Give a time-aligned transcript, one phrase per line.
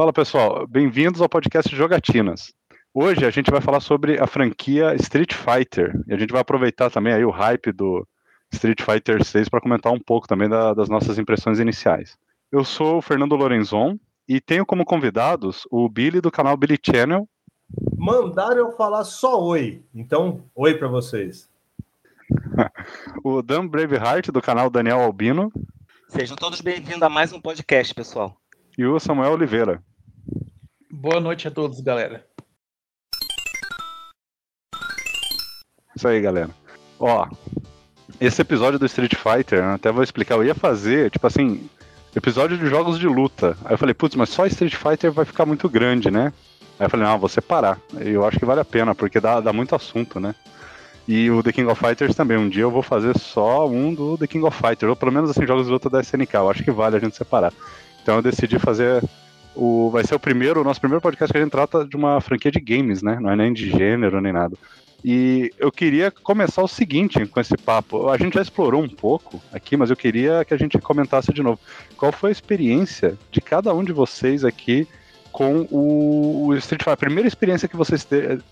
[0.00, 2.54] Fala pessoal, bem-vindos ao podcast Jogatinas.
[2.94, 6.88] Hoje a gente vai falar sobre a franquia Street Fighter e a gente vai aproveitar
[6.88, 8.08] também aí o hype do
[8.50, 12.16] Street Fighter 6 para comentar um pouco também da, das nossas impressões iniciais.
[12.50, 17.28] Eu sou o Fernando Lorenzon e tenho como convidados o Billy do canal Billy Channel.
[17.94, 21.46] Mandaram eu falar só oi, então oi para vocês.
[23.22, 25.52] o Dan Braveheart do canal Daniel Albino.
[26.08, 28.39] Sejam todos bem-vindos a mais um podcast, pessoal.
[28.80, 29.82] E o Samuel Oliveira.
[30.90, 32.24] Boa noite a todos, galera.
[35.94, 36.48] Isso aí, galera.
[36.98, 37.28] Ó,
[38.18, 41.68] esse episódio do Street Fighter, até vou explicar, eu ia fazer, tipo assim,
[42.16, 43.54] episódio de jogos de luta.
[43.66, 46.32] Aí eu falei, putz, mas só Street Fighter vai ficar muito grande, né?
[46.78, 47.78] Aí eu falei, não, vou separar.
[47.98, 50.34] Eu acho que vale a pena, porque dá, dá muito assunto, né?
[51.06, 52.38] E o The King of Fighters também.
[52.38, 55.28] Um dia eu vou fazer só um do The King of Fighters, ou pelo menos
[55.28, 56.32] assim, jogos de luta da SNK.
[56.32, 57.52] Eu acho que vale a gente separar.
[58.10, 59.04] Então eu decidi fazer
[59.54, 59.88] o.
[59.88, 62.50] Vai ser o primeiro, o nosso primeiro podcast que a gente trata de uma franquia
[62.50, 63.20] de games, né?
[63.20, 64.56] Não é nem de gênero nem nada.
[65.04, 68.08] E eu queria começar o seguinte com esse papo.
[68.08, 71.40] A gente já explorou um pouco aqui, mas eu queria que a gente comentasse de
[71.40, 71.60] novo.
[71.96, 74.88] Qual foi a experiência de cada um de vocês aqui
[75.30, 76.94] com o Street Fighter?
[76.94, 78.04] A primeira experiência que vocês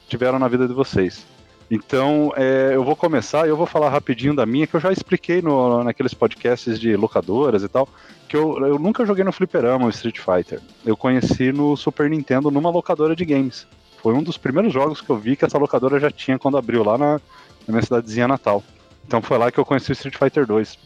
[0.08, 1.26] tiveram na vida de vocês.
[1.70, 4.90] Então, é, eu vou começar e eu vou falar rapidinho da minha, que eu já
[4.90, 7.86] expliquei no, naqueles podcasts de locadoras e tal,
[8.26, 10.60] que eu, eu nunca joguei no fliperama o Street Fighter.
[10.84, 13.66] Eu conheci no Super Nintendo numa locadora de games.
[14.02, 16.82] Foi um dos primeiros jogos que eu vi que essa locadora já tinha quando abriu
[16.82, 17.20] lá na, na
[17.68, 18.64] minha cidadezinha natal.
[19.06, 20.78] Então foi lá que eu conheci o Street Fighter 2.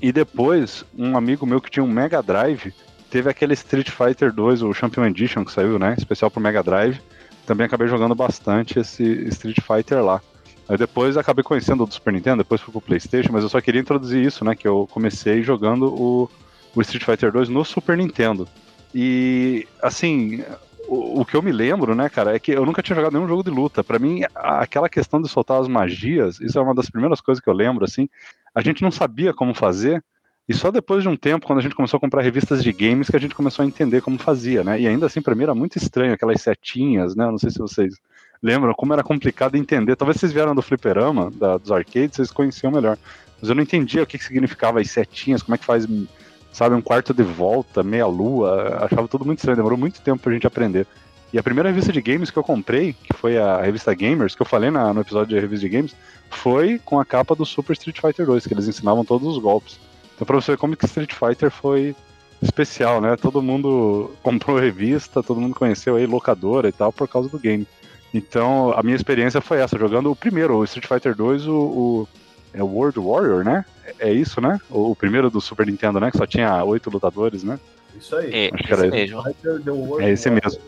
[0.00, 2.72] E depois, um amigo meu que tinha um Mega Drive,
[3.10, 7.00] teve aquele Street Fighter 2, o Champion Edition que saiu, né, especial pro Mega Drive
[7.46, 10.20] também acabei jogando bastante esse Street Fighter lá.
[10.68, 13.60] Aí depois acabei conhecendo o do Super Nintendo, depois fui pro Playstation, mas eu só
[13.60, 14.54] queria introduzir isso, né?
[14.54, 16.30] Que eu comecei jogando o,
[16.74, 18.48] o Street Fighter 2 no Super Nintendo.
[18.94, 20.42] E, assim,
[20.88, 23.28] o, o, que eu me lembro, né, cara, é que eu nunca tinha jogado nenhum
[23.28, 23.84] jogo de luta.
[23.84, 27.50] Para mim, aquela questão de soltar as magias, isso é uma das primeiras coisas que
[27.50, 28.08] eu lembro, assim.
[28.54, 30.02] A gente não sabia como fazer,
[30.48, 33.08] e só depois de um tempo, quando a gente começou a comprar revistas de games,
[33.08, 34.78] que a gente começou a entender como fazia, né?
[34.78, 37.24] E ainda assim, para mim era muito estranho aquelas setinhas, né?
[37.26, 37.94] Não sei se vocês
[38.42, 39.96] lembram como era complicado entender.
[39.96, 42.98] Talvez vocês vieram do fliperama, da, dos arcades, vocês conheciam melhor.
[43.40, 45.86] Mas eu não entendia o que, que significava as setinhas, como é que faz,
[46.52, 48.84] sabe, um quarto de volta, meia lua.
[48.84, 50.86] Achava tudo muito estranho, demorou muito tempo pra gente aprender.
[51.32, 54.42] E a primeira revista de games que eu comprei, que foi a revista Gamers, que
[54.42, 55.96] eu falei na, no episódio de revista de games,
[56.30, 59.80] foi com a capa do Super Street Fighter 2, que eles ensinavam todos os golpes.
[60.14, 61.94] Então, pra você ver como que Street Fighter foi
[62.40, 63.16] especial, né?
[63.16, 67.66] Todo mundo comprou revista, todo mundo conheceu aí locadora e tal por causa do game.
[68.12, 72.08] Então, a minha experiência foi essa, jogando o primeiro, o Street Fighter 2, o, o
[72.52, 73.64] é World Warrior, né?
[73.98, 74.60] É isso, né?
[74.70, 76.10] O, o, primeiro do Super Nintendo, né?
[76.12, 77.58] Que só tinha oito lutadores, né?
[77.98, 78.30] Isso aí.
[78.32, 79.22] É, Acho que era mesmo.
[80.00, 80.60] É esse mesmo.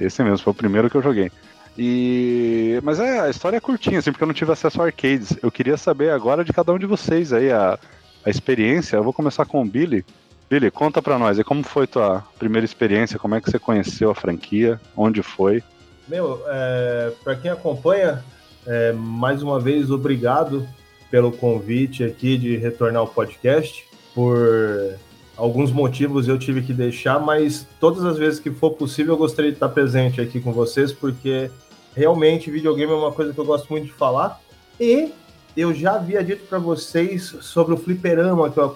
[0.00, 1.30] Esse mesmo, foi o primeiro que eu joguei.
[1.76, 5.36] E mas é, a história é curtinha, assim, porque eu não tive acesso a arcades.
[5.42, 7.78] Eu queria saber agora de cada um de vocês aí a,
[8.24, 8.96] a experiência.
[8.96, 10.04] Eu vou começar com o Billy.
[10.48, 13.18] Billy, conta pra nós, e como foi tua primeira experiência?
[13.18, 14.80] Como é que você conheceu a franquia?
[14.96, 15.62] Onde foi?
[16.06, 18.22] Meu, é, para quem acompanha,
[18.66, 20.66] é, mais uma vez, obrigado
[21.10, 23.84] pelo convite aqui de retornar ao podcast.
[24.14, 24.96] Por
[25.36, 29.50] alguns motivos eu tive que deixar, mas todas as vezes que for possível eu gostaria
[29.50, 31.50] de estar presente aqui com vocês, porque
[31.96, 34.40] realmente videogame é uma coisa que eu gosto muito de falar.
[34.78, 35.10] E
[35.56, 38.70] eu já havia dito para vocês sobre o fliperama que eu,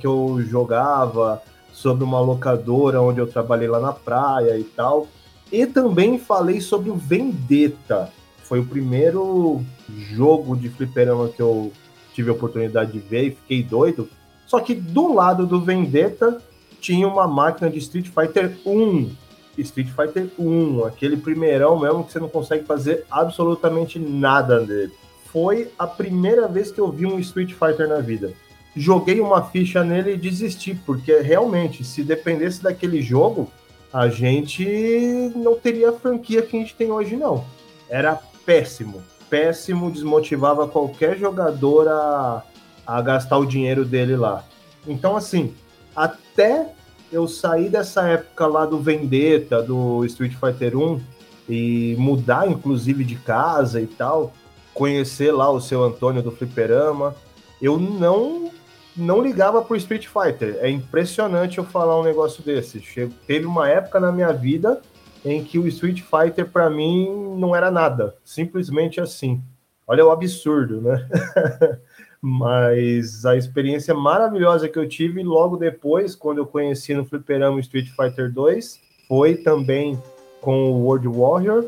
[0.00, 5.08] que eu jogava, sobre uma locadora onde eu trabalhei lá na praia e tal.
[5.50, 8.10] E também falei sobre o Vendetta.
[8.44, 11.70] Foi o primeiro jogo de fliperama que eu
[12.14, 14.08] tive a oportunidade de ver e fiquei doido.
[14.46, 16.38] Só que do lado do Vendetta
[16.80, 19.10] tinha uma máquina de Street Fighter 1.
[19.58, 24.92] Street Fighter 1, aquele primeirão mesmo que você não consegue fazer absolutamente nada dele
[25.32, 28.34] foi a primeira vez que eu vi um Street Fighter na vida.
[28.76, 33.50] Joguei uma ficha nele e desisti, porque realmente, se dependesse daquele jogo,
[33.92, 37.44] a gente não teria a franquia que a gente tem hoje, não.
[37.88, 39.02] Era péssimo.
[39.28, 42.42] Péssimo, desmotivava qualquer jogador a,
[42.86, 44.44] a gastar o dinheiro dele lá.
[44.86, 45.54] Então, assim,
[45.96, 46.68] até
[47.10, 51.00] eu sair dessa época lá do Vendetta, do Street Fighter 1,
[51.48, 54.32] e mudar, inclusive, de casa e tal,
[54.74, 57.14] conhecer lá o seu Antônio do Fliperama.
[57.60, 58.50] Eu não
[58.94, 60.58] não ligava pro Street Fighter.
[60.60, 62.80] É impressionante eu falar um negócio desse.
[62.80, 64.82] Chego, teve uma época na minha vida
[65.24, 69.42] em que o Street Fighter para mim não era nada, simplesmente assim.
[69.86, 71.08] Olha o absurdo, né?
[72.20, 77.88] Mas a experiência maravilhosa que eu tive logo depois, quando eu conheci no Fliperama Street
[77.88, 80.00] Fighter 2, foi também
[80.40, 81.64] com o World Warrior.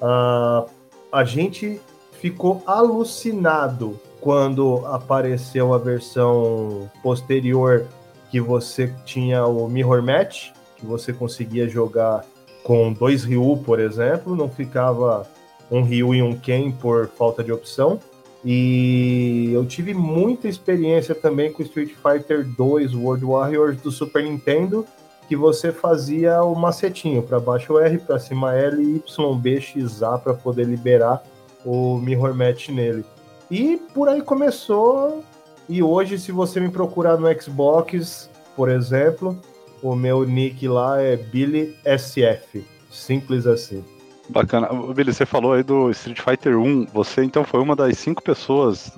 [0.00, 0.70] Uh,
[1.12, 1.80] a gente
[2.20, 7.86] ficou alucinado quando apareceu a versão posterior
[8.30, 12.24] que você tinha o Mirror Match, que você conseguia jogar
[12.62, 15.26] com dois Ryu, por exemplo, não ficava
[15.70, 17.98] um Ryu e um Ken por falta de opção.
[18.44, 24.86] E eu tive muita experiência também com Street Fighter 2 World Warriors do Super Nintendo,
[25.28, 30.18] que você fazia o macetinho para baixo R, para cima L, Y, B, X, A
[30.18, 31.22] para poder liberar
[31.64, 33.04] o Mirror Match nele.
[33.50, 35.24] E por aí começou.
[35.68, 39.38] E hoje, se você me procurar no Xbox, por exemplo,
[39.82, 42.64] o meu nick lá é Billy SF.
[42.90, 43.84] Simples assim.
[44.28, 44.68] Bacana.
[44.94, 46.86] Billy, você falou aí do Street Fighter 1.
[46.92, 48.92] Você então foi uma das cinco pessoas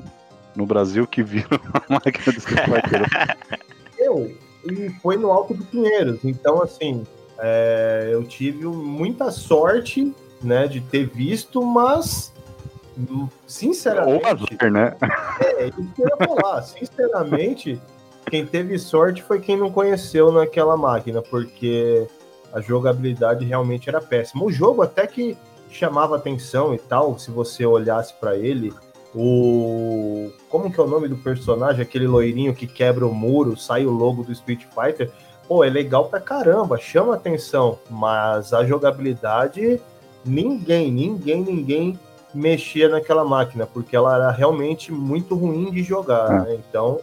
[0.55, 3.99] no Brasil que viram a máquina do Street Fighter 1.
[3.99, 4.37] Eu.
[4.65, 6.21] E foi no Alto do Pinheiros.
[6.25, 7.05] Então, assim,
[7.39, 12.33] é, eu tive muita sorte né, de ter visto, mas
[13.47, 14.25] sinceramente.
[14.25, 14.97] Ou azar, né?
[15.41, 16.63] É, isso que eu ia falar.
[16.63, 17.81] Sinceramente,
[18.27, 22.07] quem teve sorte foi quem não conheceu naquela máquina, porque
[22.53, 24.45] a jogabilidade realmente era péssima.
[24.45, 25.37] O jogo até que
[25.71, 28.73] chamava atenção e tal, se você olhasse para ele,
[29.15, 33.87] o como que é o nome do personagem, aquele loirinho que quebra o muro, sai
[33.87, 35.11] o logo do Street Fighter,
[35.49, 39.81] pô, é legal pra caramba, chama atenção, mas a jogabilidade
[40.25, 41.99] ninguém, ninguém, ninguém
[42.35, 46.43] mexia naquela máquina, porque ela era realmente muito ruim de jogar, é.
[46.45, 46.59] né?
[46.69, 47.01] Então,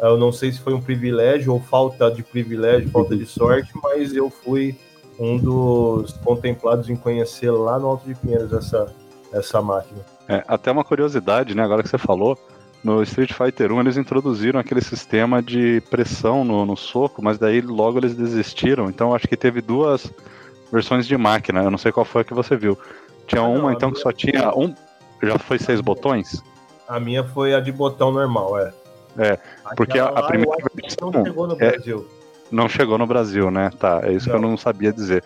[0.00, 4.14] eu não sei se foi um privilégio ou falta de privilégio, falta de sorte, mas
[4.14, 4.76] eu fui
[5.18, 8.92] um dos contemplados em conhecer lá no Alto de Pinheiros essa,
[9.32, 10.00] essa máquina.
[10.26, 11.62] É, até uma curiosidade, né?
[11.62, 12.38] Agora que você falou,
[12.82, 17.60] no Street Fighter 1 eles introduziram aquele sistema de pressão no, no soco, mas daí
[17.60, 18.88] logo eles desistiram.
[18.88, 20.10] Então acho que teve duas
[20.72, 21.62] versões de máquina.
[21.62, 22.78] Eu não sei qual foi a que você viu.
[23.30, 24.74] Tinha ah, uma não, então que só tinha um.
[25.22, 26.42] Já foi seis botões?
[26.88, 28.72] A minha foi a de botão normal, é.
[29.16, 29.38] É,
[29.76, 31.12] porque a, a primeira versão.
[31.12, 32.08] Não chegou no é, Brasil.
[32.50, 33.70] Não chegou no Brasil, né?
[33.78, 34.38] Tá, é isso não.
[34.38, 35.22] que eu não sabia dizer.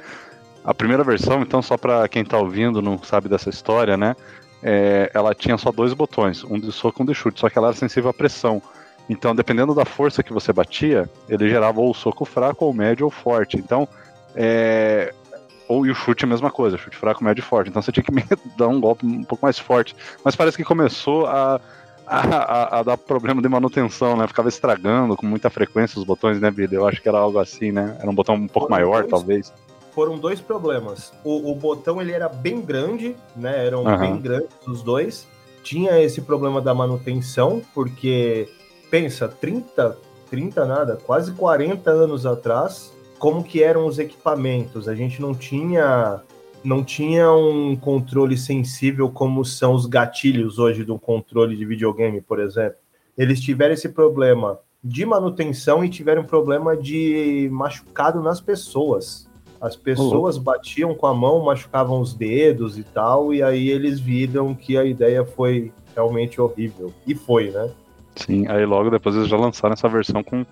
[0.62, 4.14] A primeira versão, então, só para quem tá ouvindo, não sabe dessa história, né?
[4.62, 7.56] É, ela tinha só dois botões, um de soco e um de chute, só que
[7.56, 8.62] ela era sensível à pressão.
[9.08, 13.10] Então, dependendo da força que você batia, ele gerava ou soco fraco, ou médio, ou
[13.10, 13.56] forte.
[13.56, 13.88] Então,
[14.34, 15.14] é,
[15.74, 17.68] ou e o chute é a mesma coisa, chute fraco, médio e forte.
[17.68, 18.12] Então você tinha que
[18.56, 19.94] dar um golpe um pouco mais forte.
[20.24, 21.60] Mas parece que começou a,
[22.06, 24.26] a, a, a, dar problema de manutenção, né?
[24.26, 26.52] Ficava estragando com muita frequência os botões, né?
[26.70, 27.96] Eu acho que era algo assim, né?
[28.00, 29.52] Era um botão um pouco foram maior, dois, talvez.
[29.92, 31.12] Foram dois problemas.
[31.24, 33.66] O, o, botão ele era bem grande, né?
[33.66, 33.98] Eram uhum.
[33.98, 35.26] bem grandes os dois.
[35.62, 38.48] Tinha esse problema da manutenção, porque
[38.90, 39.96] pensa, 30,
[40.30, 44.88] 30 nada, quase 40 anos atrás, como que eram os equipamentos.
[44.88, 46.20] A gente não tinha
[46.62, 52.40] não tinha um controle sensível como são os gatilhos hoje do controle de videogame, por
[52.40, 52.78] exemplo.
[53.18, 59.28] Eles tiveram esse problema de manutenção e tiveram um problema de machucado nas pessoas.
[59.60, 60.42] As pessoas uhum.
[60.42, 64.84] batiam com a mão, machucavam os dedos e tal, e aí eles viram que a
[64.84, 66.92] ideia foi realmente horrível.
[67.06, 67.70] E foi, né?
[68.16, 70.44] Sim, aí logo depois eles já lançaram essa versão com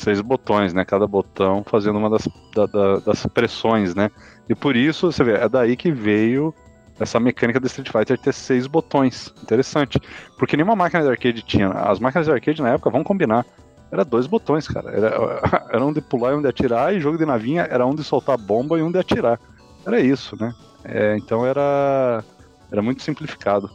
[0.00, 0.84] seis botões, né?
[0.84, 4.10] Cada botão fazendo uma das, da, da, das pressões, né?
[4.48, 6.54] E por isso, você vê, é daí que veio
[6.98, 9.32] essa mecânica do Street Fighter ter seis botões.
[9.42, 10.00] Interessante.
[10.38, 11.68] Porque nenhuma máquina de arcade tinha.
[11.68, 13.46] As máquinas de arcade na época, vamos combinar,
[13.90, 14.90] era dois botões, cara.
[14.90, 15.40] Era,
[15.72, 18.04] era um de pular e um de atirar, e jogo de navinha era um de
[18.04, 19.38] soltar bomba e um de atirar.
[19.86, 20.54] Era isso, né?
[20.84, 22.22] É, então era,
[22.70, 23.70] era muito simplificado.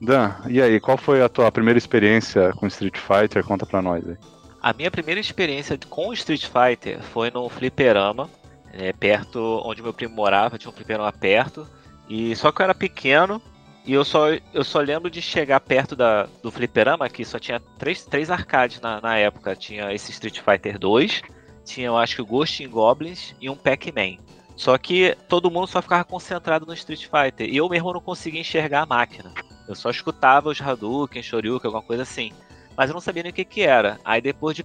[0.00, 3.44] Dan, e aí, qual foi a tua primeira experiência com Street Fighter?
[3.44, 4.16] Conta pra nós aí.
[4.62, 8.30] A minha primeira experiência com Street Fighter foi no fliperama,
[8.72, 11.66] é, perto onde meu primo morava, tinha um fliperama perto.
[12.08, 13.42] E só que eu era pequeno
[13.84, 17.58] e eu só, eu só lembro de chegar perto da, do fliperama, que só tinha
[17.76, 19.56] três, três arcades na, na época.
[19.56, 21.22] Tinha esse Street Fighter 2,
[21.64, 24.18] tinha eu acho que o Ghost in Goblins e um Pac-Man.
[24.54, 27.48] Só que todo mundo só ficava concentrado no Street Fighter.
[27.48, 29.34] E eu mesmo não conseguia enxergar a máquina.
[29.66, 32.32] Eu só escutava os Hadouken, Shoryuken, alguma coisa assim
[32.76, 33.98] mas eu não sabia nem o que que era.
[34.04, 34.64] Aí depois de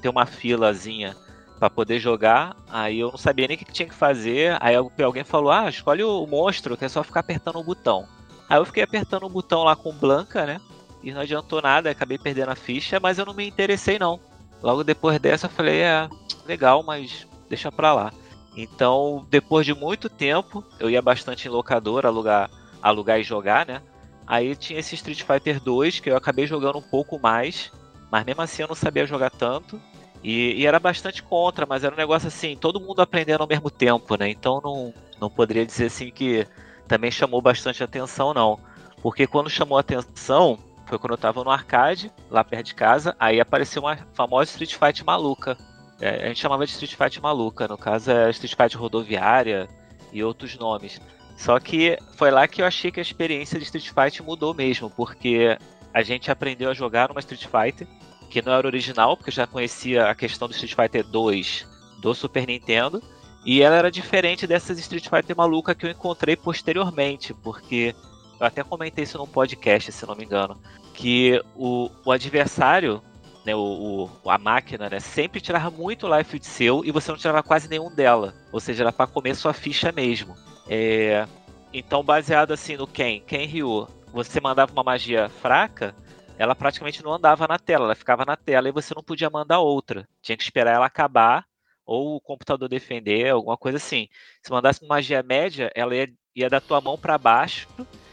[0.00, 1.16] ter uma filazinha
[1.58, 4.56] para poder jogar, aí eu não sabia nem o que tinha que fazer.
[4.60, 8.06] Aí alguém falou: "Ah, escolhe o monstro, que é só ficar apertando o botão".
[8.48, 10.60] Aí eu fiquei apertando o botão lá com Blanca, né?
[11.02, 14.20] E não adiantou nada, acabei perdendo a ficha, mas eu não me interessei não.
[14.62, 16.08] Logo depois dessa eu falei: "É,
[16.46, 18.12] legal, mas deixa pra lá".
[18.56, 22.50] Então, depois de muito tempo, eu ia bastante em locadora alugar,
[22.82, 23.80] alugar e jogar, né?
[24.28, 27.72] Aí tinha esse Street Fighter 2 que eu acabei jogando um pouco mais,
[28.10, 29.80] mas mesmo assim eu não sabia jogar tanto.
[30.22, 33.70] E, e, era bastante contra, mas era um negócio assim, todo mundo aprendendo ao mesmo
[33.70, 34.28] tempo, né?
[34.28, 36.46] Então não, não poderia dizer assim que
[36.86, 38.60] também chamou bastante atenção, não.
[39.00, 43.40] Porque quando chamou atenção, foi quando eu tava no arcade, lá perto de casa, aí
[43.40, 45.56] apareceu uma famosa Street Fight maluca.
[46.00, 49.68] É, a gente chamava de Street Fight maluca, no caso é Street Fight rodoviária
[50.12, 51.00] e outros nomes.
[51.38, 54.90] Só que foi lá que eu achei que a experiência de Street Fight mudou mesmo,
[54.90, 55.56] porque
[55.94, 57.86] a gente aprendeu a jogar numa Street Fighter
[58.28, 61.66] que não era original, porque eu já conhecia a questão do Street Fighter 2
[62.00, 63.00] do Super Nintendo,
[63.46, 67.94] e ela era diferente dessas Street Fighter maluca que eu encontrei posteriormente, porque
[68.38, 70.60] eu até comentei isso num podcast, se não me engano,
[70.92, 73.00] que o, o adversário,
[73.46, 77.18] né, o, o, a máquina, né, sempre tirava muito life de seu e você não
[77.18, 80.34] tirava quase nenhum dela, ou seja, era para comer sua ficha mesmo.
[80.68, 81.26] É,
[81.72, 85.94] então, baseado assim no Ken, Ken Ryu, você mandava uma magia fraca,
[86.38, 89.58] ela praticamente não andava na tela, ela ficava na tela e você não podia mandar
[89.58, 90.08] outra.
[90.22, 91.44] Tinha que esperar ela acabar
[91.84, 94.08] ou o computador defender, alguma coisa assim.
[94.42, 97.66] Se mandasse uma magia média, ela ia, ia da tua mão para baixo.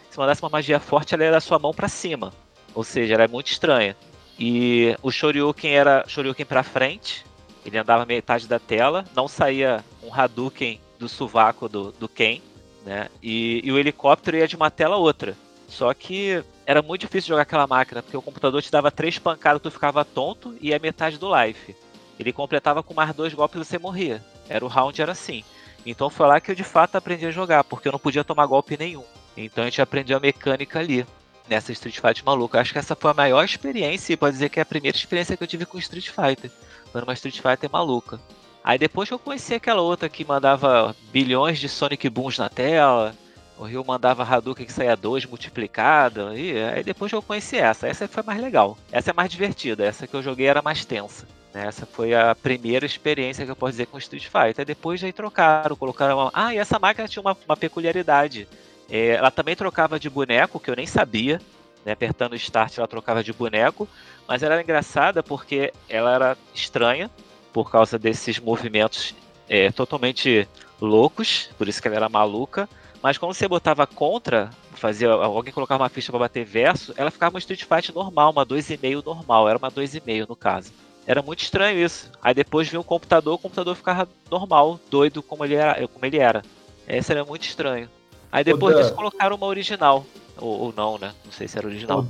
[0.09, 2.33] Se mandasse uma magia forte, ela ia da sua mão para cima.
[2.73, 3.95] Ou seja, era muito estranha.
[4.39, 7.25] E o Shoryuken era Shoryuken para frente,
[7.65, 12.41] ele andava metade da tela, não saía um Hadouken do sovaco do, do Ken,
[12.85, 13.09] né?
[13.21, 15.37] E, e o helicóptero ia de uma tela a outra.
[15.67, 19.61] Só que era muito difícil jogar aquela máquina, porque o computador te dava três pancadas,
[19.61, 21.75] tu ficava tonto e a metade do life.
[22.19, 24.23] Ele completava com mais dois golpes e você morria.
[24.49, 25.43] Era o round, era assim.
[25.85, 28.45] Então foi lá que eu de fato aprendi a jogar, porque eu não podia tomar
[28.45, 29.03] golpe nenhum.
[29.37, 31.05] Então a gente aprendeu a mecânica ali,
[31.47, 32.59] nessa Street Fighter maluca.
[32.59, 35.37] Acho que essa foi a maior experiência, e pode dizer que é a primeira experiência
[35.37, 36.49] que eu tive com Street Fighter.
[36.91, 38.19] Foi uma Street Fighter maluca.
[38.65, 43.13] Aí depois eu conheci aquela outra que mandava bilhões de Sonic Booms na tela,
[43.59, 46.35] o Rio mandava Hadouken que saía 2 multiplicado.
[46.35, 47.87] E aí depois eu conheci essa.
[47.87, 48.75] Essa foi mais legal.
[48.91, 49.85] Essa é mais divertida.
[49.85, 51.27] Essa que eu joguei era mais tensa.
[51.53, 51.67] Né?
[51.67, 54.65] Essa foi a primeira experiência que eu posso dizer com Street Fighter.
[54.65, 56.31] Depois aí trocaram, colocaram uma...
[56.33, 58.47] Ah, e essa máquina tinha uma, uma peculiaridade.
[58.89, 61.39] É, ela também trocava de boneco, que eu nem sabia.
[61.85, 61.91] Né?
[61.91, 63.87] Apertando start ela trocava de boneco.
[64.27, 67.11] Mas ela era engraçada porque ela era estranha.
[67.55, 69.15] Por causa desses movimentos
[69.47, 70.45] é, totalmente
[70.79, 71.49] loucos.
[71.57, 72.67] Por isso que ela era maluca
[73.05, 77.35] mas quando você botava contra, fazia alguém colocava uma ficha para bater verso, ela ficava
[77.35, 80.71] uma Street Fight normal, uma 2,5 normal, era uma 2,5 no caso.
[81.05, 82.09] Era muito estranho isso.
[82.19, 85.87] Aí depois vinha o computador, o computador ficava normal, doido como ele era.
[85.87, 86.41] Como ele era.
[86.87, 87.87] Esse era muito estranho.
[88.31, 90.03] Aí depois disso colocaram uma original.
[90.37, 91.13] Ou, ou, não, né?
[91.23, 92.03] Não sei se era original.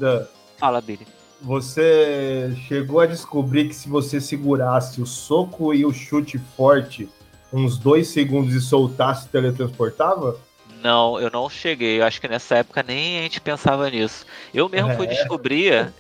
[0.58, 1.06] Fala, Billy.
[1.46, 7.08] Você chegou a descobrir que se você segurasse o soco e o chute forte
[7.54, 10.40] uns dois segundos e soltasse, teletransportava?
[10.82, 12.00] Não, eu não cheguei.
[12.00, 14.26] Eu acho que nessa época nem a gente pensava nisso.
[14.52, 14.96] Eu mesmo é.
[14.96, 15.94] fui descobrir,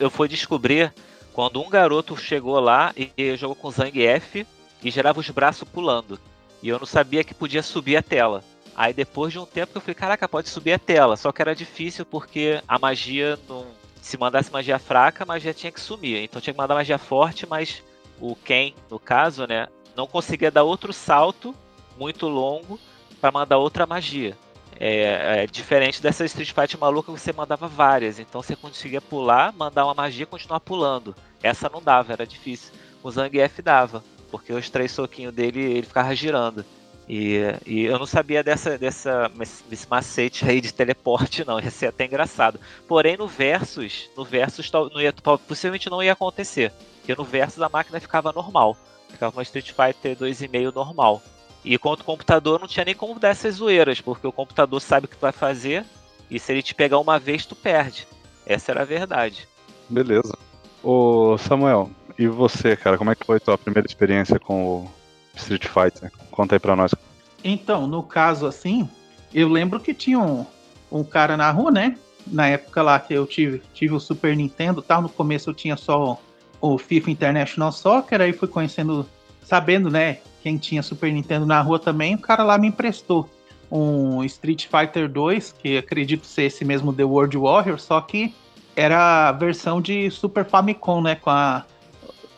[0.00, 0.92] eu fui descobrir
[1.32, 4.44] quando um garoto chegou lá e jogou com Zang F
[4.82, 6.18] e gerava os braços pulando.
[6.60, 8.42] E eu não sabia que podia subir a tela.
[8.74, 11.16] Aí depois de um tempo eu falei, caraca, pode subir a tela.
[11.16, 13.77] Só que era difícil porque a magia não.
[14.00, 16.22] Se mandasse magia fraca, a magia tinha que sumir.
[16.22, 17.82] Então tinha que mandar magia forte, mas
[18.20, 21.54] o Ken, no caso, né, não conseguia dar outro salto
[21.98, 22.78] muito longo
[23.20, 24.36] para mandar outra magia.
[24.80, 29.52] É, é, diferente dessa Street Fight maluca que você mandava várias, então você conseguia pular,
[29.52, 31.16] mandar uma magia e continuar pulando.
[31.42, 32.72] Essa não dava, era difícil.
[33.02, 36.64] O Zangief dava, porque os três soquinhos dele ele ficava girando.
[37.08, 39.30] E, e, eu não sabia dessa, dessa,
[39.68, 41.58] desse macete aí de teleporte, não.
[41.58, 42.60] Ia ser até engraçado.
[42.86, 46.70] Porém, no Versus, no Versus não ia, possivelmente não ia acontecer.
[46.98, 48.76] Porque no Versus a máquina ficava normal.
[49.08, 51.22] Ficava uma Street Fighter 2,5 normal.
[51.64, 55.06] E quanto o computador não tinha nem como dar essas zoeiras, porque o computador sabe
[55.06, 55.84] o que tu vai fazer,
[56.30, 58.06] e se ele te pegar uma vez, tu perde.
[58.46, 59.48] Essa era a verdade.
[59.88, 60.36] Beleza.
[60.82, 64.90] Ô Samuel, e você, cara, como é que foi a tua primeira experiência com o
[65.38, 66.12] Street Fighter?
[66.30, 66.94] Conta aí pra nós.
[67.42, 68.88] Então, no caso assim,
[69.32, 70.44] eu lembro que tinha um,
[70.90, 71.96] um cara na rua, né?
[72.26, 75.76] Na época lá que eu tive, tive o Super Nintendo tal, no começo eu tinha
[75.76, 76.20] só
[76.60, 79.06] o FIFA International Soccer, aí fui conhecendo,
[79.42, 83.28] sabendo, né, quem tinha Super Nintendo na rua também, o cara lá me emprestou
[83.70, 88.34] um Street Fighter 2, que acredito ser esse mesmo The World Warrior, só que
[88.74, 91.64] era a versão de Super Famicom, né, com a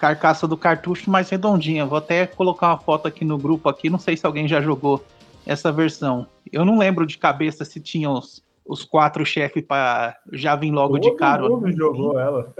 [0.01, 1.85] carcaça do cartucho mais redondinha.
[1.85, 5.05] Vou até colocar uma foto aqui no grupo aqui, não sei se alguém já jogou
[5.47, 6.27] essa versão.
[6.51, 10.99] Eu não lembro de cabeça se tinha os, os quatro chefes para já vir logo
[10.99, 11.43] Todo de cara.
[11.43, 12.53] Todo mundo jogou ela.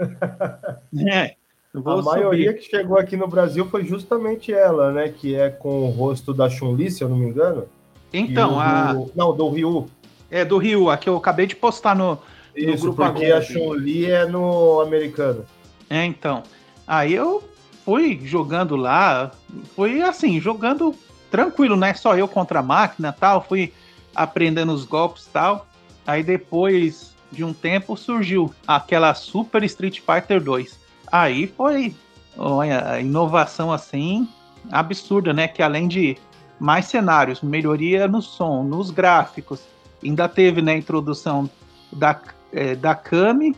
[1.07, 1.35] é,
[1.73, 5.09] a maioria que chegou aqui no Brasil foi justamente ela, né?
[5.09, 7.65] Que é com o rosto da Chun-Li, se eu não me engano.
[8.13, 8.93] Então, a...
[8.93, 9.11] Do...
[9.15, 9.87] Não, do Ryu.
[10.29, 12.19] É, do Ryu, a que eu acabei de postar no,
[12.55, 13.39] Isso, no grupo porque agora.
[13.39, 15.43] a Chun-Li é no americano.
[15.89, 16.43] É, então.
[16.87, 17.43] Aí eu
[17.85, 19.31] fui jogando lá,
[19.75, 20.95] foi assim, jogando
[21.29, 21.93] tranquilo, né?
[21.93, 23.73] Só eu contra a máquina tal, fui
[24.15, 25.67] aprendendo os golpes tal.
[26.05, 30.79] Aí depois de um tempo surgiu aquela Super Street Fighter 2.
[31.11, 31.95] Aí foi
[32.37, 34.27] olha, inovação assim
[34.71, 35.47] absurda, né?
[35.47, 36.17] Que além de
[36.59, 39.61] mais cenários, melhoria no som, nos gráficos,
[40.03, 41.49] ainda teve né, a introdução
[41.91, 42.19] da,
[42.53, 43.55] é, da Kami,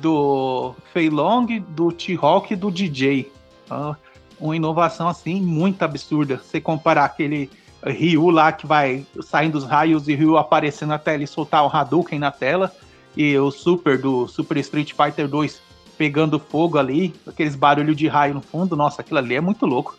[0.00, 3.32] do Fei Long, do T-Hawk e do DJ.
[3.64, 3.96] Então,
[4.38, 6.38] uma inovação assim muito absurda.
[6.38, 7.50] Você comparar aquele
[7.84, 11.74] Ryu lá que vai saindo dos raios e Ryu aparecendo na tela e soltar o
[11.74, 12.72] Hadouken na tela,
[13.16, 15.60] e o Super do Super Street Fighter 2
[15.98, 19.96] pegando fogo ali, aqueles barulhos de raio no fundo, nossa, aquilo ali é muito louco.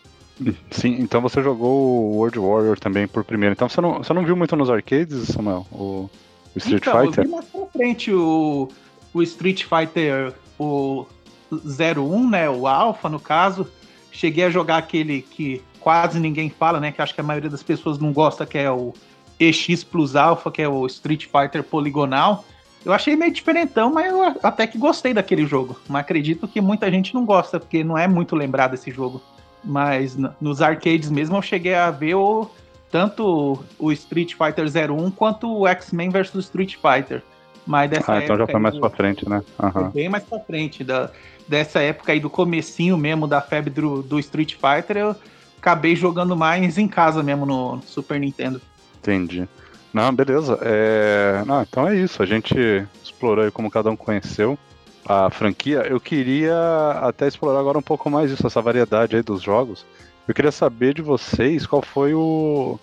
[0.70, 3.52] Sim, então você jogou o World Warrior também por primeiro.
[3.52, 5.64] Então você não, você não viu muito nos arcades, Samuel?
[5.70, 6.10] O,
[6.54, 7.24] o Street então, Fighter?
[7.24, 8.68] Eu vi mais pra frente o,
[9.14, 11.06] o Street Fighter o
[11.50, 12.50] 01, né?
[12.50, 13.66] O Alpha, no caso.
[14.10, 16.92] Cheguei a jogar aquele que quase ninguém fala, né?
[16.92, 18.92] Que acho que a maioria das pessoas não gosta, que é o
[19.38, 22.44] EX Plus Alpha, que é o Street Fighter poligonal.
[22.84, 25.76] Eu achei meio diferentão, mas eu até que gostei daquele jogo.
[25.88, 29.22] Mas acredito que muita gente não gosta, porque não é muito lembrado esse jogo.
[29.62, 32.50] Mas nos arcades mesmo eu cheguei a ver o,
[32.90, 37.22] tanto o Street Fighter 01 quanto o X-Men vs Street Fighter.
[37.66, 39.42] Mas dessa ah, então já foi mais do, pra frente, né?
[39.62, 39.90] Uhum.
[39.90, 40.84] Bem mais pra frente.
[40.84, 41.10] Da,
[41.48, 45.16] dessa época aí do comecinho mesmo da febre do, do Street Fighter, eu
[45.58, 48.60] acabei jogando mais em casa mesmo no Super Nintendo.
[48.98, 49.48] Entendi.
[49.92, 50.58] Não, beleza.
[50.62, 51.42] É...
[51.46, 52.22] Não, então é isso.
[52.22, 52.54] A gente
[53.02, 54.58] explorou aí como cada um conheceu
[55.06, 55.86] a franquia.
[55.88, 59.86] Eu queria até explorar agora um pouco mais isso, essa variedade aí dos jogos.
[60.26, 62.78] Eu queria saber de vocês qual foi o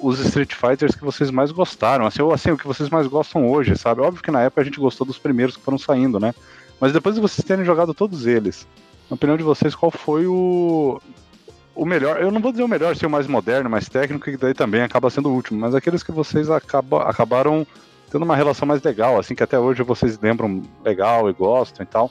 [0.00, 3.50] os Street Fighters que vocês mais gostaram, assim, ou assim, o que vocês mais gostam
[3.50, 4.00] hoje, sabe?
[4.00, 6.34] Óbvio que na época a gente gostou dos primeiros que foram saindo, né?
[6.80, 8.66] Mas depois de vocês terem jogado todos eles,
[9.10, 11.00] na opinião de vocês, qual foi o
[11.74, 14.36] o melhor, eu não vou dizer o melhor, ser o mais moderno, mais técnico, que
[14.36, 17.66] daí também acaba sendo o último, mas aqueles que vocês acaba, acabaram
[18.10, 21.86] tendo uma relação mais legal, assim, que até hoje vocês lembram legal e gostam e
[21.86, 22.10] tal.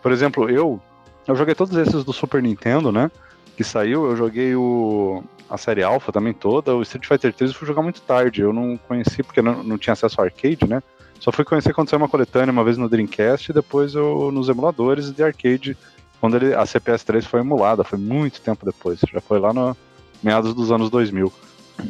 [0.00, 0.80] Por exemplo, eu,
[1.28, 3.10] eu joguei todos esses do Super Nintendo, né?
[3.56, 7.56] Que saiu, eu joguei o, a série Alpha também toda, o Street Fighter 3 eu
[7.56, 10.82] fui jogar muito tarde, eu não conheci porque não, não tinha acesso ao arcade, né?
[11.20, 14.48] Só fui conhecer quando saiu uma coletânea uma vez no Dreamcast e depois eu nos
[14.48, 15.76] emuladores de arcade,
[16.20, 19.76] quando ele, a CPS 3 foi emulada, foi muito tempo depois, já foi lá no
[20.22, 21.32] meados dos anos 2000.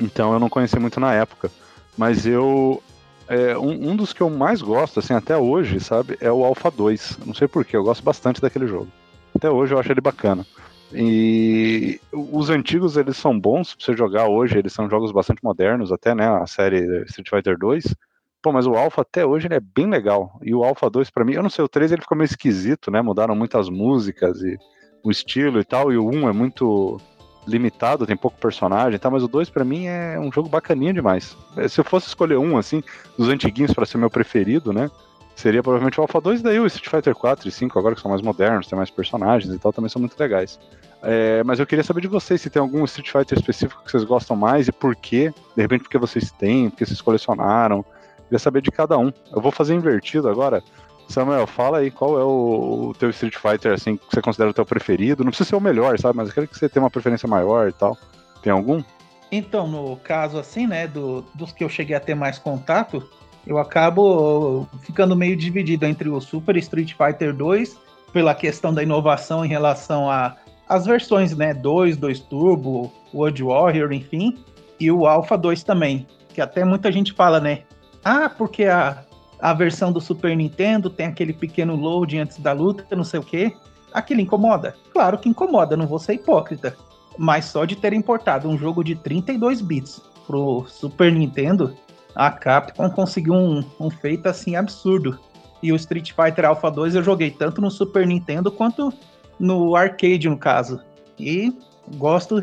[0.00, 1.50] Então eu não conheci muito na época.
[1.96, 2.82] Mas eu
[3.28, 6.70] é, um, um, dos que eu mais gosto, assim, até hoje, sabe, é o Alpha
[6.70, 7.18] 2.
[7.24, 8.88] Não sei porquê, eu gosto bastante daquele jogo.
[9.34, 10.46] Até hoje eu acho ele bacana.
[10.94, 15.92] E os antigos, eles são bons pra você jogar hoje, eles são jogos bastante modernos,
[15.92, 17.94] até, né, a série Street Fighter 2.
[18.42, 20.38] Pô, mas o Alpha até hoje ele é bem legal.
[20.42, 22.90] E o Alpha 2 para mim, eu não sei, o 3 ele ficou meio esquisito,
[22.90, 23.00] né?
[23.00, 24.58] Mudaram muitas músicas e
[25.04, 27.00] o estilo e tal, e o 1 é muito
[27.46, 29.10] limitado, tem pouco personagem, tá?
[29.10, 31.36] Mas o 2 para mim é um jogo bacaninho demais.
[31.56, 32.82] É, se eu fosse escolher um assim,
[33.16, 34.90] dos antiguinhos para ser meu preferido, né?
[35.34, 38.00] Seria provavelmente o Alpha 2 e daí o Street Fighter 4 e 5 agora que
[38.00, 40.58] são mais modernos, tem mais personagens e tal, também são muito legais.
[41.02, 44.04] É, mas eu queria saber de vocês se tem algum Street Fighter específico que vocês
[44.04, 45.32] gostam mais e por quê.
[45.56, 47.84] De repente porque vocês têm, porque vocês colecionaram.
[48.24, 49.12] Queria saber de cada um.
[49.34, 50.62] Eu vou fazer invertido agora.
[51.08, 54.54] Samuel, fala aí qual é o, o teu Street Fighter assim que você considera o
[54.54, 55.24] teu preferido.
[55.24, 56.16] Não precisa ser o melhor, sabe?
[56.16, 57.98] Mas eu quero que você tenha uma preferência maior e tal.
[58.42, 58.82] Tem algum?
[59.30, 63.02] Então, no caso assim, né, do, dos que eu cheguei a ter mais contato,
[63.46, 67.76] eu acabo ficando meio dividido entre o Super Street Fighter 2
[68.12, 70.36] pela questão da inovação em relação a
[70.68, 74.38] as versões, né, 2, 2 Turbo, World Warrior, enfim,
[74.80, 77.64] e o Alpha 2 também, que até muita gente fala, né,
[78.02, 79.04] ah, porque a
[79.42, 83.24] a versão do Super Nintendo tem aquele pequeno load antes da luta, não sei o
[83.24, 83.52] quê.
[83.92, 84.76] Aquilo incomoda?
[84.92, 86.76] Claro que incomoda, não vou ser hipócrita.
[87.18, 91.76] Mas só de ter importado um jogo de 32 bits pro Super Nintendo,
[92.14, 95.18] a Capcom conseguiu um, um feito assim absurdo.
[95.62, 98.92] E o Street Fighter Alpha 2 eu joguei tanto no Super Nintendo quanto
[99.38, 100.80] no arcade, no caso.
[101.18, 101.52] E
[101.96, 102.42] gosto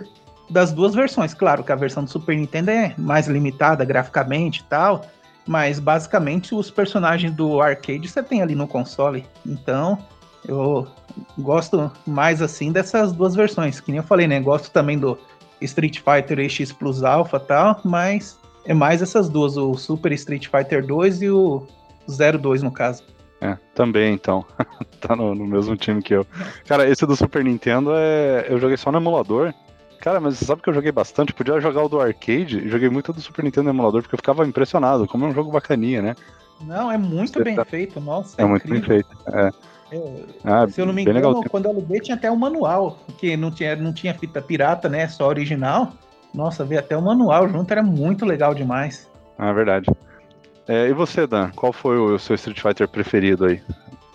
[0.49, 1.33] das duas versões.
[1.33, 5.05] Claro que a versão do Super Nintendo é mais limitada graficamente e tal,
[5.45, 9.25] mas basicamente os personagens do arcade você tem ali no console.
[9.45, 9.97] Então,
[10.47, 10.87] eu
[11.37, 13.79] gosto mais assim dessas duas versões.
[13.79, 14.39] Que nem eu falei, né?
[14.39, 15.17] Gosto também do
[15.61, 18.38] Street Fighter X Plus Alpha tal, mas
[18.69, 21.65] é mais essas duas, o Super Street Fighter 2 e o
[22.07, 23.03] 02 no caso.
[23.41, 24.45] É, também então.
[25.01, 26.25] tá no, no, mesmo time que eu.
[26.67, 28.45] Cara, esse do Super Nintendo é.
[28.47, 29.51] Eu joguei só no emulador.
[29.99, 31.33] Cara, mas você sabe que eu joguei bastante?
[31.33, 34.45] Podia jogar o do arcade, joguei muito do Super Nintendo no emulador, porque eu ficava
[34.45, 36.15] impressionado, como é um jogo bacaninha, né?
[36.61, 37.65] Não, é muito você bem tá...
[37.65, 38.39] feito, nossa.
[38.39, 39.09] É, é muito bem feito.
[39.27, 39.51] É.
[40.43, 43.49] ah, se eu não me engano, quando eu aluguei tinha até um manual, que não
[43.49, 45.07] tinha, não tinha fita pirata, né?
[45.07, 45.91] Só original.
[46.33, 49.09] Nossa, veio até o manual junto, era muito legal demais.
[49.37, 49.89] Ah, verdade.
[50.67, 51.49] É, e você, Dan?
[51.51, 53.61] Qual foi o seu Street Fighter preferido aí?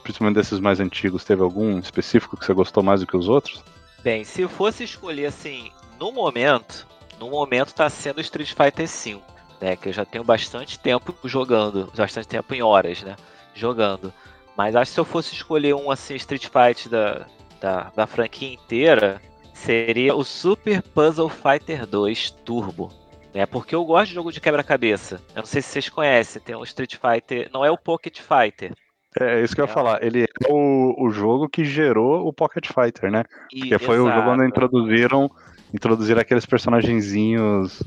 [0.02, 3.62] Principalmente desses mais antigos, teve algum específico que você gostou mais do que os outros?
[4.02, 6.86] Bem, se eu fosse escolher assim, no momento,
[7.18, 9.20] no momento tá sendo Street Fighter V,
[9.60, 9.76] né?
[9.76, 13.16] Que eu já tenho bastante tempo jogando, bastante tempo em horas, né?
[13.54, 14.12] Jogando.
[14.56, 17.26] Mas acho que se eu fosse escolher um assim, Street Fighter da,
[17.60, 19.20] da, da franquia inteira,
[19.64, 22.92] seria o Super Puzzle Fighter 2 Turbo.
[23.32, 25.20] É porque eu gosto de jogo de quebra-cabeça.
[25.34, 28.72] Eu não sei se vocês conhecem, tem um Street Fighter, não é o Pocket Fighter.
[29.18, 30.04] É, é isso que eu ia é falar.
[30.04, 33.24] Ele é o, o jogo que gerou o Pocket Fighter, né?
[33.50, 35.30] Porque foi o jogo onde introduziram,
[35.72, 37.82] introduziram aqueles personagenzinhos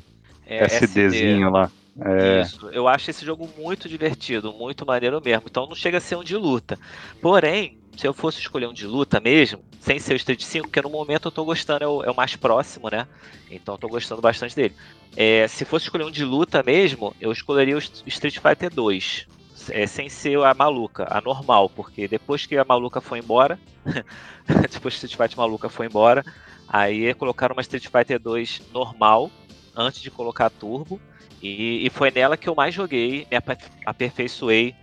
[0.48, 1.50] é, SDzinho SD.
[1.50, 1.72] lá.
[2.00, 2.42] É...
[2.42, 5.44] Isso, eu acho esse jogo muito divertido, muito maneiro mesmo.
[5.46, 6.78] Então não chega a ser um de luta.
[7.22, 10.82] Porém, se eu fosse escolher um de luta mesmo, sem ser o Street 5, porque
[10.82, 13.08] no momento eu tô gostando, é o, é o mais próximo, né?
[13.50, 14.76] Então eu tô gostando bastante dele.
[15.16, 19.28] É, se fosse escolher um de luta mesmo, eu escolheria o Street Fighter 2.
[19.70, 23.60] É, sem ser a maluca, a normal, porque depois que a maluca foi embora,
[24.72, 26.24] depois que Street Fighter maluca foi embora,
[26.70, 29.32] aí colocaram uma Street Fighter 2 normal,
[29.76, 31.02] antes de colocar a turbo,
[31.42, 33.38] e, e foi nela que eu mais joguei, me
[33.86, 34.76] aperfeiçoei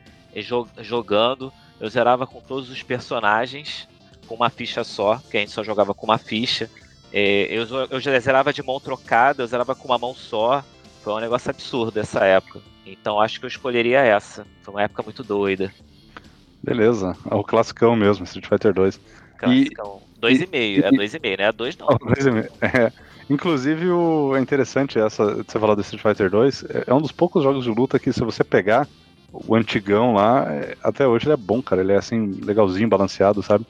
[0.81, 1.53] jogando.
[1.81, 3.89] Eu zerava com todos os personagens,
[4.27, 6.71] com uma ficha só, que a gente só jogava com uma ficha.
[7.13, 10.65] É, eu, eu já zerava de mão trocada, eu zerava com uma mão só.
[11.03, 12.61] Foi um negócio absurdo essa época.
[12.87, 14.47] Então acho que eu escolheria essa.
[14.63, 15.73] Foi uma época muito doida.
[16.63, 19.01] Beleza, é o classicão mesmo, Street Fighter 2.
[19.37, 20.01] Classicão.
[20.21, 21.53] 2,5, é 2,5, né?
[21.53, 21.89] 2 não.
[21.99, 22.93] 2,5, é.
[23.29, 26.65] Inclusive, o, é interessante essa, você falar do Street Fighter 2.
[26.65, 28.89] É, é um dos poucos jogos de luta que, se você pegar
[29.47, 31.81] o antigão lá, é, até hoje ele é bom, cara.
[31.81, 33.67] Ele é assim, legalzinho, balanceado, sabe?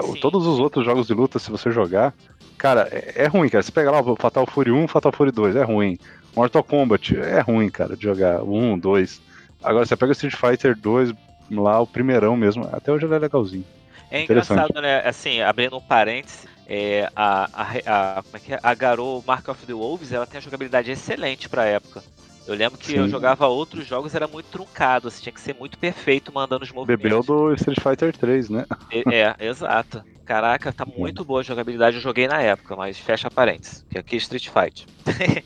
[0.00, 0.20] Sim.
[0.20, 2.14] Todos os outros jogos de luta, se você jogar,
[2.58, 3.62] cara, é, é, ruim, cara.
[3.62, 5.98] Você pega lá o Fatal Fury 1, Fatal Fury 2, é ruim.
[6.34, 8.42] Mortal Kombat, é ruim, cara, de jogar.
[8.42, 9.22] 1, 2.
[9.64, 11.14] Agora, você pega o Street Fighter 2,
[11.50, 13.64] lá, o primeirão mesmo, até hoje ele é legalzinho.
[14.10, 15.00] É engraçado, né?
[15.00, 18.60] Assim, abrindo um parênteses, é, a, a, a, como é que é?
[18.62, 22.02] a Garou Mark of the Wolves, ela tem uma jogabilidade excelente pra época.
[22.46, 22.98] Eu lembro que Sim.
[22.98, 26.70] eu jogava outros jogos, era muito truncado, assim, tinha que ser muito perfeito mandando os
[26.70, 27.02] movimentos.
[27.02, 28.66] Bebeu do Street Fighter 3, né?
[28.90, 30.02] É, é exato.
[30.24, 34.16] Caraca, tá muito boa a jogabilidade, eu joguei na época, mas fecha parênteses, que aqui
[34.16, 34.84] é Street Fighter.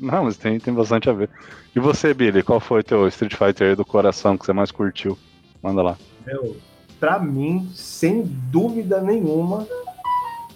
[0.00, 1.30] Não, mas tem, tem bastante a ver.
[1.74, 5.18] E você, Billy, qual foi teu Street Fighter do coração que você mais curtiu?
[5.62, 5.96] Manda lá.
[6.26, 6.56] Meu,
[6.98, 9.66] pra mim, sem dúvida nenhuma,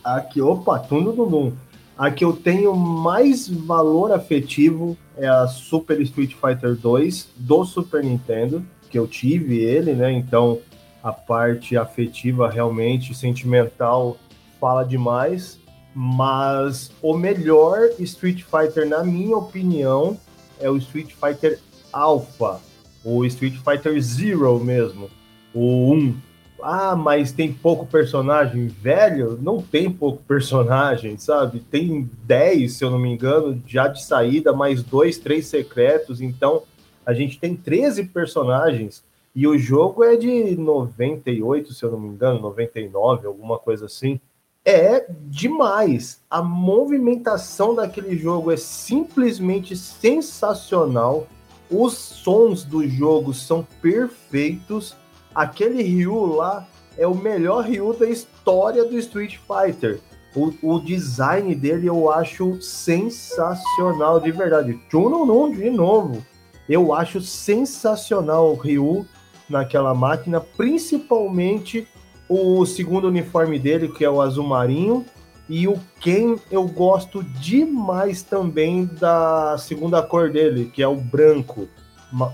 [0.05, 1.53] aqui, opa, tudo dum
[1.97, 8.03] A que eu tenho mais valor afetivo é a Super Street Fighter 2 do Super
[8.03, 10.11] Nintendo, que eu tive ele, né?
[10.11, 10.59] Então
[11.03, 14.17] a parte afetiva realmente sentimental
[14.59, 15.59] fala demais,
[15.95, 20.19] mas o melhor Street Fighter na minha opinião
[20.59, 21.59] é o Street Fighter
[21.93, 22.61] Alpha,
[23.05, 25.11] o Street Fighter Zero mesmo,
[25.55, 26.30] o 1
[26.63, 29.39] ah, mas tem pouco personagem velho?
[29.41, 31.61] Não tem pouco personagem, sabe?
[31.61, 36.21] Tem 10, se eu não me engano, já de saída, mais dois, três secretos.
[36.21, 36.63] Então,
[37.05, 39.03] a gente tem 13 personagens.
[39.35, 44.21] E o jogo é de 98, se eu não me engano, 99, alguma coisa assim.
[44.65, 46.21] É demais.
[46.29, 51.27] A movimentação daquele jogo é simplesmente sensacional.
[51.71, 54.95] Os sons do jogo são perfeitos
[55.35, 56.67] aquele Ryu lá
[56.97, 60.01] é o melhor Ryu da história do Street Fighter.
[60.35, 64.79] O, o design dele eu acho sensacional, de verdade.
[64.91, 66.25] Chununun, de novo.
[66.69, 69.05] Eu acho sensacional o Ryu
[69.49, 71.87] naquela máquina, principalmente
[72.29, 75.05] o segundo uniforme dele, que é o azul marinho,
[75.49, 81.69] e o Ken eu gosto demais também da segunda cor dele, que é o branco.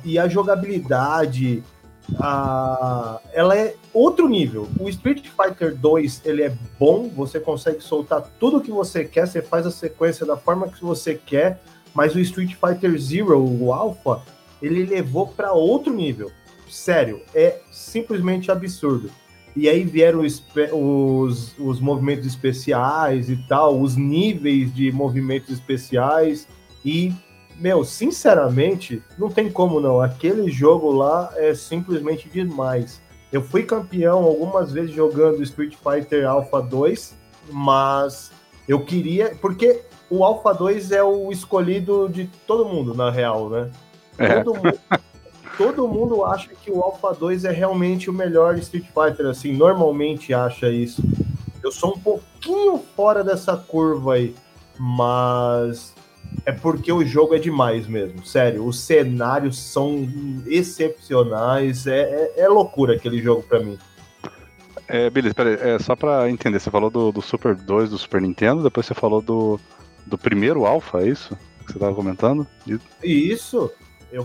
[0.04, 1.64] E a jogabilidade,
[2.14, 4.68] ah, ela é outro nível.
[4.78, 9.42] O Street Fighter 2 ele é bom, você consegue soltar tudo que você quer, você
[9.42, 11.60] faz a sequência da forma que você quer,
[11.92, 14.22] mas o Street Fighter Zero, o Alpha,
[14.62, 16.30] ele levou para outro nível.
[16.70, 19.10] Sério, é simplesmente absurdo.
[19.54, 26.46] E aí vieram os, os, os movimentos especiais e tal, os níveis de movimentos especiais,
[26.84, 27.12] e
[27.58, 30.00] meu, sinceramente, não tem como não.
[30.00, 33.00] Aquele jogo lá é simplesmente demais.
[33.32, 37.16] Eu fui campeão algumas vezes jogando Street Fighter Alpha 2,
[37.50, 38.30] mas
[38.68, 39.34] eu queria.
[39.40, 43.70] Porque o Alpha 2 é o escolhido de todo mundo, na real, né?
[44.18, 44.42] É.
[44.42, 44.80] Todo mundo.
[45.56, 50.34] todo mundo acha que o Alpha 2 é realmente o melhor Street Fighter, assim, normalmente
[50.34, 51.02] acha isso.
[51.62, 54.34] Eu sou um pouquinho fora dessa curva aí,
[54.78, 55.95] mas
[56.44, 58.64] é porque o jogo é demais mesmo, sério.
[58.64, 60.08] Os cenários são
[60.46, 63.78] excepcionais, é, é, é loucura aquele jogo para mim.
[64.88, 68.20] É, beleza, peraí, é, só pra entender, você falou do, do, Super 2 do Super
[68.20, 69.58] Nintendo, depois você falou do,
[70.06, 71.36] do primeiro Alpha, é isso?
[71.66, 72.46] Que você tava comentando?
[73.02, 73.72] Isso!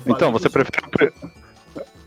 [0.06, 1.12] então, você prefere,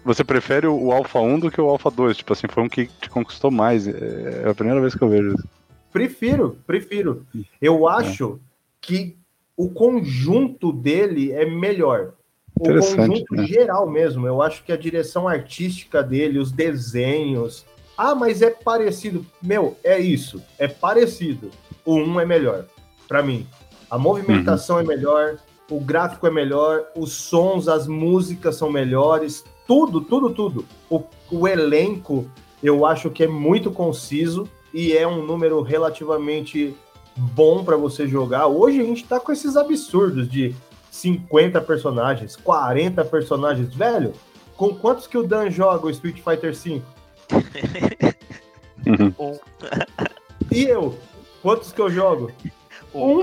[0.04, 2.18] você prefere o Alpha 1 do que o Alpha 2?
[2.18, 3.88] Tipo assim, foi um que te conquistou mais.
[3.88, 5.48] É, é a primeira vez que eu vejo isso.
[5.90, 7.26] Prefiro, prefiro.
[7.60, 7.94] Eu é.
[7.94, 8.38] acho
[8.80, 9.16] que
[9.56, 12.14] o conjunto dele é melhor.
[12.54, 13.46] O conjunto né?
[13.46, 14.26] geral mesmo.
[14.26, 17.64] Eu acho que a direção artística dele, os desenhos.
[17.96, 19.24] Ah, mas é parecido.
[19.42, 20.42] Meu, é isso.
[20.58, 21.50] É parecido.
[21.84, 22.66] O 1 é melhor,
[23.08, 23.46] para mim.
[23.90, 24.82] A movimentação uhum.
[24.82, 25.36] é melhor,
[25.70, 30.64] o gráfico é melhor, os sons, as músicas são melhores, tudo, tudo, tudo.
[30.90, 32.28] O, o elenco
[32.62, 36.74] eu acho que é muito conciso e é um número relativamente
[37.16, 38.46] bom para você jogar.
[38.46, 40.54] Hoje a gente tá com esses absurdos de
[40.90, 43.74] 50 personagens, 40 personagens.
[43.74, 44.12] Velho,
[44.56, 46.82] com quantos que o Dan joga o Street Fighter V?
[49.18, 49.38] um.
[50.50, 50.98] e eu?
[51.42, 52.30] Quantos que eu jogo?
[52.94, 53.20] Um.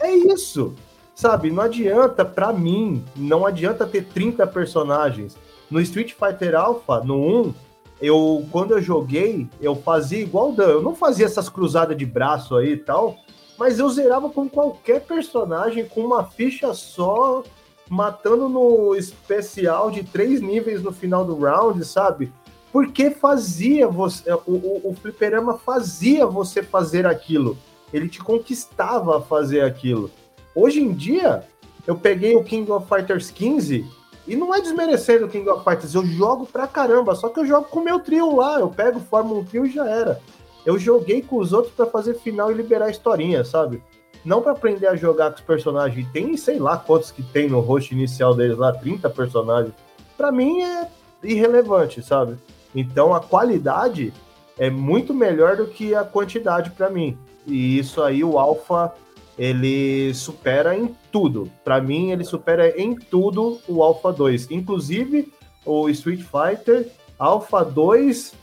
[0.00, 0.74] É isso.
[1.14, 5.36] Sabe, não adianta, para mim, não adianta ter 30 personagens.
[5.70, 7.54] No Street Fighter Alpha, no 1,
[8.02, 10.68] eu quando eu joguei, eu fazia igual o Dan.
[10.68, 13.16] Eu não fazia essas cruzadas de braço aí e tal,
[13.56, 17.44] mas eu zerava com qualquer personagem com uma ficha só,
[17.88, 22.32] matando no especial de três níveis no final do round, sabe?
[22.72, 24.32] Porque fazia você.
[24.32, 27.56] O, o, o fliperama fazia você fazer aquilo.
[27.92, 30.10] Ele te conquistava a fazer aquilo.
[30.54, 31.44] Hoje em dia,
[31.86, 34.01] eu peguei o King of Fighters 15
[34.32, 37.44] e não é desmerecendo o King of Fighters, eu jogo pra caramba, só que eu
[37.44, 40.18] jogo com o meu trio lá, eu pego, formo um trio e já era.
[40.64, 43.82] Eu joguei com os outros para fazer final e liberar a historinha, sabe?
[44.24, 46.08] Não para aprender a jogar com os personagens.
[46.14, 49.74] Tem sei lá quantos que tem no host inicial deles lá, 30 personagens.
[50.16, 50.88] Para mim é
[51.22, 52.38] irrelevante, sabe?
[52.74, 54.14] Então a qualidade
[54.56, 57.18] é muito melhor do que a quantidade para mim.
[57.46, 58.94] E isso aí o Alpha
[59.38, 61.50] ele supera em tudo.
[61.64, 64.50] Para mim, ele supera em tudo o Alpha 2.
[64.50, 65.32] Inclusive
[65.64, 66.88] o Street Fighter
[67.22, 68.34] Alpha 2,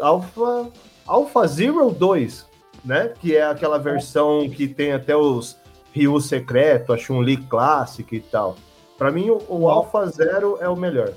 [0.00, 0.68] Alpha,
[1.06, 2.46] Alpha Zero 2,
[2.84, 3.14] né?
[3.20, 5.56] Que é aquela versão que tem até os
[5.92, 8.56] Ryu secreto, a Chun-Li clássica e tal.
[8.98, 11.12] Para mim, o, o Alpha Zero é o melhor.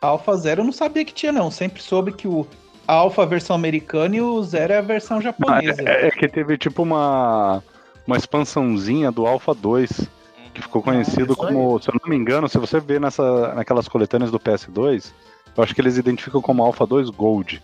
[0.00, 1.50] Alpha Zero eu não sabia que tinha, não.
[1.50, 2.46] Sempre soube que o
[2.86, 5.82] Alpha é a versão americana e o Zero é a versão japonesa.
[5.86, 7.62] é, é que teve tipo uma
[8.06, 10.08] uma expansãozinha do Alpha 2,
[10.54, 14.30] que ficou conhecido como, se eu não me engano, se você vê nessa, naquelas coletâneas
[14.30, 15.12] do PS2,
[15.56, 17.62] eu acho que eles identificam como Alpha 2 Gold.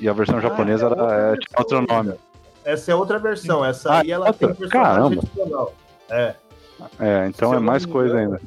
[0.00, 2.14] E a versão ah, japonesa é era, é, tinha outro nome.
[2.64, 4.54] Essa é outra versão, essa ah, aí ela outra?
[4.54, 5.22] tem Caramba.
[6.10, 6.34] É.
[7.00, 8.40] É, então é mais coisa ainda.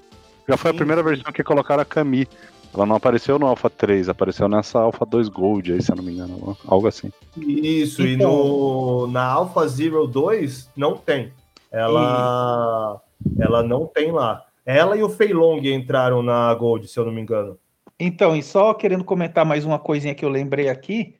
[0.47, 2.27] Já foi a primeira versão que colocaram a Kami.
[2.73, 6.03] Ela não apareceu no Alpha 3, apareceu nessa Alpha 2 Gold aí, se eu não
[6.03, 6.57] me engano.
[6.65, 7.11] Algo assim.
[7.37, 8.11] Isso, então...
[8.11, 11.33] e no, na Alpha Zero 2 não tem
[11.71, 13.41] ela, e...
[13.41, 14.45] ela não tem lá.
[14.65, 17.57] Ela e o Fei Long entraram na Gold, se eu não me engano.
[17.99, 21.15] Então, e só querendo comentar mais uma coisinha que eu lembrei aqui,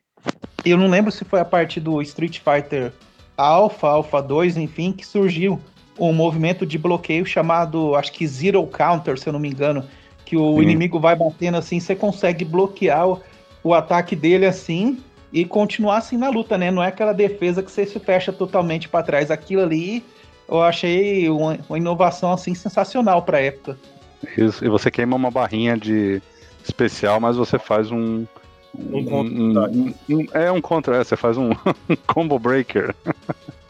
[0.66, 2.92] eu não lembro se foi a parte do Street Fighter
[3.38, 5.60] Alpha, Alpha 2, enfim, que surgiu
[6.00, 9.84] um movimento de bloqueio chamado, acho que Zero Counter, se eu não me engano,
[10.32, 10.62] que o Sim.
[10.62, 13.22] inimigo vai batendo assim, você consegue bloquear o,
[13.62, 14.98] o ataque dele assim
[15.34, 16.72] e continuar assim na luta, né?
[16.72, 19.30] Não é aquela defesa que você se fecha totalmente para trás.
[19.30, 20.02] Aquilo ali
[20.48, 23.78] eu achei uma, uma inovação assim sensacional para época.
[24.38, 26.22] Isso, e você queima uma barrinha de
[26.64, 28.26] especial, mas você faz um.
[28.74, 31.50] Um, um, um, um É um contra, é, você faz um,
[32.08, 32.96] combo breaker.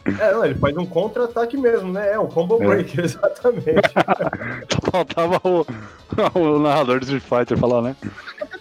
[0.04, 2.12] É, não, ele faz um contra-ataque mesmo, né?
[2.12, 2.66] É um combo é.
[2.66, 3.88] breaker, exatamente.
[4.68, 5.66] Só faltava o,
[6.34, 7.96] o narrador de Street Fighter falar, né?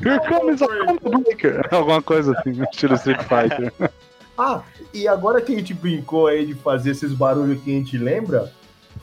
[0.03, 1.67] Here comes a combo breaker!
[1.73, 3.73] Alguma coisa assim, estilo Street Fighter.
[4.37, 4.61] Ah,
[4.93, 8.51] e agora que a gente brincou aí de fazer esses barulhos que a gente lembra,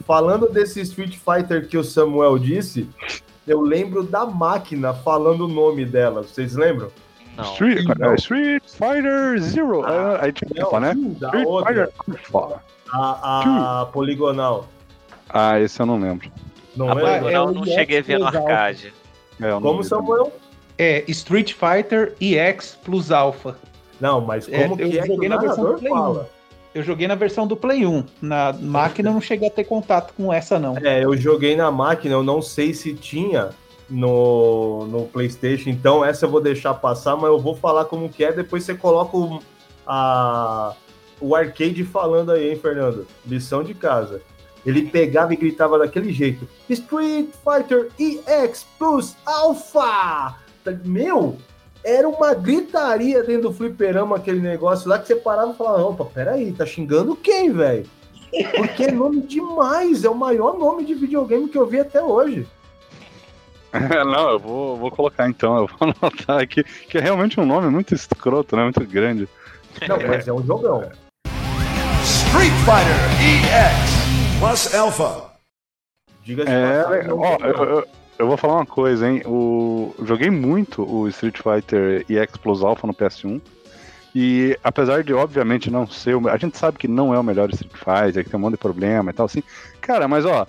[0.06, 2.88] falando desse Street Fighter que o Samuel disse,
[3.46, 6.22] eu lembro da máquina falando o nome dela.
[6.22, 6.90] Vocês lembram?
[7.38, 7.44] Não.
[7.52, 8.10] Street, não.
[8.10, 9.84] Uh, Street Fighter Zero.
[9.84, 10.92] Ah, aí tipo, não, né?
[11.22, 11.90] Street outra.
[11.94, 12.60] Fighter
[12.92, 14.66] A, a poligonal.
[15.28, 16.30] Ah, esse eu não lembro.
[16.76, 18.92] Não a poligonal é, não cheguei a ver no arcade.
[19.40, 20.32] É, Como Samuel?
[20.76, 23.56] É Street Fighter EX Plus Alpha.
[24.00, 26.30] Não, mas é, como é, que é que o narrador fala?
[26.74, 28.04] Eu joguei na versão do Play 1.
[28.20, 30.76] Na máquina eu não cheguei a ter contato com essa, não.
[30.78, 33.50] É, eu joguei na máquina, eu não sei se tinha
[33.88, 38.24] no, no PlayStation, então essa eu vou deixar passar, mas eu vou falar como que
[38.24, 39.40] é, depois você coloca o,
[39.86, 40.74] a,
[41.20, 43.06] o arcade falando aí, hein, Fernando?
[43.26, 44.20] Lição de casa.
[44.66, 50.36] Ele pegava e gritava daquele jeito: Street Fighter EX Plus Alpha!
[50.84, 51.38] Meu,
[51.82, 56.04] era uma gritaria dentro do fliperama aquele negócio lá que você parava e falava: opa,
[56.04, 57.86] peraí, tá xingando quem, velho?
[58.56, 62.46] Porque é nome demais, é o maior nome de videogame que eu vi até hoje.
[64.06, 67.68] Não, eu vou, vou colocar então, eu vou anotar aqui, que é realmente um nome
[67.68, 68.62] muito escroto, né?
[68.64, 69.28] Muito grande.
[69.86, 70.90] Não, mas é um jogão.
[72.02, 75.28] Street Fighter EX Plus Alpha.
[76.24, 77.84] Diga-se É, passagem, ó, eu, eu-
[78.18, 79.22] eu vou falar uma coisa, hein?
[79.26, 83.40] O, joguei muito o Street Fighter EX Plus Alpha no PS1.
[84.14, 86.28] E apesar de, obviamente, não ser o.
[86.28, 88.58] A gente sabe que não é o melhor Street Fighter, que tem um monte de
[88.58, 89.42] problema e tal, assim.
[89.80, 90.46] Cara, mas ó,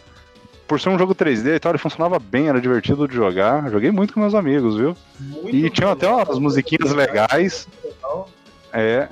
[0.69, 3.69] por ser um jogo 3D e tal, ele funcionava bem, era divertido de jogar.
[3.71, 4.95] Joguei muito com meus amigos, viu?
[5.19, 7.67] muito E tinha até umas musiquinhas legais.
[8.71, 9.09] É.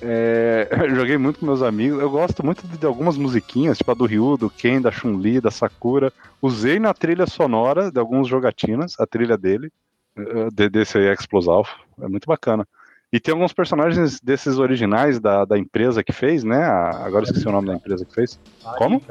[0.00, 2.00] é, joguei muito com meus amigos.
[2.00, 5.40] Eu gosto muito de, de algumas musiquinhas, tipo a do Ryu, do Ken, da Chun-Li,
[5.40, 6.12] da Sakura.
[6.40, 9.68] Usei na trilha sonora de alguns jogatinas, a trilha dele,
[10.16, 11.08] eh, de, desse aí,
[11.48, 11.74] Alpha.
[12.00, 12.66] É muito bacana.
[13.12, 16.62] E tem alguns personagens desses originais da, da empresa que fez, né?
[16.62, 18.38] A- agora eu esqueci o nome da empresa que fez.
[18.78, 19.02] Como?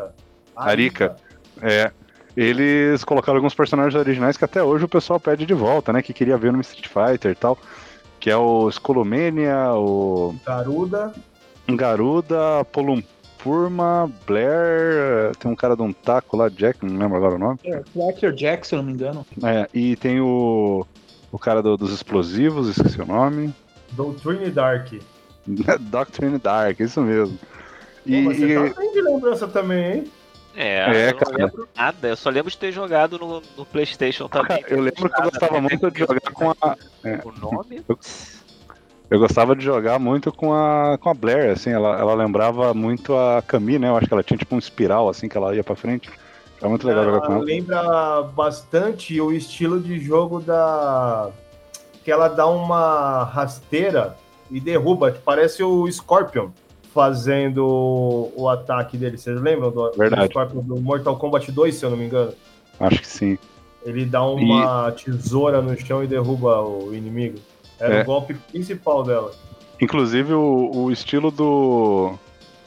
[0.55, 1.17] Arica.
[1.61, 1.91] É.
[2.37, 6.01] Eles colocaram alguns personagens originais que até hoje o pessoal pede de volta, né?
[6.01, 7.57] Que queria ver no Street Fighter e tal.
[8.19, 11.13] Que é o Skolomania, o Garuda.
[11.67, 17.39] Garuda, Polumpurma, Blair, tem um cara de um taco lá, Jack, não lembro agora o
[17.39, 17.59] nome.
[17.63, 19.25] É, Cracker Jack, se eu não me engano.
[19.43, 20.85] É, e tem o,
[21.31, 23.53] o cara do- dos explosivos, esqueci o nome.
[23.91, 24.93] Doutrine Dark.
[25.79, 27.37] Doctrine Dark, isso mesmo.
[28.05, 30.03] E, Pô, você e- tá bem de lembrança também, hein?
[30.55, 31.37] É, É, eu não cara.
[31.37, 34.63] lembro nada, eu só lembro de ter jogado no, no Playstation também.
[34.67, 36.75] eu lembro que eu gostava muito de jogar com a.
[37.03, 37.83] é, O nome?
[39.09, 43.15] Eu gostava de jogar muito com a, com a Blair, assim, ela, ela lembrava muito
[43.17, 43.89] a Camille, né?
[43.89, 46.09] Eu acho que ela tinha tipo um espiral, assim, que ela ia pra frente.
[46.59, 47.43] Era muito legal jogar com Ela ela.
[47.45, 51.29] lembra bastante o estilo de jogo da.
[52.03, 54.15] Que ela dá uma rasteira
[54.51, 56.49] e derruba, que parece o Scorpion
[56.93, 59.17] fazendo o ataque dele.
[59.17, 60.33] Vocês lembram do, Verdade.
[60.63, 62.33] do Mortal Kombat 2, se eu não me engano?
[62.79, 63.37] Acho que sim.
[63.85, 67.37] Ele dá uma tesoura no chão e derruba o inimigo.
[67.79, 68.01] Era É.
[68.01, 69.31] o golpe principal dela.
[69.81, 72.13] Inclusive, o, o estilo do,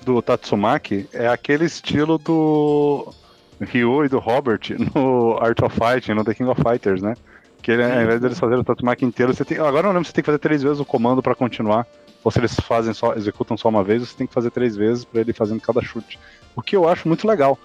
[0.05, 3.13] do Tatsumaki é aquele estilo do
[3.61, 4.61] Ryu e do Robert
[4.95, 7.15] no Art of Fighting, no The King of Fighters, né?
[7.61, 9.59] Que ele, ao invés deles fazerem o Tatsumaki inteiro, você tem.
[9.59, 11.87] Agora eu não lembro se você tem que fazer três vezes o comando pra continuar.
[12.25, 15.05] Ou se eles fazem só, executam só uma vez, você tem que fazer três vezes
[15.05, 16.19] pra ele fazendo cada chute.
[16.55, 17.59] O que eu acho muito legal.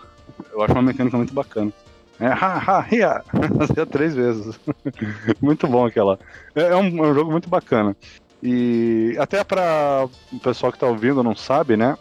[0.51, 1.71] Eu acho uma mecânica muito bacana.
[2.19, 3.23] É, ha, ha, hia.
[3.91, 4.59] Três vezes.
[5.39, 6.19] muito bom aquela.
[6.55, 7.95] É, é um, é um jogo muito bacana.
[8.41, 11.97] E até para o pessoal que tá ouvindo não sabe, né?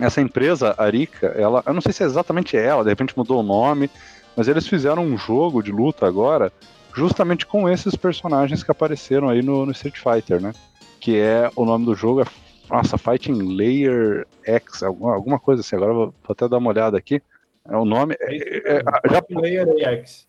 [0.00, 3.42] Essa empresa, Arica, ela, eu não sei se é exatamente ela, de repente mudou o
[3.42, 3.90] nome,
[4.36, 6.52] mas eles fizeram um jogo de luta agora,
[6.94, 10.52] justamente com esses personagens que apareceram aí no, no Street Fighter, né?
[11.00, 12.24] Que é o nome do jogo é
[12.70, 15.74] nossa, Fighting Layer X, alguma, alguma coisa assim.
[15.74, 17.20] Agora vou, vou até dar uma olhada aqui.
[17.68, 18.14] É o nome.
[18.20, 20.28] É, é, é, já Player X.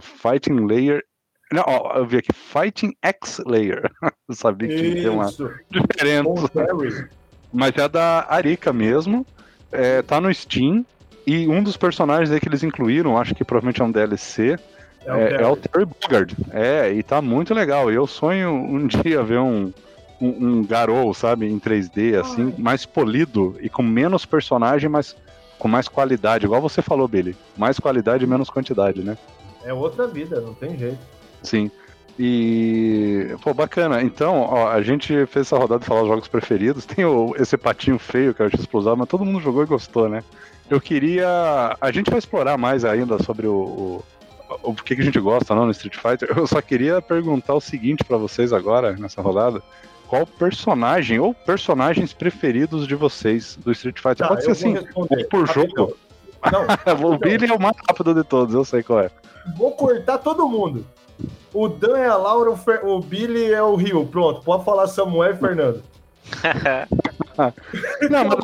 [0.00, 1.02] Fighting Layer.
[1.50, 3.90] Não, ó, eu vi aqui, Fighting X Layer.
[4.28, 5.26] Eu sabia que tinha uma
[5.68, 7.08] diferença.
[7.52, 9.26] Mas é da Arica mesmo.
[9.72, 10.86] É, tá no Steam.
[11.26, 14.56] E um dos personagens aí que eles incluíram, acho que provavelmente é um DLC,
[15.04, 15.42] É o é, Terry.
[15.42, 16.36] é o Terry Bogard.
[16.50, 17.90] É, e tá muito legal.
[17.90, 19.72] E eu sonho um dia ver um,
[20.20, 25.16] um, um Garou, sabe, em 3D, assim, mais polido e com menos personagem, mas
[25.58, 26.46] com mais qualidade.
[26.46, 27.36] Igual você falou, Billy.
[27.56, 29.16] Mais qualidade e menos quantidade, né?
[29.64, 30.98] É outra vida, não tem jeito.
[31.42, 31.70] Sim.
[32.18, 34.02] E, pô, bacana.
[34.02, 36.84] Então, ó, a gente fez essa rodada de falar os jogos preferidos.
[36.84, 40.08] Tem o, esse patinho feio que é o X-Plosado, mas todo mundo jogou e gostou,
[40.08, 40.22] né?
[40.68, 41.76] Eu queria.
[41.80, 43.54] A gente vai explorar mais ainda sobre o.
[43.54, 44.04] o
[44.62, 46.36] o que, que a gente gosta não no Street Fighter.
[46.36, 49.62] Eu só queria perguntar o seguinte pra vocês agora, nessa rodada.
[50.08, 54.16] Qual personagem ou personagens preferidos de vocês do Street Fighter?
[54.16, 55.24] Tá, Pode ser assim, responder.
[55.28, 55.64] por Rapidão.
[55.86, 55.96] jogo.
[56.50, 59.10] Não, o Billy é o mais rápido de todos, eu sei qual é.
[59.56, 60.84] vou cortar todo mundo.
[61.52, 64.06] O Dan é a Laura, o, Fer- o Billy é o Rio.
[64.06, 65.82] Pronto, pode falar Samuel e Fernando.
[68.10, 68.38] Não, mas,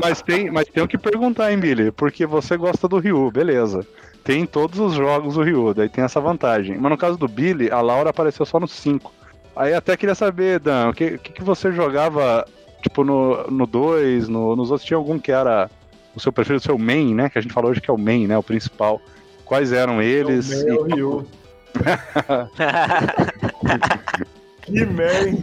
[0.00, 1.90] mas tem, mas tem o que perguntar, hein, Billy?
[1.90, 3.86] Porque você gosta do Ryu, beleza.
[4.24, 6.76] Tem em todos os jogos o Ryu, daí tem essa vantagem.
[6.78, 9.12] Mas no caso do Billy, a Laura apareceu só no 5.
[9.56, 12.46] Aí até queria saber, Dan, o que, o que, que você jogava,
[12.82, 15.68] tipo, no 2, no, nos outros tinha algum que era
[16.14, 17.28] o seu preferido, o seu main, né?
[17.28, 18.36] Que a gente falou hoje que é o main, né?
[18.38, 19.00] O principal.
[19.44, 20.64] quais eram eles.
[20.64, 21.26] Meu e- Ryu.
[24.62, 25.36] Que man.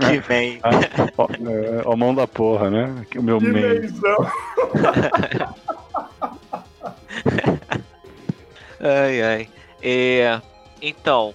[0.00, 0.58] que vem.
[0.62, 0.70] Ah,
[1.16, 3.06] ó, é, ó, mão da porra, né?
[3.10, 3.62] Que O meu Que main.
[8.80, 9.48] Ai, ai.
[9.80, 10.40] É,
[10.80, 11.34] então,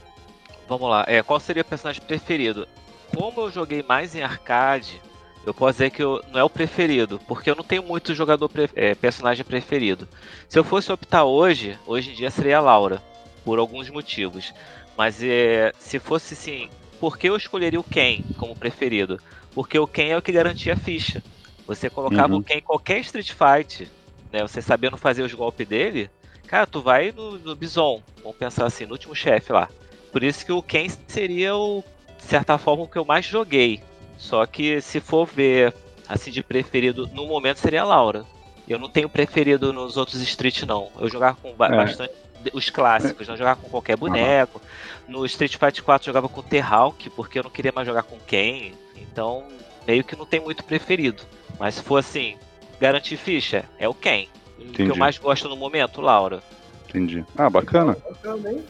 [0.68, 1.06] vamos lá.
[1.08, 2.68] É, qual seria o personagem preferido?
[3.16, 5.02] Como eu joguei mais em arcade,
[5.46, 8.50] eu posso dizer que eu, não é o preferido, porque eu não tenho muito jogador
[8.50, 10.08] pre- é, personagem preferido.
[10.50, 13.02] Se eu fosse optar hoje, hoje em dia seria a Laura,
[13.46, 14.54] por alguns motivos.
[14.98, 16.70] Mas é, se fosse assim,
[17.00, 19.20] por que eu escolheria o Ken como preferido?
[19.54, 21.24] Porque o Ken é o que garantia a ficha.
[21.66, 22.40] Você colocava Uhum.
[22.40, 23.90] o Ken em qualquer Street Fight,
[24.32, 24.42] né?
[24.42, 26.10] Você sabendo fazer os golpes dele,
[26.48, 29.68] Cara, tu vai no, no Bison, vamos pensar assim, no último chefe lá.
[30.14, 31.84] Por isso que o Ken seria o,
[32.18, 33.84] de certa forma, o que eu mais joguei.
[34.18, 35.74] Só que se for ver,
[36.08, 38.26] assim, de preferido, no momento seria a Laura.
[38.66, 40.90] Eu não tenho preferido nos outros Street, não.
[40.98, 41.76] Eu jogava com ba- É.
[41.76, 42.14] bastante
[42.54, 44.62] os clássicos, não jogava com qualquer boneco.
[45.06, 48.18] No Street Fighter 4 eu jogava com T-Hawk, porque eu não queria mais jogar com
[48.20, 48.72] Ken.
[48.96, 49.44] Então,
[49.86, 51.24] meio que não tem muito preferido.
[51.60, 52.38] Mas se for assim,
[52.80, 54.26] garantir ficha, é o Ken.
[54.58, 54.90] O que Entendi.
[54.90, 56.42] eu mais gosto no momento, Laura.
[56.90, 57.24] Entendi.
[57.38, 57.96] Ah, bacana.
[58.22, 58.64] Também.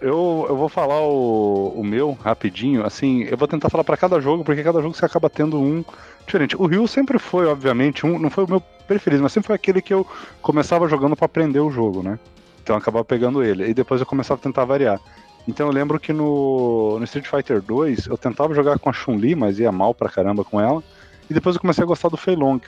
[0.00, 4.20] Eu, eu vou falar o, o meu rapidinho, assim, eu vou tentar falar pra cada
[4.20, 5.82] jogo, porque cada jogo você acaba tendo um
[6.26, 6.56] diferente.
[6.56, 9.80] O Ryu sempre foi, obviamente, um, não foi o meu preferido, mas sempre foi aquele
[9.80, 10.06] que eu
[10.42, 12.18] começava jogando pra aprender o jogo, né?
[12.62, 15.00] Então eu acabava pegando ele, e depois eu começava a tentar variar.
[15.46, 19.34] Então eu lembro que no, no Street Fighter 2 eu tentava jogar com a Chun-Li,
[19.34, 20.82] mas ia mal pra caramba com ela,
[21.30, 22.60] e depois eu comecei a gostar do Fei Long.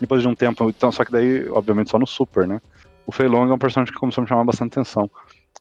[0.00, 2.60] Depois de um tempo, então, só que daí, obviamente, só no Super, né?
[3.06, 5.10] O Fei Long é um personagem que começou a me chamar bastante atenção.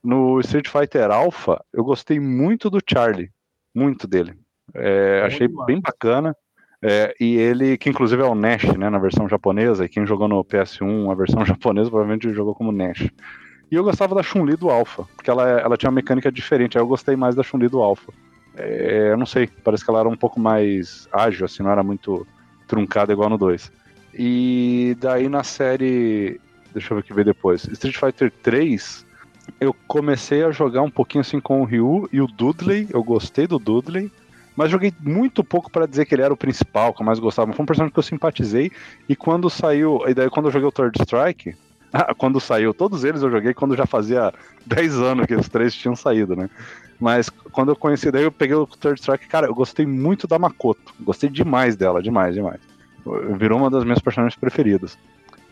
[0.04, 3.32] No Street Fighter Alpha, eu gostei muito do Charlie.
[3.76, 4.36] Muito dele.
[4.74, 5.66] É, achei massa.
[5.66, 6.36] bem bacana.
[6.82, 10.30] É, e ele, que inclusive é o Nash, né, na versão japonesa, e quem jogou
[10.30, 13.10] no PS1 a versão japonesa provavelmente jogou como Nash.
[13.72, 16.82] E eu gostava da Chun-Li do Alpha, porque ela, ela tinha uma mecânica diferente, aí
[16.82, 18.14] eu gostei mais da Chun-Li do Alpha.
[18.56, 21.84] É, eu não sei, parece que ela era um pouco mais ágil, assim, não era
[21.84, 22.26] muito
[22.68, 23.72] truncada igual no 2.
[24.22, 26.42] E daí na série,
[26.74, 29.06] deixa eu ver o que veio depois, Street Fighter 3,
[29.62, 33.48] eu comecei a jogar um pouquinho assim com o Ryu e o Dudley, eu gostei
[33.48, 34.12] do Dudley,
[34.58, 37.48] mas joguei muito pouco pra dizer que ele era o principal, que eu mais gostava.
[37.48, 38.70] Mas foi um personagem que eu simpatizei.
[39.08, 40.02] E quando saiu.
[40.06, 41.56] E daí quando eu joguei o Third Strike.
[41.94, 44.34] ah, quando saiu, todos eles eu joguei quando já fazia
[44.66, 46.50] 10 anos que os três tinham saído, né?
[47.00, 50.38] Mas quando eu conheci, daí eu peguei o Third Strike, cara, eu gostei muito da
[50.38, 50.94] Makoto.
[51.00, 52.60] Gostei demais dela, demais, demais.
[53.38, 54.97] Virou uma das minhas personagens preferidas.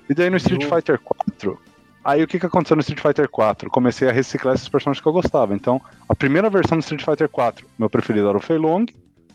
[0.09, 1.59] E daí no Street Eu- Fighter 4,
[2.03, 3.69] aí o que, que aconteceu no Street Fighter 4?
[3.69, 5.53] Comecei a reciclar esses personagens que eu gostava.
[5.53, 8.85] Então, a primeira versão do Street Fighter 4, meu preferido era o Fei Long.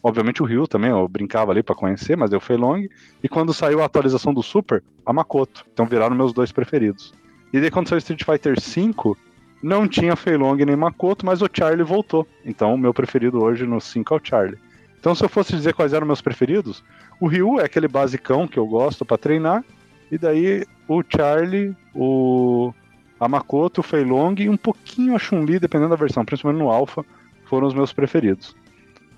[0.02, 2.86] Obviamente o Ryu também, eu brincava ali pra conhecer, mas deu o Fei Long.
[3.22, 5.64] E quando saiu a atualização do Super, a Makoto.
[5.72, 7.12] Então viraram meus dois preferidos.
[7.52, 9.16] E daí quando saiu Street Fighter 5,
[9.62, 12.26] não tinha Fei Long nem Makoto, mas o Charlie voltou.
[12.44, 14.58] Então o meu preferido hoje no 5 é o Charlie.
[15.02, 16.84] Então se eu fosse dizer quais eram meus preferidos,
[17.18, 19.64] o Ryu é aquele basicão que eu gosto pra treinar.
[20.12, 22.72] E daí o Charlie, o
[23.18, 26.70] a Makoto, o Fei Long e um pouquinho a Chun-Li, dependendo da versão, principalmente no
[26.70, 27.04] Alpha,
[27.46, 28.54] foram os meus preferidos.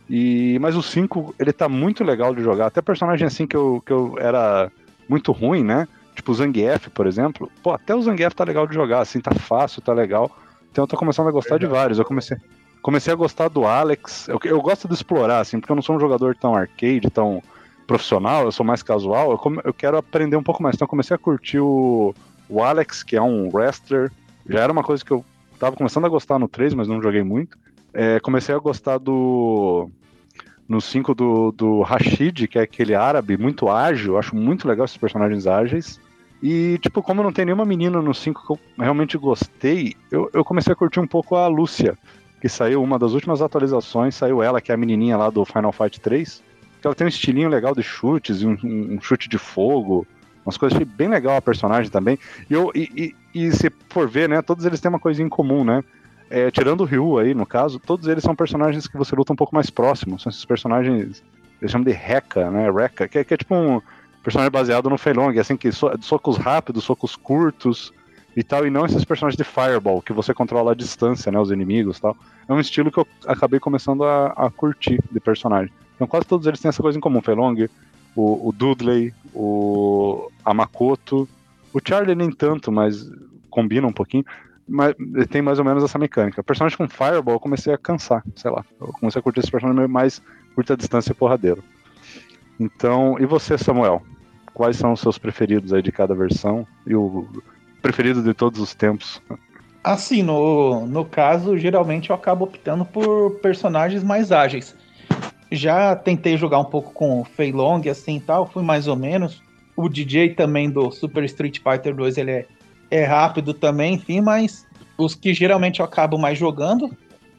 [0.08, 2.68] E mas o 5, ele tá muito legal de jogar.
[2.68, 4.72] Até personagem assim que eu, que eu era
[5.06, 5.86] muito ruim, né?
[6.14, 7.50] Tipo o Zangief, por exemplo.
[7.62, 10.30] Pô, até o Zangief tá legal de jogar, assim, tá fácil, tá legal.
[10.72, 11.98] Então eu tô começando a gostar de vários.
[11.98, 12.38] Eu comecei,
[12.84, 14.28] comecei a gostar do Alex.
[14.28, 17.42] Eu, eu gosto de explorar, assim, porque eu não sou um jogador tão arcade, tão
[17.86, 19.30] profissional, eu sou mais casual.
[19.30, 20.74] Eu, come- eu quero aprender um pouco mais.
[20.76, 22.14] Então comecei a curtir o,
[22.46, 24.12] o Alex, que é um wrestler.
[24.46, 25.24] Já era uma coisa que eu
[25.58, 27.56] tava começando a gostar no 3, mas não joguei muito.
[27.94, 29.88] É, comecei a gostar do.
[30.68, 34.14] No 5 do, do Rashid, que é aquele árabe muito ágil.
[34.14, 35.98] Eu acho muito legal esses personagens ágeis.
[36.42, 40.44] E, tipo, como não tem nenhuma menina no 5 que eu realmente gostei, eu, eu
[40.44, 41.96] comecei a curtir um pouco a Lúcia,
[42.44, 44.14] que saiu uma das últimas atualizações.
[44.14, 46.42] Saiu ela, que é a menininha lá do Final Fight 3.
[46.78, 50.06] Que ela tem um estilinho legal de chutes, um, um- chute de fogo,
[50.44, 50.76] umas coisas.
[50.76, 52.18] Achei bem legal a personagem também.
[52.50, 55.28] E, eu, e, e, e se for ver, né, todos eles têm uma coisa em
[55.30, 55.82] comum, né?
[56.28, 59.36] É, tirando o Ryu aí, no caso, todos eles são personagens que você luta um
[59.36, 60.20] pouco mais próximo.
[60.20, 61.24] São esses personagens,
[61.62, 62.70] eles chamam de Rekka, né?
[62.70, 63.80] Rekka, que, é- que é tipo um
[64.22, 67.90] personagem baseado no Fei Long, assim, que so, socos rápidos, socos curtos
[68.36, 71.38] e tal, e não esses personagens de Fireball, que você controla a distância, né?
[71.38, 72.16] Os inimigos e tal.
[72.48, 75.72] É um estilo que eu acabei começando a, a curtir de personagem.
[75.94, 77.22] Então quase todos eles têm essa coisa em comum.
[77.22, 77.54] Fei Long,
[78.16, 81.28] o, o Dudley, o Amakoto,
[81.72, 83.08] o Charlie nem tanto, mas
[83.48, 84.24] combina um pouquinho.
[84.66, 84.94] Mas
[85.30, 86.42] tem mais ou menos essa mecânica.
[86.42, 88.64] Personagem com Fireball eu comecei a cansar, sei lá.
[88.80, 90.22] Eu comecei a curtir esse personagem mais
[90.54, 91.62] curta distância e porradeiro.
[92.58, 94.02] Então, e você, Samuel?
[94.52, 96.66] Quais são os seus preferidos aí de cada versão?
[96.86, 97.28] E o
[97.84, 99.20] preferido de todos os tempos?
[99.82, 104.74] Assim, no, no caso, geralmente eu acabo optando por personagens mais ágeis.
[105.52, 109.42] Já tentei jogar um pouco com o Fei Long, assim tal, fui mais ou menos.
[109.76, 112.46] O DJ também do Super Street Fighter 2, ele é,
[112.90, 114.66] é rápido também, enfim, mas
[114.96, 116.90] os que geralmente eu acabo mais jogando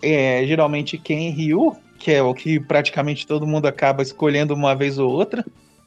[0.04, 4.76] é geralmente Ken e Ryu, que é o que praticamente todo mundo acaba escolhendo uma
[4.76, 5.43] vez ou outra.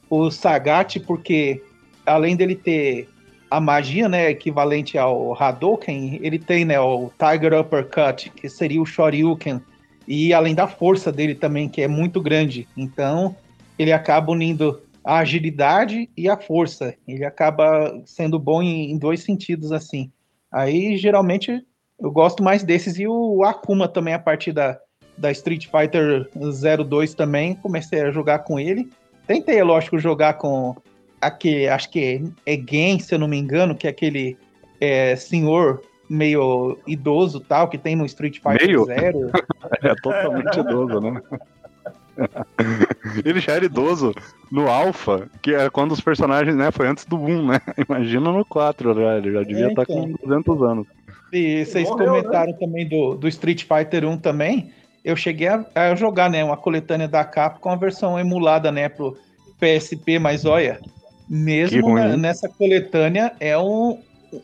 [0.09, 1.63] O Sagat, porque
[2.05, 3.07] além dele ter
[3.49, 8.85] a magia, né, equivalente ao Hadouken, ele tem, né, o Tiger Uppercut, que seria o
[8.85, 9.61] Shoryuken,
[10.07, 12.67] e além da força dele também, que é muito grande.
[12.75, 13.35] Então,
[13.77, 16.95] ele acaba unindo a agilidade e a força.
[17.07, 20.11] Ele acaba sendo bom em, em dois sentidos, assim.
[20.51, 21.63] Aí, geralmente,
[21.99, 22.97] eu gosto mais desses.
[22.97, 24.79] E o Akuma também, a partir da,
[25.17, 28.89] da Street Fighter 02 também, comecei a jogar com ele.
[29.27, 30.75] Tentei, lógico, jogar com
[31.21, 34.37] aquele, acho que é, é Gen, se eu não me engano, que é aquele
[34.79, 38.85] é, senhor meio idoso tal, que tem no Street Fighter Meio?
[38.85, 39.31] Zero.
[39.83, 41.21] É totalmente idoso, né?
[43.23, 44.13] Ele já era idoso
[44.51, 47.61] no Alpha, que é quando os personagens, né, foi antes do 1, né?
[47.87, 50.13] Imagina no 4, já, ele já devia É, estar então.
[50.13, 50.87] com 200 anos.
[51.31, 54.73] E vocês Morreu, comentaram também do, do Street Fighter 1 também.
[55.05, 59.15] Eu cheguei a, a jogar, né, uma coletânea da Capcom, a versão emulada, né, pro
[59.59, 60.79] PSP, mas olha,
[61.29, 63.99] mesmo na- nessa coletânea é um,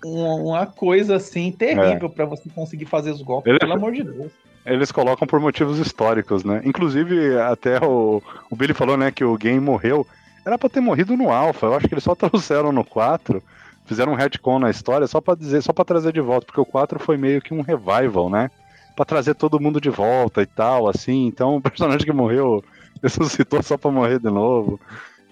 [0.05, 4.03] um- uma coisa assim terrível pra você conseguir fazer os golpes, Ele- pelo amor de
[4.03, 4.31] Deus.
[4.65, 6.61] Eles colocam por motivos históricos, né?
[6.65, 10.07] Inclusive, até o, o Billy falou, né, que o game morreu.
[10.43, 11.67] Era pra ter morrido no Alpha.
[11.67, 13.43] Eu acho que eles só trouxeram no 4,
[13.86, 16.65] fizeram um retcon na história só pra dizer, só para trazer de volta, porque o
[16.65, 18.49] 4 foi meio que um revival, né?
[18.95, 21.27] Pra trazer todo mundo de volta e tal, assim.
[21.27, 22.63] Então, o personagem que morreu
[23.03, 24.79] ressuscitou só pra morrer de novo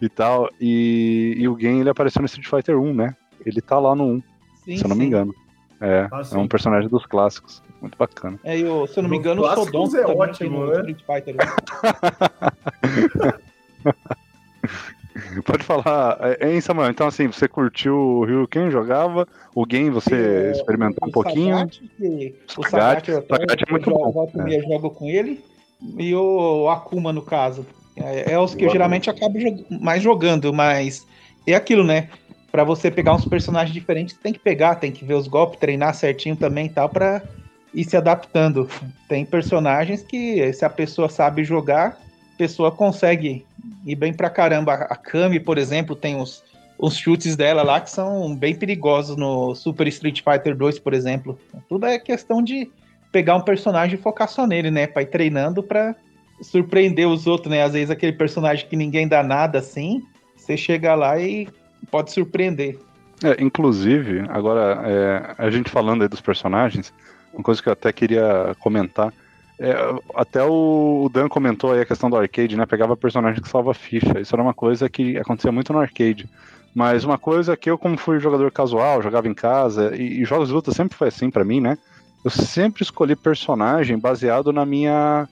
[0.05, 0.49] e tal.
[0.59, 3.15] E, e o game ele apareceu no Street Fighter 1, né?
[3.45, 4.21] Ele tá lá no 1,
[4.65, 5.07] Sim, se eu não me sim.
[5.07, 5.33] engano.
[5.81, 7.61] É, Ah, é um personagem dos clássicos.
[7.81, 8.39] Muito bacana.
[8.43, 10.49] É, e o- se eu não me engano, o clássicos Sodom é também ótimo, tem
[10.49, 10.91] no né?
[10.91, 11.37] Street Fighter 1.
[15.45, 16.89] Pode falar, é, hein, Samuel?
[16.89, 19.27] Então, assim, você curtiu o Ryu quem jogava?
[19.53, 21.57] O game você É, experimentou um o pouquinho?
[21.57, 23.35] Sagat, que- o Sagat, Sagat, eu
[23.67, 25.43] é muito eu bom, volta e meia jogo com ele.
[25.99, 27.65] E o Akuma, no caso.
[27.95, 29.37] É, é os que eu geralmente acabo
[29.69, 31.05] mais jogando, mas
[31.45, 32.09] é aquilo, né?
[32.51, 35.93] Pra você pegar uns personagens diferentes, tem que pegar, tem que ver os golpes, treinar
[35.95, 37.21] certinho também e tal, pra
[37.73, 38.69] ir se adaptando.
[39.09, 41.97] Tem personagens que, se a pessoa sabe jogar,
[42.33, 43.45] a pessoa consegue
[43.85, 44.73] ir bem pra caramba.
[44.73, 46.43] A Kami, por exemplo, tem os,
[46.77, 51.39] os chutes dela lá que são bem perigosos no Super Street Fighter 2, por exemplo.
[51.67, 52.69] Tudo é questão de
[53.11, 54.87] pegar um personagem e focar só nele, né?
[54.87, 55.95] Pra ir treinando pra
[56.43, 57.63] surpreender os outros, né?
[57.63, 60.03] Às vezes aquele personagem que ninguém dá nada assim,
[60.35, 61.47] você chega lá e
[61.89, 62.77] pode surpreender.
[63.23, 66.93] É, inclusive, agora, é, a gente falando aí dos personagens,
[67.33, 69.13] uma coisa que eu até queria comentar.
[69.59, 69.73] é,
[70.15, 72.65] até o, Dan comentou aí a questão do arcade, né?
[72.65, 74.19] Pegava personagem que salva ficha.
[74.19, 76.27] Isso era uma coisa que acontecia muito no arcade.
[76.75, 80.49] Mas uma coisa que eu, como fui jogador casual, jogava em casa, e, e jogos
[80.49, 81.77] de luta sempre foi assim pra mim, né?
[82.25, 85.27] Eu sempre escolhi personagem baseado na minha.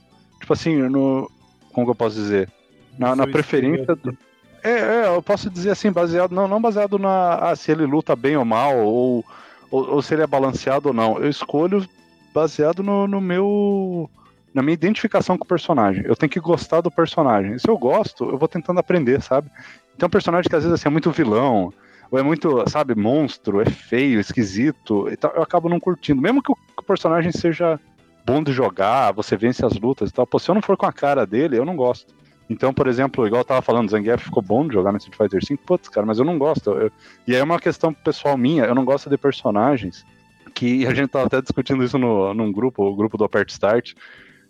[0.52, 1.32] Tipo assim, no.
[1.74, 2.50] Como que eu posso dizer?
[2.98, 3.96] Na, na preferência.
[3.96, 4.18] Do,
[4.64, 6.34] é, é, eu posso dizer assim, baseado.
[6.34, 7.36] Não, não baseado na.
[7.36, 9.24] Ah, se ele luta bem ou mal, ou,
[9.70, 11.18] ou, ou se ele é balanceado ou não.
[11.18, 11.88] Eu escolho
[12.34, 14.10] baseado no, no meu.
[14.54, 16.04] Na minha identificação com o personagem.
[16.06, 17.58] Eu tenho que gostar do personagem.
[17.58, 19.50] Se eu gosto, eu vou tentando aprender, sabe?
[19.96, 21.72] Então, um personagem que às vezes assim, é muito vilão,
[22.10, 26.22] ou é muito, sabe, monstro, é feio, esquisito, e eu acabo não curtindo.
[26.22, 27.80] Mesmo que o personagem seja
[28.26, 30.86] bom de jogar, você vence as lutas e tal, pô, se eu não for com
[30.86, 32.14] a cara dele, eu não gosto.
[32.50, 35.40] Então, por exemplo, igual eu tava falando, Zangief ficou bom de jogar no Street Fighter
[35.48, 36.72] V, putz, cara, mas eu não gosto.
[36.72, 36.92] Eu-
[37.26, 40.06] e aí é uma questão pessoal minha, eu não gosto de personagens
[40.54, 43.94] que a gente tava até discutindo isso no, num grupo, o grupo do Apert Start,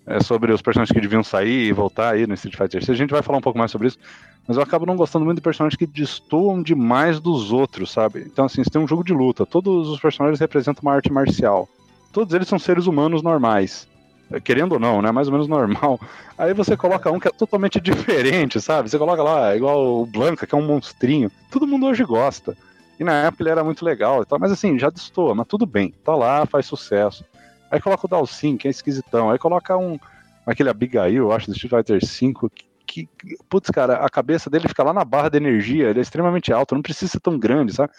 [0.07, 2.91] é, sobre os personagens que deviam sair e voltar aí no Street Fighter VI.
[2.91, 3.99] A gente vai falar um pouco mais sobre isso,
[4.47, 8.21] mas eu acabo não gostando muito de personagens que destoam demais dos outros, sabe?
[8.25, 11.69] Então, assim, você tem um jogo de luta, todos os personagens representam uma arte marcial.
[12.11, 13.87] Todos eles são seres humanos normais.
[14.31, 15.11] É, Querendo ou não, né?
[15.11, 15.99] Mais ou menos normal.
[16.37, 18.89] Aí você coloca um que é totalmente diferente, sabe?
[18.89, 21.31] Você coloca lá, igual o Blanca, que é um monstrinho.
[21.49, 22.55] Todo mundo hoje gosta.
[22.99, 25.65] E na época ele era muito legal e tal, mas assim, já destoa, mas tudo
[25.65, 25.91] bem.
[26.03, 27.25] Tá lá, faz sucesso.
[27.69, 29.31] Aí coloca o Dalsin, que é esquisitão.
[29.31, 29.97] Aí coloca um.
[30.45, 32.49] Aquele Abigail, eu acho, do Street Fighter V,
[32.85, 33.37] que, que.
[33.49, 36.75] Putz, cara, a cabeça dele fica lá na barra de energia, ele é extremamente alto,
[36.75, 37.91] não precisa ser tão grande, sabe?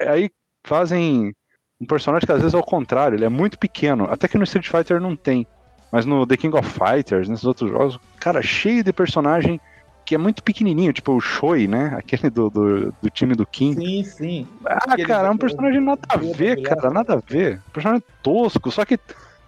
[0.00, 0.30] Aí
[0.64, 1.34] fazem
[1.82, 4.06] um personagem que às vezes é o contrário, ele é muito pequeno.
[4.08, 5.44] Até que no Street Fighter não tem.
[5.90, 9.60] Mas no The King of Fighters, nesses outros jogos, cara, cheio de personagem
[10.04, 11.94] que é muito pequenininho, tipo o Shoi, né?
[11.98, 13.74] Aquele do, do, do time do Kim.
[13.74, 14.48] Sim, sim.
[14.64, 17.60] Ah, Aquele cara, é um personagem nada a ver, cara, nada a ver.
[17.72, 18.98] Personagem tosco, só que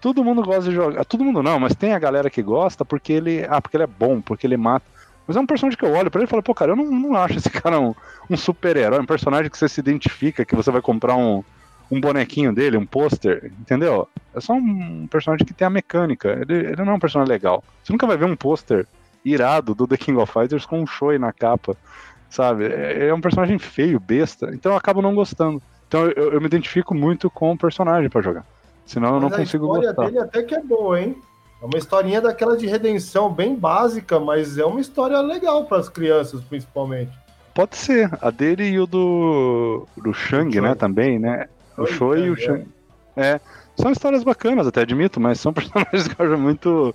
[0.00, 1.04] todo mundo gosta de jogar.
[1.04, 3.46] Todo mundo não, mas tem a galera que gosta porque ele.
[3.48, 4.84] Ah, porque ele é bom, porque ele mata.
[5.26, 6.84] Mas é um personagem que eu olho pra ele e falo, pô, cara, eu não,
[6.84, 7.94] não acho esse cara um,
[8.28, 11.42] um super-herói, um personagem que você se identifica, que você vai comprar um,
[11.90, 14.08] um bonequinho dele, um pôster, entendeu?
[14.34, 16.38] É só um personagem que tem a mecânica.
[16.40, 17.62] Ele, ele não é um personagem legal.
[17.82, 18.86] Você nunca vai ver um pôster
[19.24, 21.76] irado do The King of Fighters com um Shoi na capa,
[22.28, 22.66] sabe?
[22.66, 25.62] É, é um personagem feio, besta, então eu acabo não gostando.
[25.88, 28.44] Então eu, eu me identifico muito com o personagem pra jogar.
[28.84, 30.06] Senão eu não Mas consigo a história gostar.
[30.06, 31.16] dele até que é boa, hein?
[31.62, 35.88] É uma historinha daquela de redenção bem básica, mas é uma história legal para as
[35.88, 37.12] crianças, principalmente.
[37.54, 38.10] Pode ser.
[38.20, 40.74] A dele e o do, do Shang, né?
[40.74, 41.46] Também, né?
[41.76, 42.66] O Choi e o Shang.
[43.16, 43.40] É.
[43.76, 46.94] São histórias bacanas, até admito, mas são personagens que eu acho muito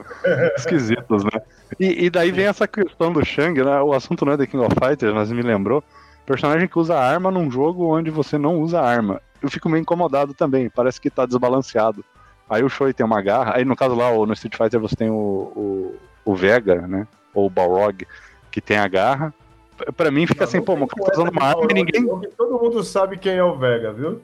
[0.56, 1.42] esquisitos, né?
[1.80, 3.82] E, e daí vem essa questão do Shang, né?
[3.82, 5.84] O assunto não é The King of Fighters, mas me lembrou.
[6.26, 9.22] Personagem que usa arma num jogo onde você não usa arma.
[9.42, 12.04] Eu fico meio incomodado também, parece que tá desbalanceado.
[12.50, 15.10] Aí o Choi tem uma garra, aí no caso lá, no Street Fighter você tem
[15.10, 17.08] o, o, o Vega, né?
[17.34, 18.08] Ou o Balrog,
[18.52, 19.34] que tem a garra.
[19.96, 22.06] Pra mim fica Não, assim, não pô, o cara tá usando uma arma e ninguém.
[22.38, 24.22] Todo mundo sabe quem é o Vega, viu?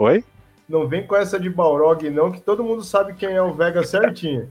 [0.00, 0.24] Oi?
[0.66, 3.84] Não vem com essa de Balrog, não, que todo mundo sabe quem é o Vega
[3.84, 4.48] certinho.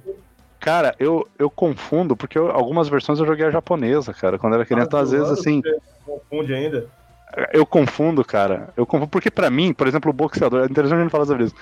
[0.60, 4.66] Cara, eu, eu confundo, porque eu- algumas versões eu joguei a japonesa, cara, quando era
[4.66, 5.60] criança, então, às vezes assim.
[5.62, 6.88] você Confunde ainda.
[7.52, 8.70] Eu confundo, cara.
[8.78, 11.46] Eu confundo, porque pra mim, por exemplo, o boxeador, é interessante a gente falar sobre
[11.46, 11.56] isso.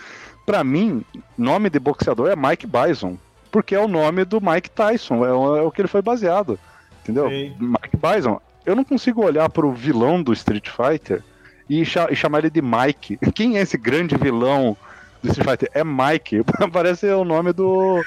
[0.45, 1.01] Pra mim,
[1.37, 3.17] nome de boxeador é Mike Bison,
[3.51, 6.59] porque é o nome do Mike Tyson, é o, é o que ele foi baseado.
[7.03, 7.29] Entendeu?
[7.29, 7.55] Sim.
[7.57, 8.41] Mike Bison.
[8.65, 11.23] Eu não consigo olhar pro vilão do Street Fighter
[11.69, 13.17] e, e chamar ele de Mike.
[13.33, 14.75] Quem é esse grande vilão
[15.21, 15.69] do Street Fighter?
[15.73, 16.43] É Mike.
[16.71, 18.01] Parece o nome do,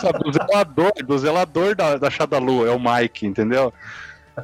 [0.00, 3.72] sabe, do zelador, do zelador da, da Shadalu, é o Mike, entendeu?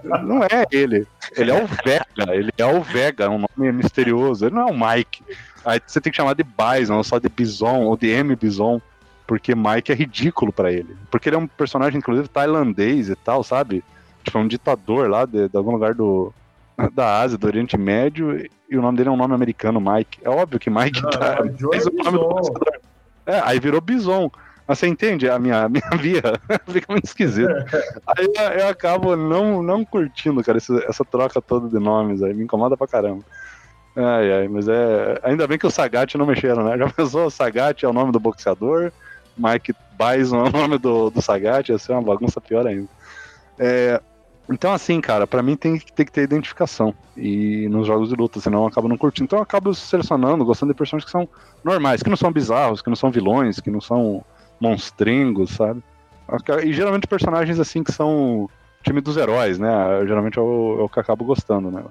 [0.05, 1.07] Não é ele.
[1.37, 2.35] Ele é o Vega.
[2.35, 4.47] Ele é o Vega, é um nome misterioso.
[4.47, 5.25] Ele não é o Mike.
[5.65, 8.81] Aí você tem que chamar de Bison, ou só de Bison, ou de M Bison.
[9.27, 10.97] Porque Mike é ridículo pra ele.
[11.11, 13.85] Porque ele é um personagem, inclusive, tailandês e tal, sabe?
[14.25, 16.33] Tipo, é um ditador lá de, de algum lugar do,
[16.93, 20.21] da Ásia, do Oriente Médio, e o nome dele é um nome americano, Mike.
[20.23, 21.39] É óbvio que Mike tá.
[21.71, 22.61] fez o nome do.
[23.27, 24.31] É, aí virou Bison.
[24.67, 26.23] Mas você entende a minha, minha via?
[26.71, 27.51] Fica muito esquisito.
[28.07, 28.29] Aí
[28.61, 32.33] eu, acabo não, não curtindo, cara, esse- essa troca toda de nomes aí.
[32.33, 33.25] Me incomoda pra caramba.
[33.97, 35.19] Ai, ai, mas é.
[35.25, 36.79] Ainda bem que o Sagat não mexeram, né?
[36.79, 37.27] Já pensou?
[37.27, 38.93] O Sagat é o nome do boxeador,
[39.37, 42.89] Mike Bison é o nome do, do Sagat, ia ser uma bagunça pior ainda.
[43.59, 44.01] É,
[44.51, 46.95] então, assim, cara, pra mim tem, que- tem que ter identificação.
[47.17, 49.25] E nos jogos de luta, senão eu acabo não curtindo.
[49.27, 51.29] Então eu acabo selecionando, gostando de personagens que são
[51.65, 54.25] normais, que não são bizarros, que não são vilões, que não são
[54.61, 55.83] monstringos, sabe?
[56.65, 58.49] E geralmente personagens assim que são
[58.83, 59.69] time dos heróis, né?
[60.07, 61.83] Geralmente é o, é que acabo gostando, né?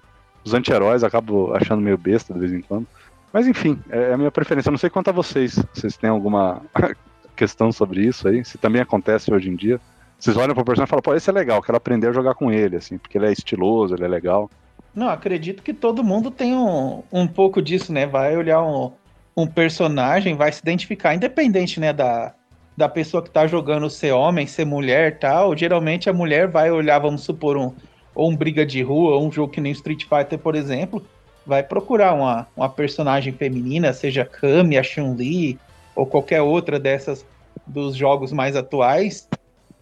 [0.43, 2.87] Os anti-heróis acabo achando meio besta de vez em quando.
[3.33, 4.69] Mas enfim, é a minha preferência.
[4.69, 5.61] Eu não sei quanto a vocês.
[5.73, 6.61] Vocês têm alguma
[7.35, 8.43] questão sobre isso aí?
[8.45, 9.79] Se também acontece hoje em dia.
[10.19, 12.51] Vocês olham pro personagem e falam, pô, esse é legal, quero aprender a jogar com
[12.51, 14.49] ele, assim, porque ele é estiloso, ele é legal.
[14.93, 18.05] Não, acredito que todo mundo tem um, um pouco disso, né?
[18.05, 18.91] Vai olhar um,
[19.37, 22.33] um personagem, vai se identificar, independente, né, da,
[22.75, 25.55] da pessoa que tá jogando ser homem, ser mulher tal.
[25.55, 27.73] Geralmente a mulher vai olhar, vamos supor, um,
[28.13, 31.05] ou um briga de rua, ou um jogo que nem Street Fighter, por exemplo,
[31.45, 35.57] vai procurar uma, uma personagem feminina, seja Kami, a Chun-Li,
[35.95, 37.25] ou qualquer outra dessas
[37.65, 39.29] dos jogos mais atuais.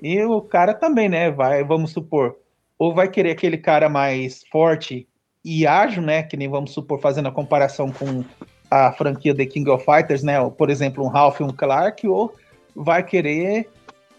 [0.01, 1.31] E o cara também, né?
[1.31, 2.35] Vai, vamos supor,
[2.77, 5.07] ou vai querer aquele cara mais forte
[5.43, 6.23] e ágil, né?
[6.23, 8.23] Que nem vamos supor, fazendo a comparação com
[8.69, 10.37] a franquia The King of Fighters, né?
[10.49, 12.33] Por exemplo, um Ralph e um Clark, ou
[12.75, 13.69] vai querer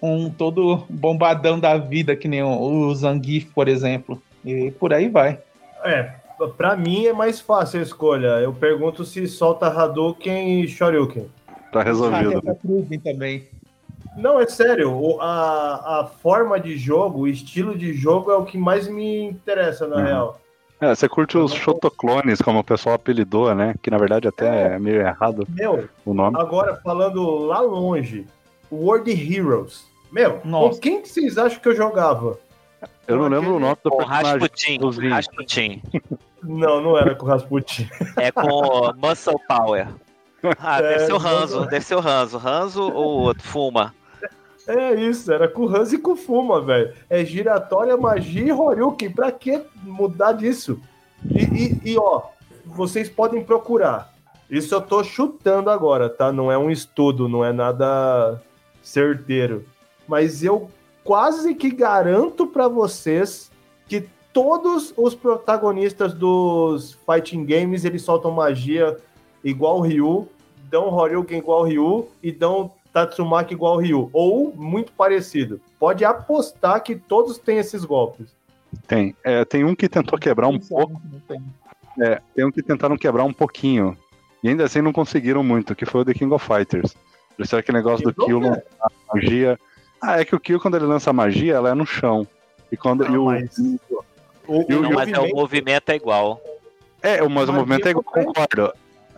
[0.02, 4.20] um todo bombadão da vida, que nem o, Zangief, por exemplo.
[4.44, 5.38] E por aí vai.
[5.84, 6.12] É,
[6.56, 8.26] pra mim é mais fácil a escolha.
[8.40, 11.26] Eu pergunto se solta Hadouken e Shoryuken.
[11.72, 12.42] Tá resolvido.
[12.46, 13.46] Ah, Krugin também.
[14.18, 14.92] Não, é sério.
[14.92, 19.24] o- A, a forma de jogo, o estilo de jogo é o que mais me
[19.24, 20.02] interessa, na Uhum.
[20.04, 20.40] real.
[20.80, 23.74] É, você curte os Shotoclones, como o pessoal apelidou, né?
[23.82, 26.38] Que na verdade até é meio errado Meu, o nome.
[26.40, 28.26] agora falando lá longe,
[28.70, 29.84] World Heroes.
[30.12, 30.74] Meu, Nossa.
[30.76, 32.38] com quem que vocês acham que eu jogava?
[33.08, 34.32] Eu não lembro o nome do Com personagem.
[34.38, 35.08] Rasputin.
[35.08, 35.82] Rasputin.
[36.40, 37.88] Não, não era com o Rasputin.
[38.16, 39.88] É com Muscle Power.
[40.60, 42.38] Ah, deve É, ser o Hanzo, deve ser o Hanzo.
[42.38, 43.42] Hanzo ou outro?
[43.42, 43.92] Fuma.
[44.68, 46.92] É isso, era com Hans e com Fuma, velho.
[47.08, 49.10] É giratória, magia e Horyuken.
[49.10, 50.78] Pra que mudar disso?
[51.24, 52.22] E, e- e, ó,
[52.66, 54.12] vocês podem procurar.
[54.50, 56.30] Isso eu tô chutando agora, tá?
[56.30, 58.42] Não é um estudo, não é nada
[58.82, 59.64] certeiro.
[60.06, 60.70] Mas eu
[61.02, 63.50] quase que garanto para vocês
[63.86, 68.96] que todos os protagonistas dos fighting games eles soltam magia
[69.42, 70.28] igual o Ryu,
[70.70, 75.60] dão Horyuken igual o Ryu e dão Tatsumaki igual o Ryu, ou muito parecido.
[75.78, 78.34] Pode apostar que todos têm esses golpes.
[78.86, 79.14] Tem.
[79.24, 81.00] É, tem um que tentou quebrar um pouco.
[82.00, 83.96] É, tem um que tentaram quebrar um pouquinho.
[84.42, 86.94] E ainda assim não conseguiram muito, que foi o The King of Fighters.
[87.36, 88.62] Fizeram aquele negócio do Kill lançar
[89.12, 89.58] magia.
[90.00, 92.26] Ah, é que o Kill, quando ele lança magia, ela é no chão.
[92.70, 93.04] E quando.
[93.04, 93.58] Não, e o, mas-
[94.46, 96.40] O, Não, o mas é, o movimento- é igual.
[97.02, 98.72] É, o- mas o movimento é igual, concordo.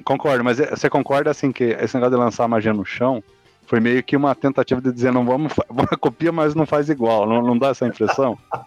[0.04, 3.22] Concordo, mas é- você concorda assim que esse negócio de lançar magia no chão
[3.70, 5.64] foi meio que uma tentativa de dizer não vamos, fa-
[6.00, 7.24] copia, mas não faz igual.
[7.24, 8.36] Não, não dá essa impressão?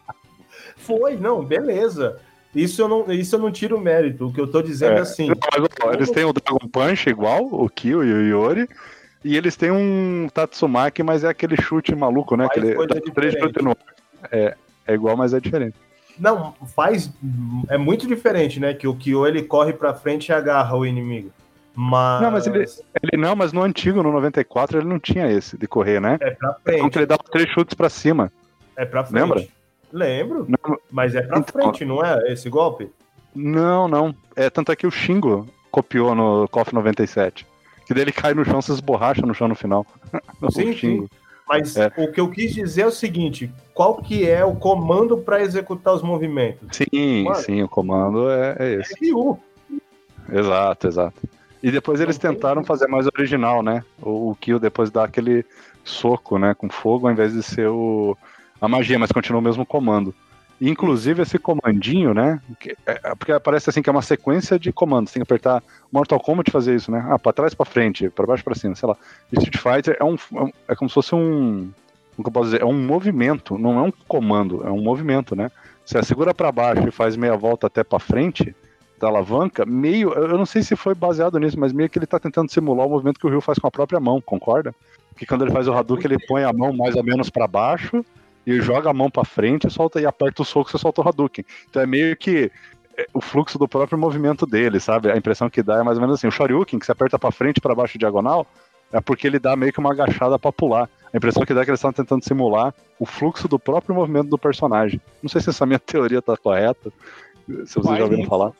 [0.77, 2.19] Foi, não, beleza.
[2.55, 4.27] Isso eu não, isso eu não tiro mérito.
[4.27, 5.01] O que eu tô dizendo é, É.
[5.01, 5.27] assim.
[5.27, 8.69] Não, eles têm o Dragon Punch igual, o Kill e o Yori.
[9.25, 12.45] E eles têm um Tatsumaki, mas é aquele chute maluco, né?
[12.45, 12.75] Aquele
[13.13, 13.75] três chutes no.
[14.31, 14.55] É,
[14.87, 15.75] é igual, mas é diferente.
[16.17, 17.11] Não, faz.
[17.69, 18.73] É muito diferente, né?
[18.73, 21.29] Que o Kyo ele corre pra frente e agarra o inimigo.
[21.75, 22.21] Mas.
[22.21, 22.65] Não, mas ele-
[23.01, 26.17] Ele não, mas no antigo, no 94, ele não tinha esse de correr, né?
[26.21, 26.97] É pra Então frente.
[26.99, 28.31] ele dava três chutes pra cima.
[28.75, 29.21] É pra frente.
[29.21, 29.47] Lembra?
[29.91, 30.45] Lembro.
[30.49, 32.31] Não, Mas é pra Então- frente, não é?
[32.31, 32.91] Esse golpe?
[33.35, 33.87] não.
[33.87, 34.13] não.
[34.35, 37.45] É, tanto é que o Shingo copiou no KOF 97.
[37.87, 39.85] Que daí ele cai no chão, se esborracha no chão no final.
[40.41, 41.09] o Sim, Shingo.
[41.47, 41.91] Mas É.
[41.97, 45.93] o que eu quis dizer é o seguinte: qual que é o comando pra executar
[45.93, 46.77] os movimentos?
[46.77, 47.35] Sim, Mano.
[47.35, 48.93] sim, o comando é, é esse.
[48.93, 49.37] É Ryu.
[50.31, 51.21] Exato, exato.
[51.63, 53.83] E depois eles tentaram fazer mais original, né?
[54.01, 55.45] O, o Kill depois dá aquele
[55.83, 56.53] soco, né?
[56.53, 58.17] Com fogo, ao invés de ser o,
[58.59, 60.13] a magia, mas continua o mesmo comando.
[60.61, 62.39] Inclusive esse comandinho, né?
[62.59, 65.11] que- é- é porque parece assim que é uma sequência de comandos.
[65.13, 67.05] Tem que apertar Mortal Kombat fazer isso, né?
[67.09, 68.95] Ah, pra trás, pra frente, pra baixo, pra cima, sei lá.
[69.31, 71.71] E Street Fighter é um, é é como se fosse um,
[72.15, 72.61] como que eu posso dizer?
[72.61, 75.49] É um movimento, não é um comando, é um movimento, né?
[75.85, 78.55] Você segura pra baixo e faz meia volta até pra frente
[79.03, 82.17] da alavanca, meio, eu não sei se foi baseado nisso, mas meio que ele tá
[82.17, 84.73] tentando simular o movimento que o Ryu faz com a própria mão, concorda?
[85.17, 88.03] Que quando ele faz o Hadouken, ele põe a mão mais ou menos pra baixo
[88.47, 91.07] e joga a mão pra frente e solta e aperta o soco, você solta o
[91.07, 91.43] Hadouken.
[91.69, 92.49] Então é meio que
[92.97, 95.11] é, o fluxo do próprio movimento dele, sabe?
[95.11, 97.31] A impressão que dá é mais ou menos assim, o Shoryuken, que você aperta pra
[97.31, 98.47] frente pra baixo diagonal,
[98.91, 100.89] é porque ele dá meio que uma agachada pra pular.
[101.13, 104.29] A impressão que dá é que eles estão tentando simular o fluxo do próprio movimento
[104.29, 105.01] do personagem.
[105.21, 106.93] Não sei se essa minha teoria tá correta,
[107.65, 108.51] se vocês já ouviram falar.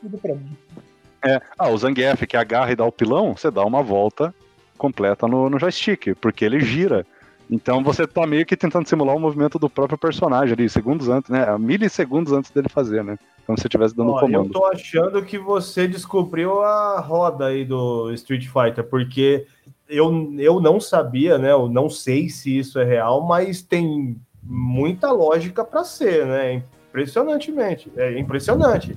[1.25, 4.33] É, ah, o Zangief que agarra e dá o pilão, você dá uma volta
[4.77, 7.05] completa no, no joystick, porque ele gira.
[7.49, 11.29] Então você tá meio que tentando simular o movimento do próprio personagem ali, segundos antes,
[11.29, 11.57] né?
[11.57, 13.17] Milissegundos antes dele fazer, né?
[13.45, 14.51] Como se você estivesse dando Ó, eu comando.
[14.51, 19.45] tô achando que você descobriu a roda aí do Street Fighter, porque
[19.87, 21.51] eu, eu não sabia, né?
[21.51, 26.63] Eu não sei se isso é real, mas tem muita lógica para ser, né?
[26.93, 27.91] Impressionantemente.
[27.97, 28.95] É impressionante.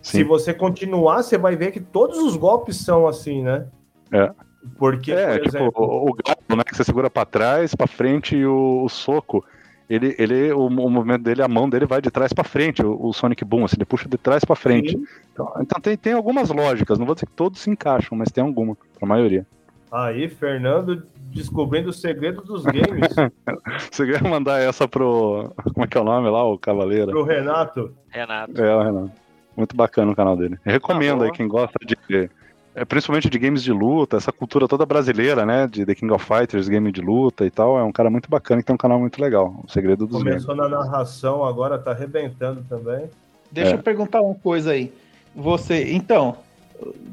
[0.00, 0.24] Se Sim.
[0.24, 3.66] você continuar, você vai ver que todos os golpes são assim, né?
[4.12, 4.30] É.
[4.78, 6.62] Porque, É, por tipo, exemplo, o, o gato, né?
[6.64, 9.44] Que você segura pra trás, pra frente e o, o soco.
[9.90, 12.96] Ele, ele, o, o movimento dele, a mão dele vai de trás pra frente, o,
[13.06, 14.92] o Sonic Boom, assim, ele puxa de trás pra frente.
[14.92, 15.04] sim.
[15.32, 18.42] Então, então tem, tem algumas lógicas, não vou dizer que todos se encaixam, mas tem
[18.44, 19.44] alguma, pra maioria.
[19.92, 23.08] Aí, Fernando descobrindo o segredo dos games
[23.90, 25.50] Você quer mandar essa pro.
[25.72, 27.10] Como é que é o nome lá, o Cavaleiro?
[27.10, 27.94] pro Renato.
[28.08, 28.60] Renato.
[28.60, 29.10] É, o Renan.
[29.56, 30.58] Muito bacana o canal dele.
[30.64, 32.28] Eu recomendo Tá aí quem gosta de.
[32.74, 35.66] é, principalmente de games de luta, essa cultura toda brasileira, né?
[35.66, 37.78] De The King of Fighters, game de luta e tal.
[37.78, 39.54] É um cara muito bacana e tem um canal muito legal.
[39.66, 40.44] O Segredo dos Games.
[40.44, 43.08] Começou na narração, agora tá arrebentando também.
[43.50, 43.74] Deixa É.
[43.74, 44.92] eu perguntar uma coisa aí.
[45.34, 46.36] Você, então,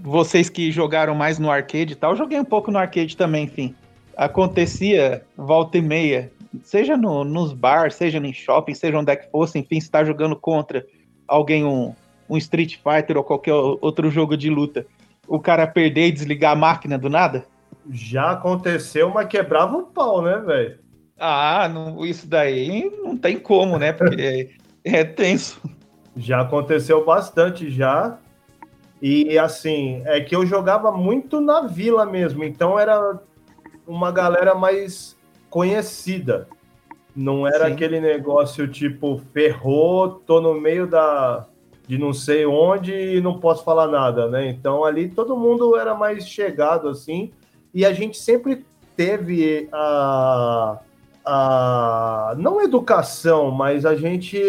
[0.01, 3.45] vocês que jogaram mais no arcade e tal, eu joguei um pouco no arcade também,
[3.45, 3.75] enfim.
[4.17, 6.31] Acontecia volta e meia,
[6.63, 10.03] seja no- nos bars, seja em shopping, seja onde é que fosse, enfim, se tá
[10.03, 10.85] jogando contra
[11.27, 11.93] alguém, um,
[12.29, 14.85] um Street Fighter ou qualquer outro jogo de luta,
[15.27, 17.45] o cara perder e desligar a máquina do nada?
[17.89, 20.79] Já aconteceu, mas quebrava o pau, né, velho?
[21.17, 23.91] Ah, não- isso daí não tem como, né?
[23.93, 24.49] Porque
[24.83, 25.61] é, é tenso.
[26.17, 28.17] Já aconteceu bastante já.
[29.01, 33.19] E assim, é que eu jogava muito na vila mesmo, então era
[33.87, 35.17] uma galera mais
[35.49, 36.47] conhecida.
[37.15, 37.73] Não era Sim.
[37.73, 41.47] aquele negócio tipo, ferrou, tô no meio da
[41.87, 44.47] de não sei onde e não posso falar nada, né?
[44.47, 47.31] Então ali todo mundo era mais chegado assim,
[47.73, 48.63] e a gente sempre
[48.95, 50.79] teve a
[51.25, 54.39] a não educação, mas a gente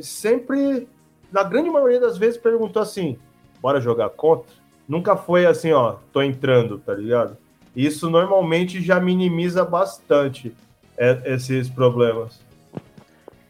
[0.00, 0.88] sempre
[1.30, 3.18] na grande maioria das vezes perguntou assim:
[3.66, 4.46] bora jogar contra?
[4.88, 7.36] Nunca foi assim, ó, tô entrando, tá ligado?
[7.74, 10.54] Isso normalmente já minimiza bastante
[10.96, 12.40] é, esses problemas.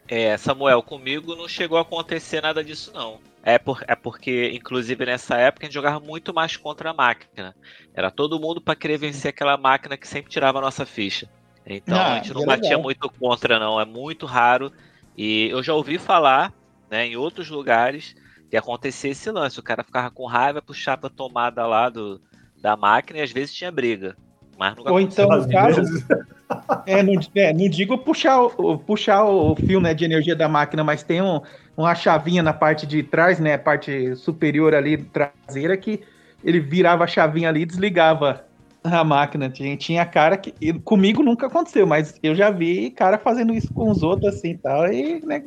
[0.09, 3.19] É, Samuel, comigo não chegou a acontecer nada disso, não.
[3.43, 7.55] É, por, é porque, inclusive, nessa época a gente jogava muito mais contra a máquina.
[7.95, 11.29] Era todo mundo para querer vencer aquela máquina que sempre tirava a nossa ficha.
[11.67, 12.83] Então Ah, a gente não é batia legal.
[12.83, 13.79] muito contra, não.
[13.79, 14.73] É muito raro.
[15.15, 16.55] E eu já ouvi falar,
[16.91, 18.17] né, em outros lugares,
[18.51, 19.59] que acontecia esse lance.
[19.59, 22.21] O cara ficava com raiva, puxava a tomada lá do,
[22.61, 24.17] da máquina e às vezes tinha briga.
[24.59, 25.81] Mas nunca Ou então, no caso,
[26.87, 30.83] é, não, é, não digo puxar, o, puxar o fio né, de energia da máquina,
[30.83, 31.41] mas tem um,
[31.77, 33.59] uma chavinha na parte de trás, né?
[33.59, 36.01] Parte superior ali, traseira, que
[36.43, 38.45] ele virava a chavinha ali e desligava
[38.83, 39.51] a máquina.
[39.51, 40.55] Tinha, tinha cara que.
[40.61, 44.53] e comigo nunca aconteceu, mas eu já vi cara fazendo isso com os outros assim
[44.53, 44.91] e tal.
[44.91, 45.43] E né,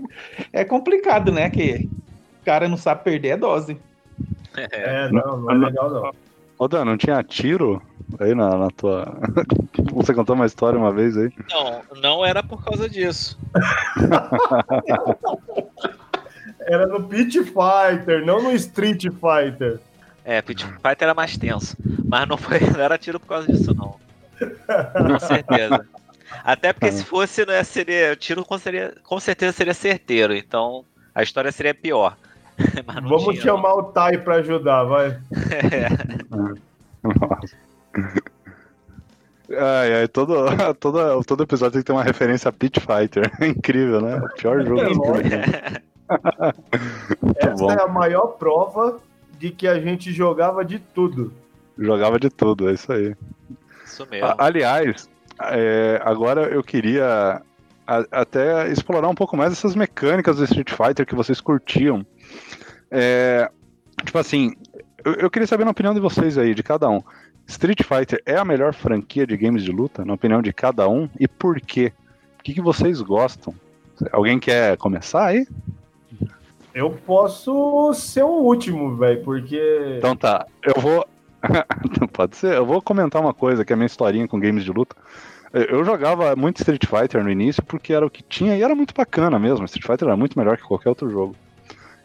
[0.53, 1.49] é complicado, né?
[1.49, 1.89] Que
[2.45, 3.79] cara não sabe perder a dose.
[4.55, 6.11] é, não, não é legal não.
[6.57, 7.81] Ô Dan, não tinha tiro
[8.19, 9.17] aí na, na tua.
[9.93, 11.31] Você contou uma história uma vez aí.
[11.49, 13.39] Não, não era por causa disso.
[16.61, 19.79] Era no Pit Fighter, não no Street Fighter.
[20.23, 21.75] É, Pit Fighter era mais tenso.
[22.05, 23.95] Mas não, foi, não era tiro por causa disso, não.
[24.37, 25.85] Com certeza.
[26.43, 30.35] Até porque se fosse, né, seria, o tiro com, seria, com certeza seria certeiro.
[30.35, 30.85] Então
[31.15, 32.15] a história seria pior.
[32.85, 35.19] Mas não Vamos tinha, chamar o Tai pra ajudar, vai.
[36.29, 36.55] não.
[37.03, 37.55] Nossa.
[39.51, 40.35] Ai, ai, todo,
[40.79, 43.31] todo, todo episódio tem que ter uma referência a Pit Fighter.
[43.39, 44.17] É incrível, né?
[44.17, 44.81] O pior jogo.
[44.81, 45.07] É do lógico.
[45.07, 45.81] mundo.
[47.37, 47.71] Essa bom.
[47.71, 48.99] é a maior prova
[49.39, 51.33] de que a gente jogava de tudo.
[51.77, 53.15] Jogava de tudo, é isso aí.
[53.85, 54.27] Isso mesmo.
[54.27, 55.09] A- aliás,
[55.43, 57.41] é, agora eu queria
[57.87, 62.05] a- até explorar um pouco mais essas mecânicas do Street Fighter que vocês curtiam.
[62.91, 63.49] É,
[64.03, 64.53] tipo assim,
[65.03, 67.01] eu, eu queria saber na opinião de vocês aí, de cada um.
[67.47, 71.09] Street Fighter é a melhor franquia de games de luta, na opinião de cada um,
[71.19, 71.91] e por quê?
[72.39, 73.53] O que, que vocês gostam?
[74.11, 75.47] Alguém quer começar aí?
[76.73, 79.95] Eu posso ser o último, velho, porque.
[79.97, 81.05] Então tá, eu vou.
[82.13, 84.71] Pode ser, eu vou comentar uma coisa que é a minha historinha com games de
[84.71, 84.95] luta.
[85.51, 88.93] Eu jogava muito Street Fighter no início porque era o que tinha e era muito
[88.93, 89.65] bacana mesmo.
[89.65, 91.35] Street Fighter era muito melhor que qualquer outro jogo.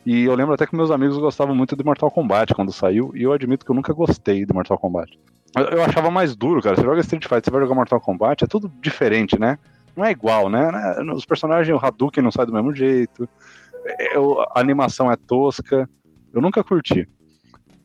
[0.07, 3.23] E eu lembro até que meus amigos gostavam muito de Mortal Kombat quando saiu, e
[3.23, 5.19] eu admito que eu nunca gostei de Mortal Kombat.
[5.57, 6.77] Eu, eu achava mais duro, cara.
[6.77, 9.59] Você joga Street Fighter, você vai jogar Mortal Kombat, é tudo diferente, né?
[9.97, 10.71] Não é igual, né?
[11.15, 13.29] Os personagens, o Hadouken não sai do mesmo jeito,
[13.87, 15.89] é- o- a animação é tosca.
[16.33, 17.09] Eu nunca curti.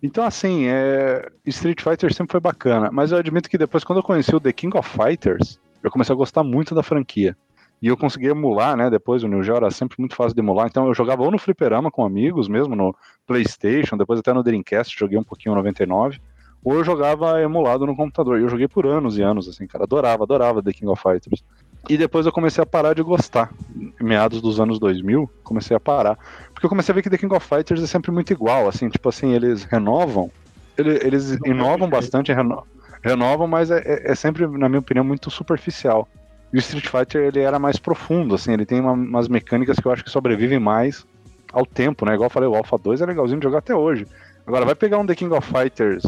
[0.01, 1.29] Então, assim, é...
[1.45, 4.51] Street Fighter sempre foi bacana, mas eu admito que depois, quando eu conheci o The
[4.51, 7.37] King of Fighters, eu comecei a gostar muito da franquia.
[7.81, 8.89] E eu consegui emular, né?
[8.89, 11.37] Depois o New Geo era sempre muito fácil de emular, então eu jogava ou no
[11.39, 12.93] fliperama com amigos mesmo, no
[13.25, 16.19] PlayStation, depois até no Dreamcast, joguei um pouquinho no 99,
[16.63, 18.37] ou eu jogava emulado no computador.
[18.37, 21.41] E eu joguei por anos e anos, assim, cara, adorava, adorava The King of Fighters.
[21.89, 23.53] E depois eu comecei a parar de gostar.
[23.73, 26.17] Em meados dos anos 2000, comecei a parar.
[26.53, 28.89] Porque eu comecei a ver que The King of Fighters é sempre muito igual, assim,
[28.89, 30.29] tipo assim, eles renovam,
[30.77, 32.63] ele- eles inovam bastante, reno-
[33.01, 36.05] renovam, mas é, é- é sempre, na minha opinião, muito superficial.
[36.51, 39.85] E o Street Fighter, ele era mais profundo, assim, ele tem uma- umas mecânicas que
[39.85, 41.05] eu acho que sobrevivem mais
[41.53, 42.13] ao tempo, né?
[42.13, 44.07] Igual eu falei, o Alpha 2 é legalzinho de jogar até hoje.
[44.45, 46.03] Agora, vai pegar um The King of Fighters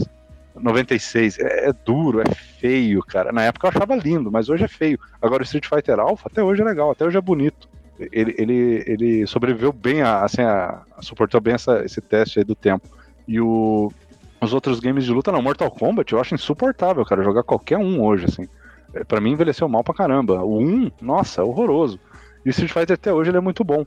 [0.59, 3.31] 96, é, é duro, é feio, cara.
[3.31, 4.99] Na época eu achava lindo, mas hoje é feio.
[5.21, 7.69] Agora o Street Fighter Alpha até hoje é legal, até hoje é bonito.
[8.11, 12.55] Ele, ele, ele sobreviveu bem, a, assim, a, suportou bem essa, esse teste aí do
[12.55, 12.87] tempo.
[13.27, 13.91] E o,
[14.41, 18.01] os outros games de luta, não, Mortal Kombat, eu acho insuportável, cara, jogar qualquer um
[18.03, 18.47] hoje, assim.
[18.93, 20.43] É, Pra mim envelheceu mal pra caramba.
[20.43, 21.99] O 1, nossa, horroroso.
[22.45, 23.85] E o Street Fighter até hoje ele é muito bom.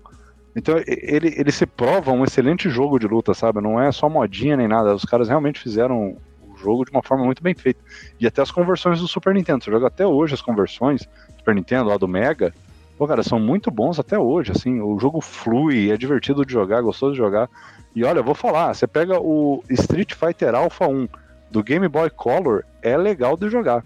[0.57, 3.61] Então ele, ele se prova um excelente jogo de luta, sabe?
[3.61, 4.95] Não é só modinha nem nada.
[4.95, 7.81] Os caras realmente fizeram o jogo de uma forma muito bem feita.
[8.21, 9.65] E até as conversões do Super Nintendo.
[9.65, 12.55] Você joga até hoje as conversões do Super Nintendo, lá do Mega.
[12.97, 14.81] Pô, cara, são muito bons até hoje, assim.
[14.81, 17.51] O jogo flui, é divertido de jogar, gostoso de jogar.
[17.95, 21.09] E olha, eu vou falar, você pega o Street Fighter Alpha 1
[21.51, 23.85] do Game Boy Color, é legal de jogar.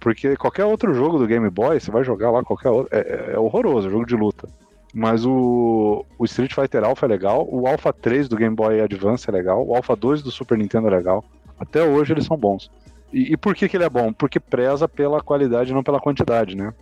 [0.00, 3.38] Porque qualquer outro jogo do Game Boy, você vai jogar lá qualquer outro, é, é
[3.38, 4.48] horroroso, é jogo de luta.
[4.94, 9.28] Mas o, o Street Fighter Alpha é legal, o Alpha 3 do Game Boy Advance
[9.28, 11.24] é legal, o Alpha 2 do Super Nintendo é legal.
[11.58, 12.70] Até hoje eles são bons.
[13.12, 14.12] E, e por que, que ele é bom?
[14.12, 16.72] Porque preza pela qualidade não pela quantidade, né?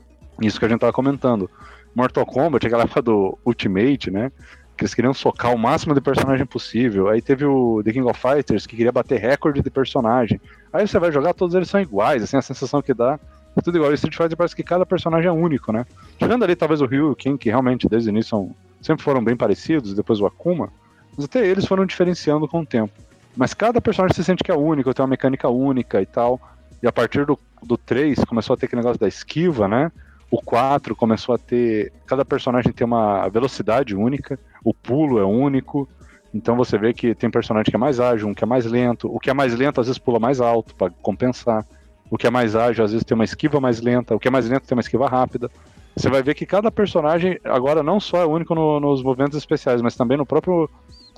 [0.41, 1.51] Isso que a gente tava comentando.
[1.95, 4.31] Mortal Kombat, aquela época do Ultimate, né?
[4.77, 7.09] Que eles queriam socar o máximo de personagem possível.
[7.09, 10.41] Aí teve o The King of Fighters, que queria bater recorde de personagem.
[10.73, 13.19] Aí você vai jogar, todos eles são iguais, assim, a sensação que dá
[13.57, 13.91] é tudo igual.
[13.91, 15.87] E Street Fighter parece que cada personagem é único, né?
[16.19, 19.03] Tirando ali talvez o Ryu e o King, que realmente desde o início são, sempre
[19.03, 20.71] foram bem parecidos, depois o Akuma,
[21.17, 22.93] mas até eles foram diferenciando com o tempo.
[23.35, 26.41] Mas cada personagem se sente que é único, tem uma mecânica única e tal.
[26.83, 29.91] E a partir do, do 3 começou a ter aquele negócio da esquiva, né?
[30.31, 31.93] O 4 começou a ter.
[32.07, 35.89] Cada personagem tem uma velocidade única, o pulo é único.
[36.35, 39.09] Então você vê que tem personagem que é mais ágil, um que é mais lento.
[39.15, 41.65] O que é mais lento às vezes pula mais alto para compensar.
[42.11, 44.15] O que é mais ágil às vezes tem uma esquiva mais lenta.
[44.15, 45.51] O que é mais lento tem uma esquiva rápida.
[45.97, 49.81] Você vai ver que cada personagem agora não só é único no, nos movimentos especiais,
[49.81, 50.69] mas também no próprio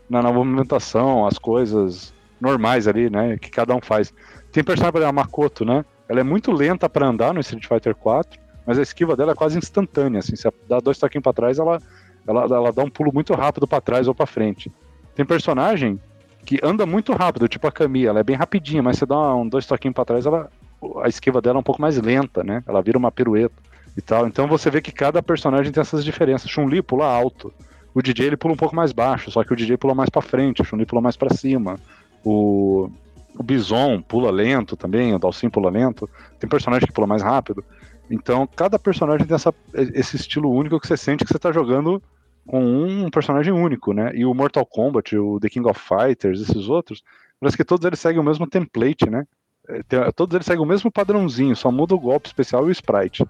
[0.08, 4.14] na, na, movimentação, as coisas normais ali, né, que cada um faz.
[4.52, 5.84] Tem personagem, por exemplo, a Makoto, né?
[6.08, 8.38] Ela é muito lenta para andar no Street Fighter 4,
[8.68, 11.80] mas a esquiva dela é quase instantânea, assim, você dá dois toquinhos para trás, ela,
[12.26, 14.70] ela, ela dá um pulo muito rápido para trás ou para frente.
[15.14, 15.98] Tem personagem
[16.44, 19.48] que anda muito rápido, tipo a Camille, ela é bem rapidinha, mas você dá um,
[19.48, 20.50] dois toquinhos para trás, ela
[21.02, 22.62] a esquiva dela é um pouco mais lenta, né?
[22.66, 23.54] Ela vira uma pirueta
[23.96, 24.26] e tal.
[24.26, 26.50] Então você vê que cada personagem tem essas diferenças.
[26.50, 27.50] Chun-Li pula alto.
[27.94, 30.20] O DJ ele pula um pouco mais baixo, só que o DJ pula mais para
[30.20, 31.80] frente, o Chun-Li pula mais para cima.
[32.22, 32.90] O,
[33.34, 36.08] o Bison pula lento também, o Dalsin pula lento.
[36.38, 37.64] Tem personagem que pula mais rápido.
[38.10, 42.02] Então, cada personagem tem essa, esse estilo único que você sente que você tá jogando
[42.46, 44.10] com um personagem único, né?
[44.14, 47.02] E o Mortal Kombat, o The King of Fighters, esses outros,
[47.38, 49.26] parece que todos eles seguem o mesmo template, né?
[49.68, 49.82] É,
[50.12, 53.26] todos eles seguem o mesmo padrãozinho, só muda o golpe especial e o sprite.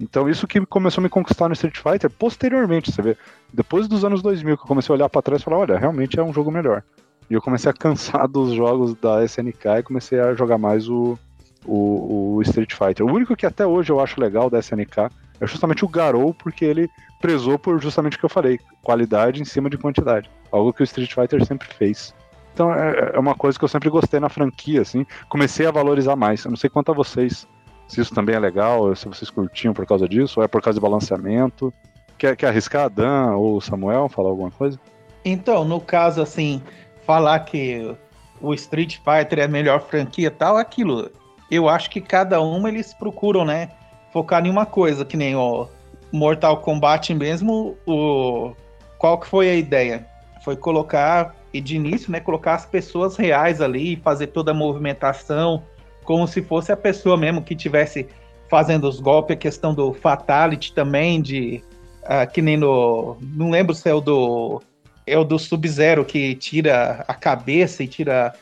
[0.00, 3.16] Então isso que começou a me conquistar no Street Fighter posteriormente, você vê.
[3.52, 6.18] Depois dos anos 2000 que eu comecei a olhar para trás e falar, olha, realmente
[6.18, 6.82] é um jogo melhor.
[7.28, 11.18] E eu comecei a cansar dos jogos da SNK e comecei a jogar mais o,
[11.66, 13.06] o, o Street Fighter.
[13.06, 15.10] O único que até hoje eu acho legal da SNK
[15.40, 16.88] é justamente o Garou, porque ele
[17.20, 20.30] prezou por justamente o que eu falei, qualidade em cima de quantidade.
[20.50, 22.14] Algo que o Street Fighter sempre fez.
[22.52, 25.06] Então é, é uma coisa que eu sempre gostei na franquia, assim.
[25.28, 26.44] Comecei a valorizar mais.
[26.44, 27.46] Eu não sei quanto a vocês
[27.92, 30.78] se isso também é legal, se vocês curtiam por causa disso, ou é por causa
[30.78, 31.72] de balanceamento.
[32.16, 34.80] Quer, quer arriscar, Dan ou Samuel, falar alguma coisa?
[35.24, 36.62] Então, no caso, assim,
[37.04, 37.94] falar que
[38.40, 41.10] o Street Fighter é a melhor franquia tal, é aquilo.
[41.52, 43.68] Eu acho que cada uma eles procuram, né?
[44.10, 45.68] Focar em uma coisa, que nem o
[46.10, 48.54] Mortal Kombat mesmo, o...
[48.96, 50.06] qual que foi a ideia?
[50.42, 55.62] Foi colocar, e de início, né, colocar as pessoas reais ali, fazer toda a movimentação,
[56.04, 58.08] como se fosse a pessoa mesmo que tivesse
[58.48, 61.62] fazendo os golpes, a questão do fatality também, de
[62.04, 63.18] uh, que nem no.
[63.20, 64.62] Não lembro se é o do.
[65.06, 68.32] É o do Sub-Zero que tira a cabeça e tira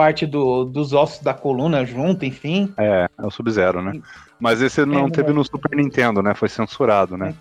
[0.00, 2.72] parte do, dos ossos da coluna junto, enfim.
[2.78, 4.00] É, é o Sub-Zero, né?
[4.40, 6.32] Mas esse não é, teve no Super Nintendo, né?
[6.34, 7.34] Foi censurado, né?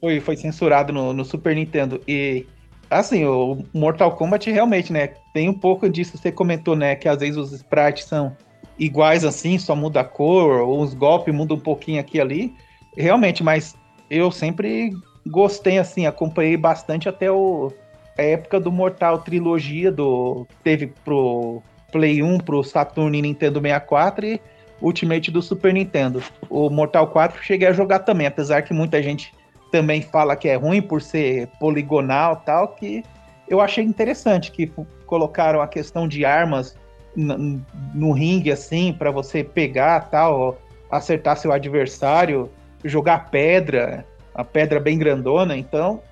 [0.00, 2.00] Foi, foi censurado no, no Super Nintendo.
[2.08, 2.46] E
[2.90, 5.08] assim, o Mortal Kombat realmente, né?
[5.34, 6.94] Tem um pouco disso, você comentou, né?
[6.96, 8.34] Que às vezes os sprites são
[8.78, 12.54] iguais assim, só muda a cor, ou os golpes mudam um pouquinho aqui e ali.
[12.96, 13.76] Realmente, mas
[14.08, 14.90] eu sempre
[15.26, 17.70] gostei assim, acompanhei bastante até o,
[18.16, 21.62] a época do Mortal Trilogia do teve pro
[21.96, 24.40] Play 1, pro Saturn e Nintendo 64 e
[24.82, 26.22] Ultimate do Super Nintendo.
[26.50, 29.32] O Mortal 4 cheguei a jogar também, apesar que muita gente
[29.72, 33.02] também fala que é ruim por ser poligonal tal, que
[33.48, 34.70] eu achei interessante que
[35.06, 36.76] colocaram a questão de armas
[37.16, 40.58] no ringue assim para você pegar tal,
[40.90, 42.50] acertar seu adversário,
[42.84, 45.56] jogar pedra, a pedra bem grandona.
[45.56, 46.02] Então,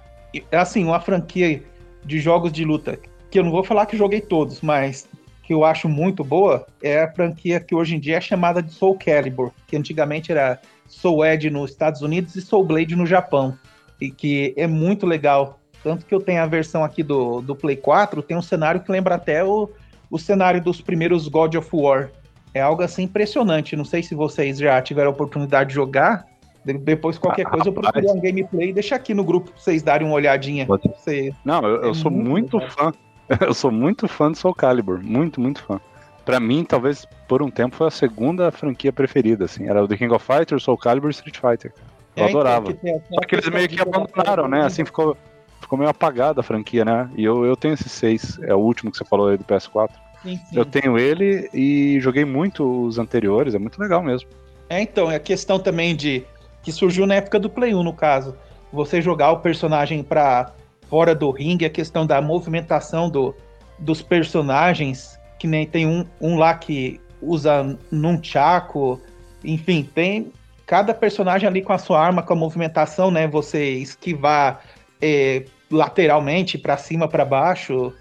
[0.51, 1.63] é assim, uma franquia
[2.03, 2.99] de jogos de luta
[3.31, 5.09] que eu não vou falar que joguei todos, mas
[5.47, 8.73] que eu acho muito boa é a franquia que hoje em dia é chamada de
[8.73, 13.57] Soul Calibur, que antigamente era Soul Edge nos Estados Unidos e Soul Blade no Japão,
[14.01, 15.61] e que é muito legal.
[15.83, 18.91] Tanto que eu tenho a versão aqui do, do Play 4, tem um cenário que
[18.91, 19.71] lembra até o,
[20.11, 22.11] o cenário dos primeiros God of War.
[22.55, 23.77] É algo assim impressionante.
[23.77, 26.25] Não sei se vocês já tiveram a oportunidade de jogar.
[26.65, 29.83] Depois, qualquer ah, coisa, eu procurei um gameplay e deixa aqui no grupo pra vocês
[29.83, 30.65] darem uma olhadinha.
[30.65, 31.35] Você...
[31.45, 32.91] Não, eu, eu é sou muito, muito fã.
[33.41, 35.01] Eu sou muito fã de Soul Calibur.
[35.03, 35.81] Muito, muito fã.
[36.25, 39.69] Pra mim, talvez por um tempo foi a segunda franquia preferida, assim.
[39.69, 41.73] Era o The King of Fighters, Soul Calibur e Street Fighter.
[42.17, 42.71] Eu é, então, adorava.
[42.71, 44.65] Então, que Só que eles meio que abandonaram, né?
[44.65, 45.17] Assim ficou,
[45.61, 47.11] ficou meio apagada a franquia, né?
[47.17, 48.39] E eu, eu tenho esses seis.
[48.43, 49.91] É o último que você falou aí do PS4.
[50.23, 50.57] Sim, sim.
[50.57, 54.29] Eu tenho ele e joguei muito os anteriores, é muito legal mesmo.
[54.69, 56.25] É, então, é a questão também de.
[56.63, 58.35] que surgiu na época do Play 1, no caso.
[58.73, 60.53] Você jogar o personagem pra
[60.89, 63.35] fora do ringue, a questão da movimentação do,
[63.79, 69.01] dos personagens, que nem tem um, um lá que usa num chaco,
[69.45, 70.33] enfim, tem
[70.67, 73.27] cada personagem ali com a sua arma, com a movimentação, né?
[73.27, 74.63] Você esquivar
[75.01, 77.93] é, lateralmente, para cima, para baixo,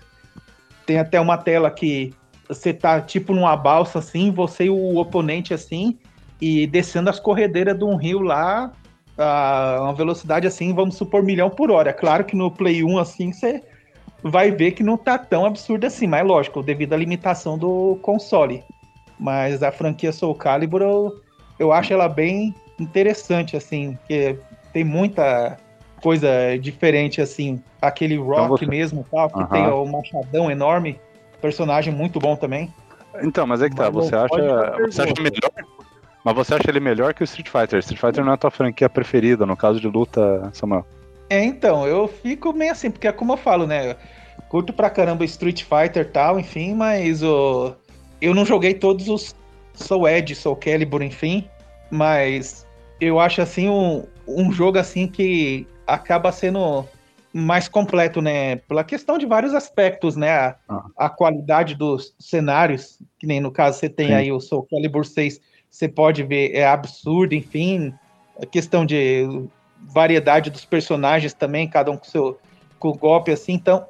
[0.85, 2.13] tem até uma tela que
[2.47, 5.97] você tá tipo numa balsa assim, você e o oponente assim,
[6.39, 8.71] e descendo as corredeiras de um rio lá,
[9.17, 11.93] a uma velocidade assim, vamos supor, milhão por hora.
[11.93, 13.61] Claro que no Play 1 assim, você
[14.23, 18.63] vai ver que não tá tão absurdo assim, mas lógico, devido à limitação do console.
[19.19, 21.21] Mas a franquia Soul Calibur, eu,
[21.59, 24.37] eu acho ela bem interessante, assim, porque
[24.71, 25.57] tem muita
[26.01, 27.61] coisa diferente, assim.
[27.81, 29.47] Aquele rock você- mesmo, tal, que Aham.
[29.47, 30.99] tem o machadão enorme.
[31.41, 32.73] Personagem muito bom também.
[33.21, 35.51] Então, mas é que tá, Mas você acha, você acha melhor?
[36.23, 37.79] Mas você acha ele melhor que o Street Fighter?
[37.79, 40.85] Street Fighter não é a tua franquia preferida, no caso de luta, Samuel.
[41.29, 43.95] É, então, eu fico meio assim, porque é como eu falo, né?
[44.49, 47.73] Curto pra caramba Street Fighter e tal, enfim, mas o...
[48.21, 49.35] eu não joguei todos os
[49.73, 51.47] Soul Edge, Soul Calibur, enfim,
[51.89, 52.65] mas
[53.01, 56.85] eu acho assim um, um jogo assim que acaba sendo
[57.33, 58.57] mais completo, né?
[58.57, 60.29] Pela questão de vários aspectos, né?
[60.31, 60.83] A, Ah.
[60.97, 64.13] a qualidade dos cenários, que nem no caso você tem Sim.
[64.13, 65.41] aí o Soul Calibur 6,
[65.73, 67.91] você pode ver, é absurdo, enfim.
[68.39, 69.47] A questão de
[69.81, 72.39] variedade dos personagens também, cada um com seu
[72.77, 73.53] com o golpe assim.
[73.53, 73.87] Então,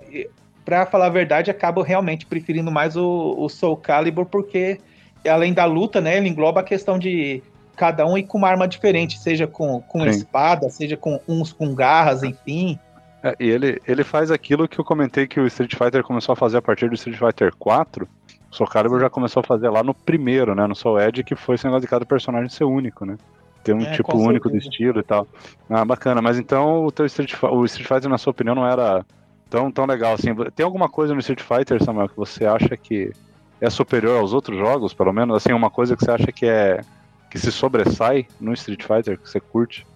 [0.64, 4.80] pra falar a verdade, acabo realmente preferindo mais o, o Soul Calibur porque
[5.28, 7.44] além da luta, né, ele engloba a questão de
[7.76, 10.10] cada um ir com uma arma diferente, seja com, com Sim.
[10.10, 12.80] espada, seja com uns com garras, enfim.
[13.22, 16.36] É, e ele, ele faz aquilo que eu comentei que o Street Fighter começou a
[16.36, 18.08] fazer a partir do Street Fighter 4.
[18.54, 20.68] O Soul Calibur já começou a fazer lá no primeiro, né?
[20.68, 23.18] No Soul Edge, que foi esse negócio de cada personagem ser único, né?
[23.64, 25.28] Ter um É, tipo único do estilo e tal.
[25.68, 26.22] Ah, bacana.
[26.22, 29.04] Mas então o teu Street, o Street Fighter, na sua opinião, não era
[29.50, 30.36] tão, tão legal assim.
[30.56, 33.12] Tem alguma coisa no Street Fighter, Samuel, que você acha que
[33.60, 35.36] é superior aos outros jogos, pelo menos?
[35.38, 36.82] Assim, uma coisa que você acha que é
[37.32, 39.88] que se sobressai no Street Fighter, que você curte?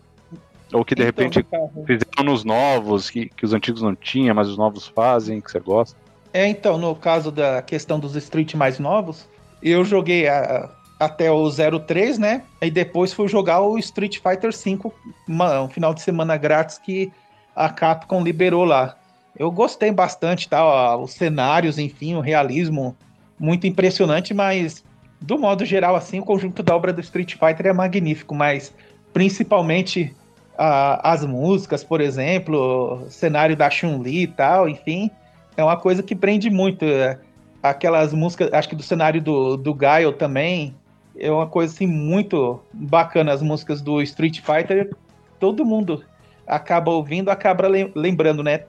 [0.74, 4.34] Ou que de Então, repente caso- fizeram nos novos, que, que os antigos não tinham,
[4.34, 5.96] mas os novos fazem, que você gosta.
[6.38, 9.28] É, então, no caso da questão dos Street mais novos,
[9.60, 10.70] eu joguei a-
[11.00, 12.44] até o 03, né?
[12.62, 14.92] E depois fui jogar o Street Fighter V,
[15.28, 17.12] uma- um final de semana grátis que
[17.56, 18.96] a Capcom liberou lá.
[19.36, 20.64] Eu gostei bastante, tá?
[20.64, 22.96] ó, os cenários, enfim, o realismo
[23.40, 24.84] muito impressionante, mas
[25.20, 28.72] do modo geral, assim, o conjunto da obra do Street Fighter é magnífico, mas
[29.12, 30.16] principalmente
[30.56, 35.10] a- as músicas, por exemplo, cenário da Chun-Li e tal, enfim,
[35.58, 36.86] é uma coisa que prende muito.
[36.86, 37.20] é,
[37.62, 40.76] Aquelas músicas, acho que do cenário do, do Gaio também,
[41.20, 43.34] é uma coisa assim muito bacana.
[43.34, 44.96] As músicas do Street Fighter,
[45.40, 46.04] todo mundo
[46.46, 48.60] acaba ouvindo, acaba lem- lembrando, né?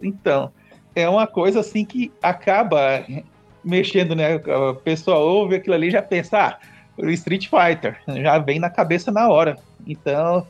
[0.00, 0.52] Então,
[0.94, 3.04] é uma coisa assim que acaba
[3.64, 4.34] mexendo, né?
[4.34, 6.58] A pessoa ouve aquilo ali e já pensa, ah,
[6.96, 9.56] o Street Fighter, já vem na cabeça na hora.
[9.86, 10.46] Então,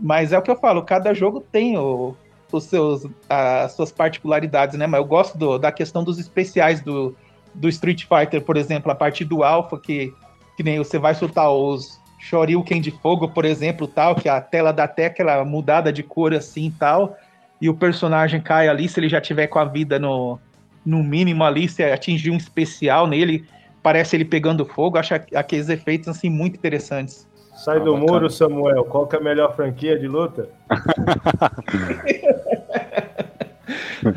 [0.00, 2.14] mas é o que eu falo, cada jogo tem o-
[2.50, 4.86] os seus, as suas particularidades, né?
[4.86, 7.14] Mas eu gosto do- da questão dos especiais do,
[7.54, 10.12] do Street Fighter, por exemplo, a partir do Alpha, que,
[10.56, 14.72] que nem você vai soltar os Shoryuken de fogo, por exemplo, tal, que a tela
[14.72, 17.16] dá até aquela mudada de cor assim tal,
[17.60, 20.38] e o personagem cai ali, se ele já tiver com a vida no,
[20.84, 23.46] no mínimo ali, se atingir um especial nele,
[23.82, 27.27] parece ele pegando fogo, acho aqueles efeitos assim muito interessantes.
[27.58, 28.12] Sai Ah, do bacana.
[28.12, 28.84] muro, Samuel.
[28.84, 30.48] Qual que é a melhor franquia de luta?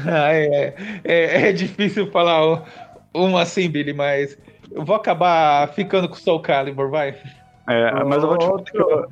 [0.07, 2.61] Ah, é, é, é difícil falar um-
[3.13, 4.37] uma assim, Billy, mas
[4.71, 7.15] eu vou acabar ficando com o Soul Calibur, vai.
[7.67, 9.05] É, mas eu vou te falar que eu,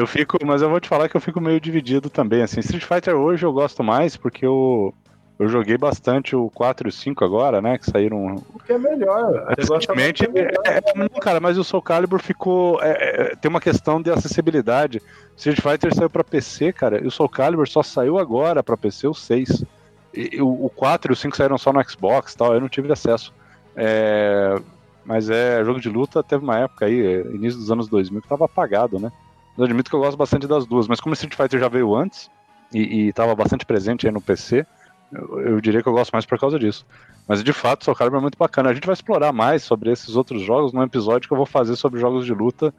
[0.00, 2.60] eu fico, mas eu vou te falar que eu fico meio dividido também, assim.
[2.60, 4.92] Street Fighter hoje eu gosto mais porque eu,
[5.38, 8.78] eu joguei bastante o 4 e o 5 agora, né, que saíram O que é
[8.78, 9.54] melhor?
[9.56, 10.62] Recentemente, é melhor.
[10.66, 12.82] é, é, não, cara, mas o Soul Calibur ficou.
[12.82, 15.00] é, é, tem uma questão de acessibilidade.
[15.36, 19.06] Street Fighter saiu pra PC, cara, e o Soul Calibur só saiu agora pra PC,
[19.06, 19.64] o 6.
[20.12, 22.92] E, o, o 4 e o 5 saíram só no Xbox tal, eu não tive
[22.92, 23.32] acesso.
[23.76, 24.60] É,
[25.04, 28.28] mas é jogo de luta, teve uma época aí, é, início dos anos 2000, que
[28.28, 29.12] tava apagado, né?
[29.56, 32.28] Eu admito que eu gosto bastante das duas, mas como Street Fighter já veio antes
[32.72, 34.66] e, e tava bastante presente aí no PC,
[35.12, 36.86] eu, eu diria que eu gosto mais por causa disso.
[37.26, 38.70] Mas de fato, Soul Calibur é muito bacana.
[38.70, 41.76] A gente vai explorar mais sobre esses outros jogos num episódio que eu vou fazer
[41.76, 42.72] sobre jogos de luta.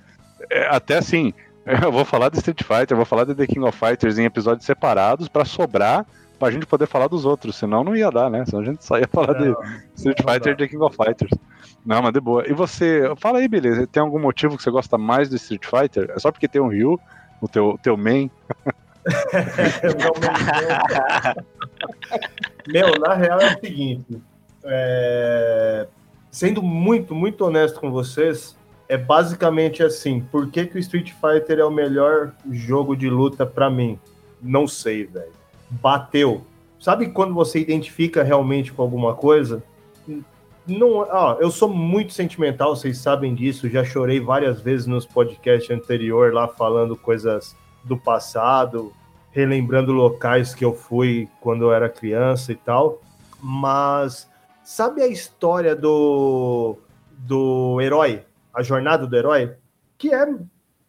[0.49, 1.33] É, até assim,
[1.65, 4.25] eu vou falar de Street Fighter, eu vou falar de The King of Fighters em
[4.25, 6.05] episódios separados pra sobrar
[6.39, 7.55] pra gente poder falar dos outros.
[7.57, 8.45] Senão não ia dar, né?
[8.45, 9.55] Senão a gente só ia falar de
[9.95, 10.57] Street não Fighter e.
[10.57, 11.31] The King of Fighters.
[11.85, 12.47] Não, mas de boa.
[12.47, 13.85] E você, fala aí, beleza.
[13.87, 16.11] Tem algum motivo que você gosta mais do Street Fighter?
[16.15, 16.99] É só porque tem um Ryu,
[17.41, 18.31] o teu, teu main?
[22.67, 24.21] Meu, na real é o seguinte.
[24.63, 25.87] é,
[26.31, 28.55] Sendo muito, muito honesto com vocês,
[28.87, 30.21] é basicamente assim.
[30.21, 33.99] Por que, que o Street Fighter é o melhor jogo de luta pra mim?
[34.41, 35.31] Não sei, velho.
[35.69, 36.45] Bateu.
[36.79, 39.63] Sabe quando você identifica realmente com alguma coisa?
[40.65, 43.67] Não, ó, eu sou muito sentimental, vocês sabem disso.
[43.67, 48.93] Já chorei várias vezes nos podcasts anterior lá falando coisas do passado,
[49.31, 53.01] relembrando locais que eu fui quando eu era criança e tal.
[53.41, 54.29] Mas
[54.63, 56.77] sabe a história do
[57.17, 58.23] do herói?
[58.53, 59.55] a jornada do herói,
[59.97, 60.27] que é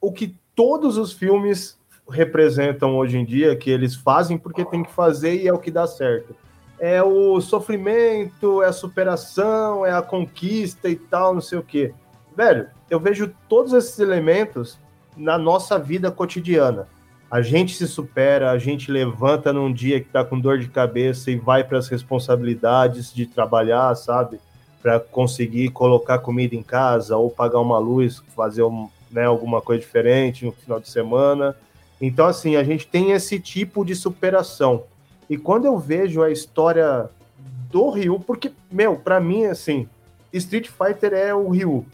[0.00, 4.92] o que todos os filmes representam hoje em dia, que eles fazem porque tem que
[4.92, 6.34] fazer e é o que dá certo.
[6.78, 11.94] É o sofrimento, é a superação, é a conquista e tal, não sei o quê.
[12.36, 14.78] Velho, eu vejo todos esses elementos
[15.16, 16.88] na nossa vida cotidiana.
[17.30, 21.30] A gente se supera, a gente levanta num dia que tá com dor de cabeça
[21.30, 24.40] e vai para as responsabilidades de trabalhar, sabe?
[24.82, 29.80] Para conseguir colocar comida em casa ou pagar uma luz, fazer um, né, alguma coisa
[29.80, 31.54] diferente no final de semana.
[32.00, 34.84] Então, assim, a gente tem esse tipo de superação.
[35.28, 37.08] E quando eu vejo a história
[37.70, 39.88] do Ryu, porque, meu, para mim, assim,
[40.32, 41.86] Street Fighter é o Ryu,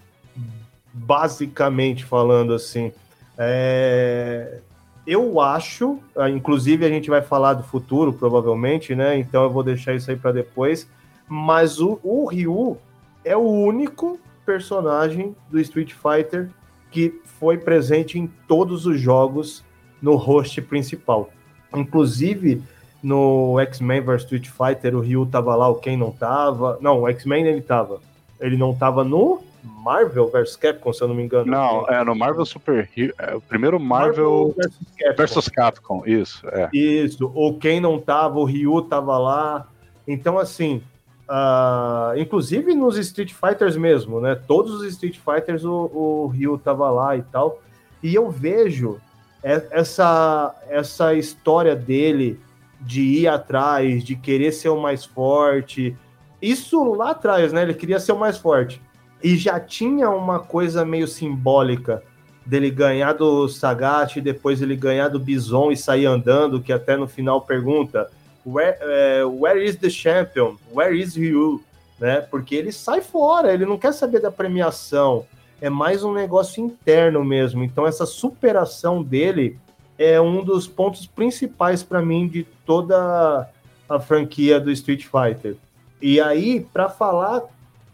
[0.95, 2.91] basicamente falando assim.
[3.37, 4.61] É...
[5.07, 9.17] Eu acho, ah, inclusive a gente vai falar do futuro, provavelmente, né?
[9.19, 10.89] Então eu vou deixar isso aí para depois.
[11.29, 12.77] Mas o, o Ryu
[13.25, 16.49] é o único personagem do Street Fighter
[16.91, 19.65] que foi presente em todos os jogos
[20.01, 21.31] no host principal.
[21.75, 22.63] Inclusive,
[23.03, 26.79] no X-Men vs Street Fighter, o Ryu tava lá, o Ken não tava.
[26.81, 28.01] Não, o X-Men ele tava.
[28.41, 31.51] Ele não tava no Marvel vs Capcom, se eu não me engano.
[31.51, 33.15] Não, é no Marvel Super Hero.
[33.19, 36.01] É, o primeiro Marvel, Marvel versus, Capcom.
[36.01, 36.03] Capcom.
[36.07, 36.69] Isso, é.
[36.73, 37.31] Isso.
[37.35, 39.69] O Ken não tava, o Ryu tava lá.
[40.07, 40.83] Então, assim,
[41.29, 44.37] Uh, inclusive nos Street Fighters mesmo, né?
[44.37, 47.61] Todos os Street Fighters o, o Ryu tava lá e tal.
[48.01, 49.01] E eu vejo
[49.43, 52.39] essa, essa história dele
[52.81, 55.97] de ir atrás, de querer ser o mais forte.
[56.41, 57.63] Isso lá atrás, né?
[57.63, 58.81] Ele queria ser o mais forte.
[59.23, 62.03] E já tinha uma coisa meio simbólica
[62.45, 67.09] dele ganhar do Sagat, depois ele ganhar do Bison e sair andando, que até no
[67.09, 68.09] final pergunta
[68.47, 70.57] where, uh, where is the champion?
[70.73, 71.61] Where is Ryu?
[71.99, 72.21] Né?
[72.21, 75.27] Porque ele sai fora, ele não quer saber da premiação.
[75.61, 77.65] É mais um negócio interno mesmo.
[77.65, 79.59] Então, essa superação dele
[79.99, 83.49] é um dos pontos principais para mim de toda
[83.89, 85.57] a franquia do Street Fighter.
[86.01, 87.43] E aí, para falar,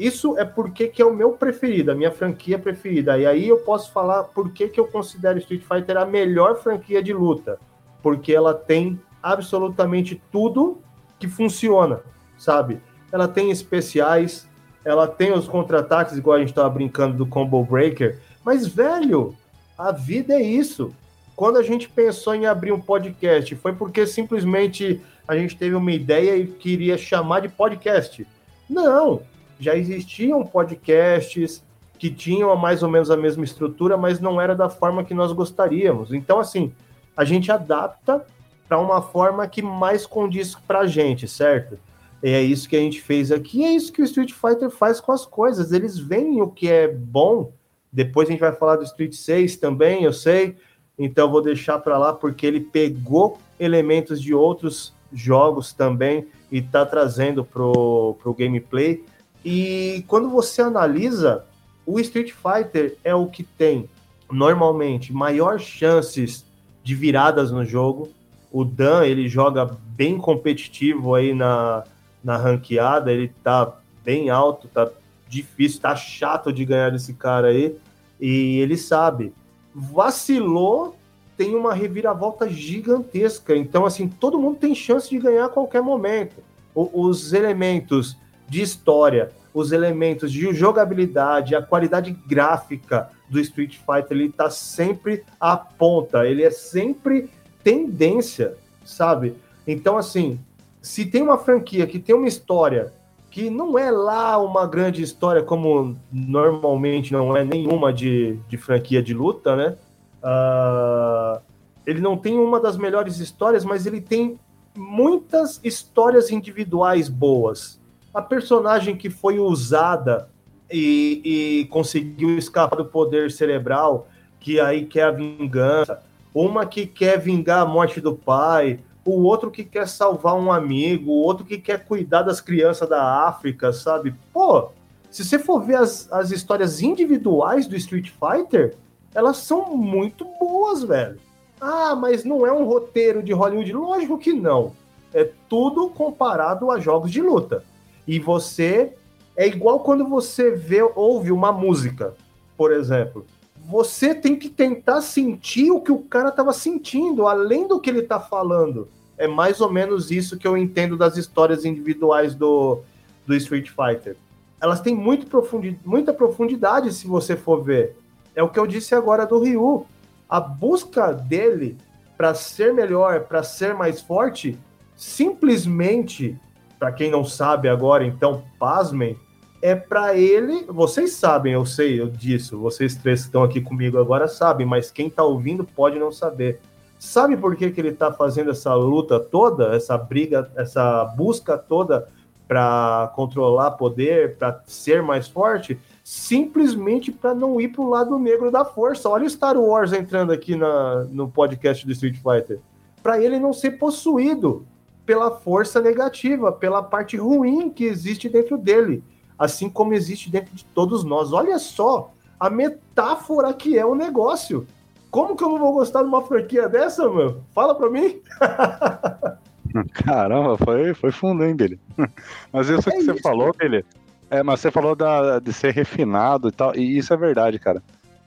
[0.06, 3.18] isso é porque que é o meu preferido, a minha franquia preferida.
[3.18, 7.02] E aí eu posso falar por que, que eu considero Street Fighter a melhor franquia
[7.02, 7.58] de luta.
[8.02, 10.78] Porque ela tem absolutamente tudo
[11.18, 12.00] que funciona,
[12.36, 12.80] sabe?
[13.12, 14.48] Ela tem especiais,
[14.84, 19.36] ela tem os contra-ataques, igual a gente estava brincando do Combo Breaker, mas, velho,
[19.78, 20.92] a vida é isso.
[21.36, 25.92] Quando a gente pensou em abrir um podcast, foi porque simplesmente a gente teve uma
[25.92, 28.26] ideia e queria chamar de podcast.
[28.68, 29.22] Não,
[29.62, 31.62] já existiam podcasts
[31.98, 35.30] que tinham mais ou menos a mesma estrutura, mas não era da forma que nós
[35.32, 36.12] gostaríamos.
[36.12, 36.72] Então, assim,
[37.16, 38.26] a gente adapta
[38.68, 41.78] para uma forma que mais condiz para a gente, certo?
[42.22, 45.00] E é isso que a gente fez aqui, é isso que o Street Fighter faz
[45.00, 45.72] com as coisas.
[45.72, 47.52] Eles veem o que é bom.
[47.92, 50.56] Depois a gente vai falar do Street 6 também, eu sei.
[50.98, 56.86] Então vou deixar para lá porque ele pegou elementos de outros jogos também e está
[56.86, 59.04] trazendo pro, pro gameplay.
[59.44, 61.44] E quando você analisa,
[61.84, 63.88] o Street Fighter é o que tem
[64.30, 66.44] normalmente maior chances
[66.82, 68.10] de viradas no jogo
[68.52, 71.84] o Dan, ele joga bem competitivo aí na,
[72.22, 73.74] na ranqueada, ele tá
[74.04, 74.90] bem alto, tá
[75.26, 77.74] difícil, tá chato de ganhar esse cara aí.
[78.20, 79.32] E ele sabe.
[79.74, 80.94] Vacilou,
[81.34, 83.56] tem uma reviravolta gigantesca.
[83.56, 86.36] Então, assim, todo mundo tem chance de ganhar a qualquer momento.
[86.74, 94.16] O, os elementos de história, os elementos de jogabilidade, a qualidade gráfica do Street Fighter,
[94.16, 96.26] ele tá sempre à ponta.
[96.26, 97.30] Ele é sempre
[97.62, 98.54] tendência,
[98.84, 99.34] sabe?
[99.66, 100.38] Então, assim,
[100.80, 102.92] se tem uma franquia que tem uma história
[103.30, 109.02] que não é lá uma grande história, como normalmente não é nenhuma de, de franquia
[109.02, 109.76] de luta, né?
[110.22, 111.40] Uh,
[111.86, 114.38] ele não tem uma das melhores histórias, mas ele tem
[114.76, 117.80] muitas histórias individuais boas.
[118.14, 120.28] A personagem que foi usada
[120.70, 124.08] e, e conseguiu escapar do poder cerebral,
[124.38, 126.02] que aí quer a vingança
[126.34, 131.10] uma que quer vingar a morte do pai, o outro que quer salvar um amigo,
[131.10, 134.14] o outro que quer cuidar das crianças da África, sabe?
[134.32, 134.70] Pô,
[135.10, 138.76] se você for ver as, as histórias individuais do Street Fighter,
[139.14, 141.18] elas são muito boas, velho.
[141.60, 143.72] Ah, mas não é um roteiro de Hollywood?
[143.72, 144.72] Lógico que não.
[145.12, 147.62] É tudo comparado a jogos de luta.
[148.06, 148.94] E você.
[149.34, 152.14] É igual quando você vê, ouve uma música,
[152.54, 153.24] por exemplo
[153.64, 158.00] você tem que tentar sentir o que o cara estava sentindo, além do que ele
[158.00, 158.88] está falando.
[159.16, 162.80] É mais ou menos isso que eu entendo das histórias individuais do,
[163.26, 164.16] do Street Fighter.
[164.60, 167.96] elas têm muito profundi muita profundidade se você for ver.
[168.34, 169.86] É o que eu disse agora do Ryu.
[170.28, 171.76] A busca dele
[172.16, 174.58] para ser melhor, para ser mais forte,
[174.96, 176.38] simplesmente,
[176.82, 179.16] para quem não sabe agora, então pasmem,
[179.62, 180.64] é para ele.
[180.64, 182.58] Vocês sabem, eu sei eu disso.
[182.58, 186.60] Vocês três que estão aqui comigo agora sabem, mas quem está ouvindo pode não saber.
[186.98, 192.08] Sabe por que, que ele está fazendo essa luta toda, essa briga, essa busca toda
[192.48, 195.78] para controlar poder, para ser mais forte?
[196.02, 199.08] Simplesmente para não ir para o lado negro da força.
[199.08, 202.58] Olha o Star Wars entrando aqui na, no podcast do Street Fighter.
[203.00, 204.66] Para ele não ser possuído
[205.12, 209.04] pela força negativa, pela parte ruim que existe dentro dele
[209.42, 211.32] assim como existe dentro de todos nós.
[211.32, 214.64] Olha só a metáfora que é o negócio.
[215.10, 217.42] Como que eu não vou gostar de uma franquia dessa, meu?
[217.52, 218.20] Fala pra mim.
[220.04, 221.80] Caramba, foi, foi fundo, hein, Billy?
[222.52, 223.12] Mas isso é que isso.
[223.12, 223.84] você falou, Billy,
[224.30, 227.82] é, mas você falou da, de ser refinado e tal, e isso é verdade, cara.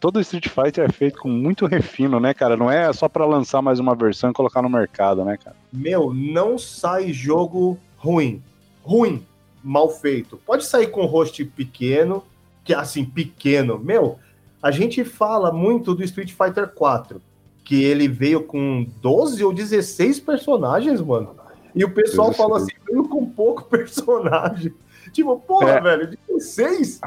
[0.05, 2.55] Todo Street Fighter é feito com muito refino, né, cara?
[2.55, 5.55] Não é só para lançar mais uma versão e colocar no mercado, né, cara?
[5.73, 8.39] Meu, não sai jogo ruim.
[8.83, 9.25] Ruim
[9.63, 10.39] mal feito.
[10.45, 12.23] Pode sair com host pequeno,
[12.63, 13.79] que é assim, pequeno.
[13.79, 14.19] Meu,
[14.61, 17.19] a gente fala muito do Street Fighter 4,
[17.63, 21.35] que ele veio com 12 ou 16 personagens, mano.
[21.73, 24.71] E o pessoal fala assim, veio com pouco personagem.
[25.11, 25.81] Tipo, porra, é.
[25.81, 27.01] velho, 16?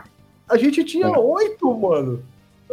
[0.48, 1.16] A gente tinha é.
[1.16, 2.24] 8, mano.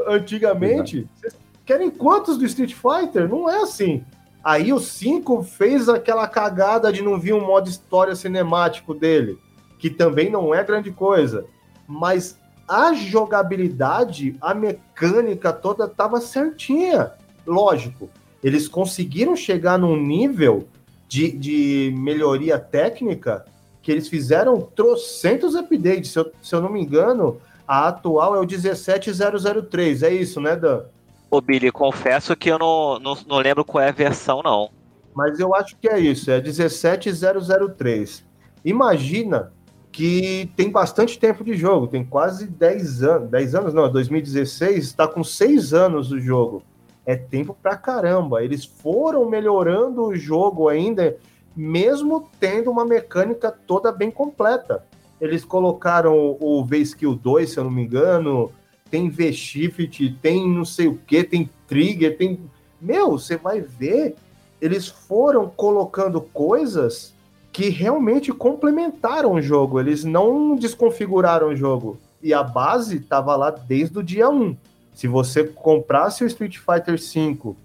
[0.07, 1.07] Antigamente.
[1.15, 1.35] Vocês
[1.65, 3.27] querem quantos do Street Fighter?
[3.27, 4.03] Não é assim.
[4.43, 9.39] Aí o 5 fez aquela cagada de não vir um modo história cinemático dele
[9.77, 11.45] que também não é grande coisa,
[11.88, 17.11] mas a jogabilidade, a mecânica toda estava certinha.
[17.45, 18.09] Lógico,
[18.43, 20.67] eles conseguiram chegar num nível
[21.07, 23.45] de, de melhoria técnica
[23.81, 26.11] que eles fizeram trocentos updates.
[26.11, 30.04] Se eu, se eu não me engano, a atual é o 17003.
[30.04, 30.84] É isso, né, Dan?
[31.30, 34.70] Ô, Billy, confesso que eu não, não, não lembro qual é a versão, não.
[35.14, 38.24] Mas eu acho que é isso, é 17003.
[38.64, 39.52] Imagina
[39.92, 45.08] que tem bastante tempo de jogo, tem quase 10 anos, 10 anos não, 2016 está
[45.08, 46.62] com 6 anos o jogo.
[47.06, 48.44] É tempo pra caramba.
[48.44, 51.16] Eles foram melhorando o jogo ainda,
[51.56, 54.84] mesmo tendo uma mecânica toda bem completa.
[55.20, 58.52] Eles colocaram o V-Skill 2, se eu não me engano,
[58.92, 62.40] tem V-Shift, tem não sei o que, tem Trigger, tem.
[62.82, 64.16] Meu, você vai ver,
[64.62, 67.14] eles foram colocando coisas
[67.52, 71.98] que realmente complementaram o jogo, eles não desconfiguraram o jogo.
[72.22, 74.58] E a base estava lá desde o dia 1.
[74.94, 77.56] Se você comprasse o Street Fighter V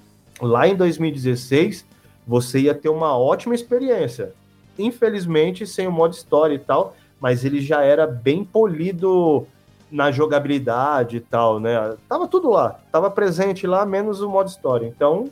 [0.40, 1.84] lá em 2016,
[2.26, 4.32] você ia ter uma ótima experiência.
[4.78, 9.46] Infelizmente, sem o modo história e tal, mas ele já era bem polido
[9.90, 11.96] na jogabilidade e tal, né?
[12.08, 14.86] Tava tudo lá, tava presente lá, menos o modo história.
[14.86, 15.28] Então.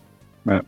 [0.47, 0.60] É.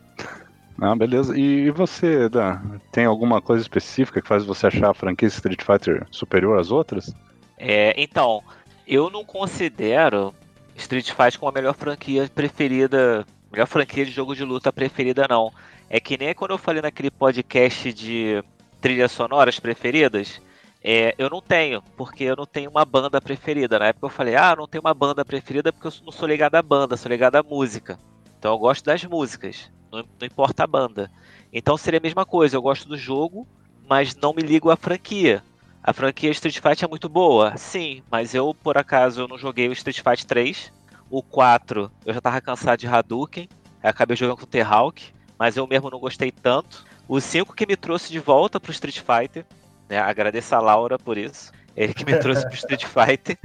[0.79, 1.37] Ah, beleza.
[1.37, 2.59] E você, Dan,
[2.91, 7.13] tem alguma coisa específica que faz você achar a franquia Street Fighter superior às outras?
[7.55, 8.41] É, então,
[8.87, 10.33] eu não considero
[10.75, 15.51] Street Fighter como a melhor franquia preferida, melhor franquia de jogo de luta preferida, não.
[15.87, 18.43] É que nem quando eu falei naquele podcast de
[18.79, 20.41] trilhas sonoras preferidas,
[20.83, 23.79] é, eu não tenho, porque eu não tenho uma banda preferida.
[23.79, 26.55] Na época eu falei, ah, não tenho uma banda preferida porque eu não sou ligado
[26.55, 27.99] à banda, sou ligado à música.
[28.37, 31.11] Então eu gosto das músicas não, não importa a banda.
[31.51, 33.45] Então seria a mesma coisa, eu gosto do jogo,
[33.87, 35.43] mas não me ligo à franquia.
[35.83, 39.67] A franquia Street Fighter é muito boa, sim, mas eu, por acaso, eu não joguei
[39.67, 40.71] o Street Fighter 3.
[41.09, 43.49] O 4, eu já tava cansado de Hadouken,
[43.83, 46.85] acabei jogando com o T-Hawk, mas eu mesmo não gostei tanto.
[47.07, 49.45] O 5 que me trouxe de volta pro Street Fighter,
[49.91, 53.37] né, agradeço a Laura por isso, ele que me trouxe pro Street Fighter,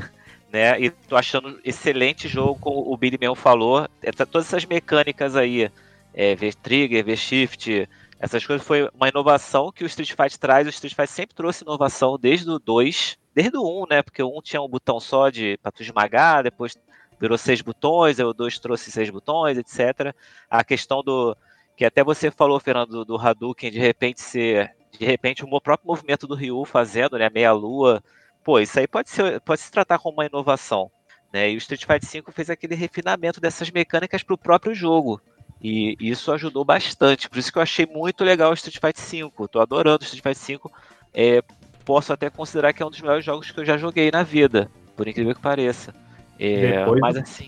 [0.53, 4.65] né, e tô achando excelente jogo, como o Billy mesmo falou, é, tá, todas essas
[4.65, 5.71] mecânicas aí,
[6.15, 10.67] é, V-Trigger, V-Shift, essas coisas foi uma inovação que o Street Fighter traz.
[10.67, 14.03] O Street Fighter sempre trouxe inovação desde o 2, desde o 1, né?
[14.03, 16.79] Porque o 1 tinha um botão só de para tu esmagar, depois
[17.21, 20.15] virou seis botões, aí o 2 trouxe seis botões, etc.
[20.49, 21.37] A questão do
[21.77, 26.27] que até você falou, Fernando, do Hadouken de repente ser de repente o próprio movimento
[26.27, 28.03] do Ryu fazendo, né, meia lua.
[28.45, 30.91] Pô, isso aí pode ser pode se tratar como uma inovação,
[31.33, 31.51] né?
[31.51, 35.21] E o Street Fighter 5 fez aquele refinamento dessas mecânicas para o próprio jogo.
[35.61, 37.29] E isso ajudou bastante.
[37.29, 39.49] Por isso que eu achei muito legal o Street Fighter V.
[39.49, 40.71] Tô adorando o Street Fighter V.
[41.13, 41.43] É,
[41.85, 44.71] posso até considerar que é um dos melhores jogos que eu já joguei na vida,
[44.97, 45.95] por incrível que pareça.
[46.39, 47.47] É, mas assim.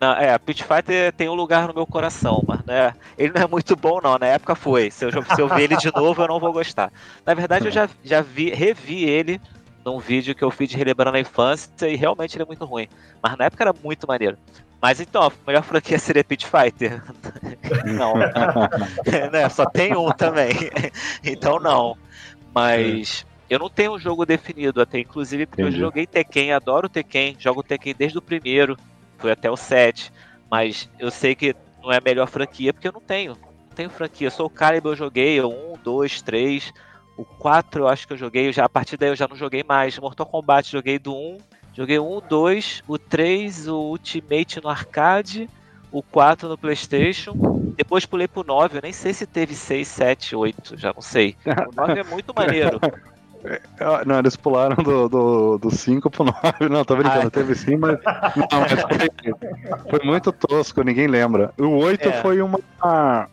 [0.00, 3.46] Não, é, Pit Fighter tem um lugar no meu coração, mas né, ele não é
[3.46, 4.90] muito bom não, na época foi.
[4.90, 6.92] Se eu, se eu ver ele de novo, eu não vou gostar.
[7.24, 9.40] Na verdade, eu já, já vi, revi ele
[9.84, 12.88] num vídeo que eu fiz de relembrando a infância e realmente ele é muito ruim.
[13.22, 14.36] Mas na época era muito maneiro.
[14.82, 17.02] Mas então, a melhor franquia seria Pit Fighter?
[17.86, 18.14] não.
[19.32, 19.48] né?
[19.48, 20.50] Só tem um também.
[21.24, 21.96] então não.
[22.54, 25.78] Mas eu não tenho um jogo definido até, inclusive porque Entendi.
[25.78, 28.76] eu joguei Tekken, adoro Tekken, jogo Tekken desde o primeiro,
[29.18, 30.12] foi até o 7.
[30.50, 33.32] Mas eu sei que não é a melhor franquia porque eu não tenho.
[33.32, 34.28] Não tenho franquia.
[34.28, 36.72] Eu sou o Calibur, eu joguei um, dois, três.
[37.16, 39.64] O 4 eu acho que eu joguei, já, a partir daí eu já não joguei
[39.66, 39.98] mais.
[39.98, 41.38] Mortal Kombat joguei do 1
[41.76, 45.46] Joguei o 1, 2, o 3, o Ultimate no arcade,
[45.92, 47.34] o 4 no PlayStation.
[47.76, 51.36] Depois pulei pro 9, eu nem sei se teve 6, 7, 8, já não sei.
[51.44, 52.80] O 9 é muito maneiro.
[53.44, 53.60] É,
[54.04, 56.68] não, eles pularam do, do, do 5 pro 9.
[56.70, 57.30] Não, tô brincando, Ai.
[57.30, 57.98] teve sim, mas.
[58.02, 61.52] Não, mas foi, foi, muito tosco, ninguém lembra.
[61.58, 62.12] O 8 é.
[62.22, 63.28] foi uma.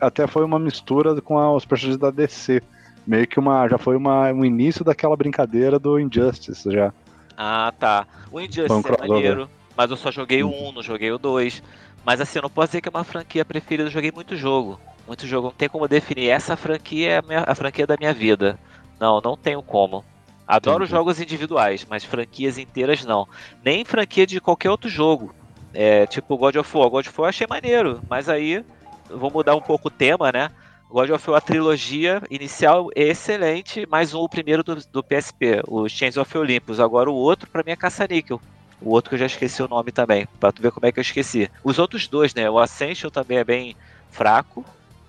[0.00, 2.62] Até foi uma mistura com os personagens da DC.
[3.06, 3.68] Meio que uma.
[3.68, 6.92] Já foi uma, um início daquela brincadeira do Injustice já.
[7.36, 8.06] Ah, tá.
[8.30, 11.62] O Injustice um é maneiro, mas eu só joguei o 1, não joguei o 2.
[12.04, 14.78] Mas assim, eu não posso dizer que é uma franquia preferida, eu joguei muito jogo.
[15.06, 16.28] Muito jogo, não tem como definir.
[16.28, 18.58] Essa franquia é a, minha, a franquia da minha vida.
[18.98, 20.04] Não, não tenho como.
[20.46, 20.90] Adoro Entendi.
[20.90, 23.26] jogos individuais, mas franquias inteiras não.
[23.64, 25.34] Nem franquia de qualquer outro jogo.
[25.72, 26.90] É, tipo God of War.
[26.90, 28.64] God of War eu achei maneiro, mas aí
[29.10, 30.50] vou mudar um pouco o tema, né?
[30.90, 35.62] God of War, a trilogia inicial é excelente, mais um, o primeiro do, do PSP,
[35.66, 36.78] o Chains of Olympus.
[36.78, 38.40] Agora o outro, para mim, é Caça-Níquel.
[38.80, 41.00] O outro que eu já esqueci o nome também, pra tu ver como é que
[41.00, 41.50] eu esqueci.
[41.64, 42.48] Os outros dois, né?
[42.48, 43.74] O Ascension também é bem
[44.10, 44.64] fraco,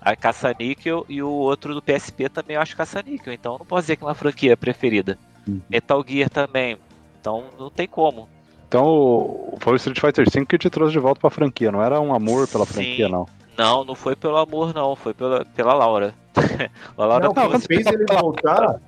[0.06, 3.34] a Caça-Níquel, e o outro do PSP também eu acho Caça-Níquel.
[3.34, 5.18] Então não posso dizer que é uma franquia preferida.
[5.48, 5.60] Uhum.
[5.68, 6.77] Metal Gear também.
[7.19, 8.30] Então não tem como.
[8.68, 11.99] Então foi o Street Fighter V que te trouxe de volta pra franquia, não era
[11.99, 12.73] um amor pela Sim.
[12.73, 13.27] franquia, não.
[13.57, 14.95] Não, não foi pelo amor, não.
[14.95, 16.14] Foi pela, pela Laura.
[16.98, 18.80] a Laura não, quem fez ele voltar.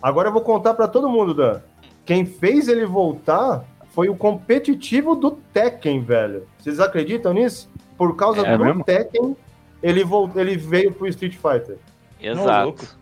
[0.00, 1.60] Agora eu vou contar para todo mundo, Dan.
[2.04, 6.46] Quem fez ele voltar foi o competitivo do Tekken, velho.
[6.58, 7.70] Vocês acreditam nisso?
[7.96, 8.84] Por causa é do mesmo?
[8.84, 9.36] Tekken,
[9.82, 10.36] ele, volt...
[10.36, 11.76] ele veio pro Street Fighter.
[12.20, 12.96] Exato.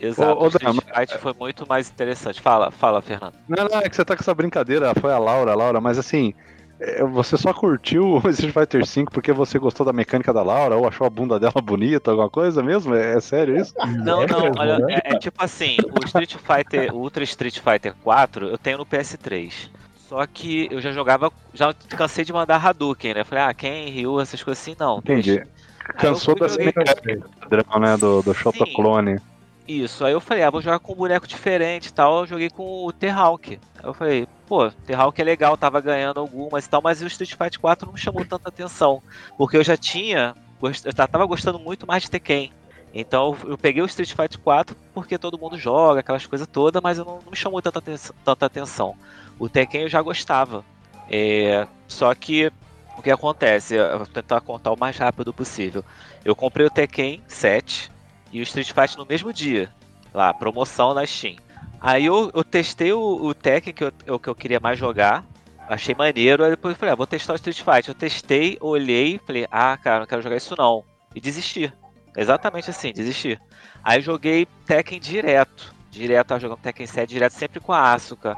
[0.00, 0.42] Exato.
[0.42, 2.40] O Street Fighter foi muito mais interessante.
[2.40, 3.34] Fala, fala, Fernando.
[3.46, 4.94] Não, não, é que você tá com essa brincadeira.
[4.98, 6.34] Foi a Laura, a Laura, mas assim.
[6.82, 10.76] É, você só curtiu o Street Fighter V porque você gostou da mecânica da Laura
[10.76, 12.94] ou achou a bunda dela bonita, alguma coisa mesmo?
[12.94, 13.74] É, é sério isso?
[13.76, 14.94] Não, não, olha, né?
[15.04, 18.86] é, é, tipo assim, o Street Fighter, o Ultra Street Fighter 4 eu tenho no
[18.86, 19.68] PS3.
[20.08, 23.22] Só que eu já jogava, já cansei de mandar Hadouken, né?
[23.22, 24.98] Falei, ah, quem, Ryu, essas coisas assim, não.
[24.98, 25.40] Entendi.
[25.96, 29.20] Cansou dessa mecânica padrão, né, do, do Shota Clone.
[29.66, 32.20] Isso, aí eu falei, ah, vou jogar com um boneco diferente e tal.
[32.20, 33.52] Eu joguei com o T-Hawk.
[33.52, 37.36] Aí eu falei, pô, T-Hawk é legal, tava ganhando algumas e tal, mas o Street
[37.36, 39.00] Fighter 4 não me chamou tanta atenção.
[39.38, 40.34] Porque eu já tinha,
[40.84, 42.52] eu tava gostando muito mais de Tekken.
[42.92, 46.98] Então eu peguei o Street Fighter 4 porque todo mundo joga, aquelas coisas todas, mas
[46.98, 47.80] eu não, não me chamou tanta,
[48.24, 48.96] tanta atenção.
[49.38, 50.64] O Tekken eu já gostava.
[51.08, 52.52] É, só que
[53.00, 53.74] o que acontece?
[53.74, 55.84] Eu vou tentar contar o mais rápido possível.
[56.24, 57.90] Eu comprei o Tekken 7
[58.30, 59.72] e o Street Fighter no mesmo dia.
[60.12, 61.36] Lá, promoção na Steam.
[61.80, 65.24] Aí eu, eu testei o, o Tekken que eu, que eu queria mais jogar.
[65.68, 66.44] Achei maneiro.
[66.44, 67.88] Aí depois eu falei, ah, vou testar o Street Fighter.
[67.88, 70.84] Eu testei, olhei, falei, ah, cara, não quero jogar isso não.
[71.14, 71.72] E desisti.
[72.16, 73.40] Exatamente assim, desisti.
[73.82, 75.74] Aí joguei Tekken direto.
[75.90, 78.36] Direto, jogando Tekken 7 direto, sempre com a Asuka.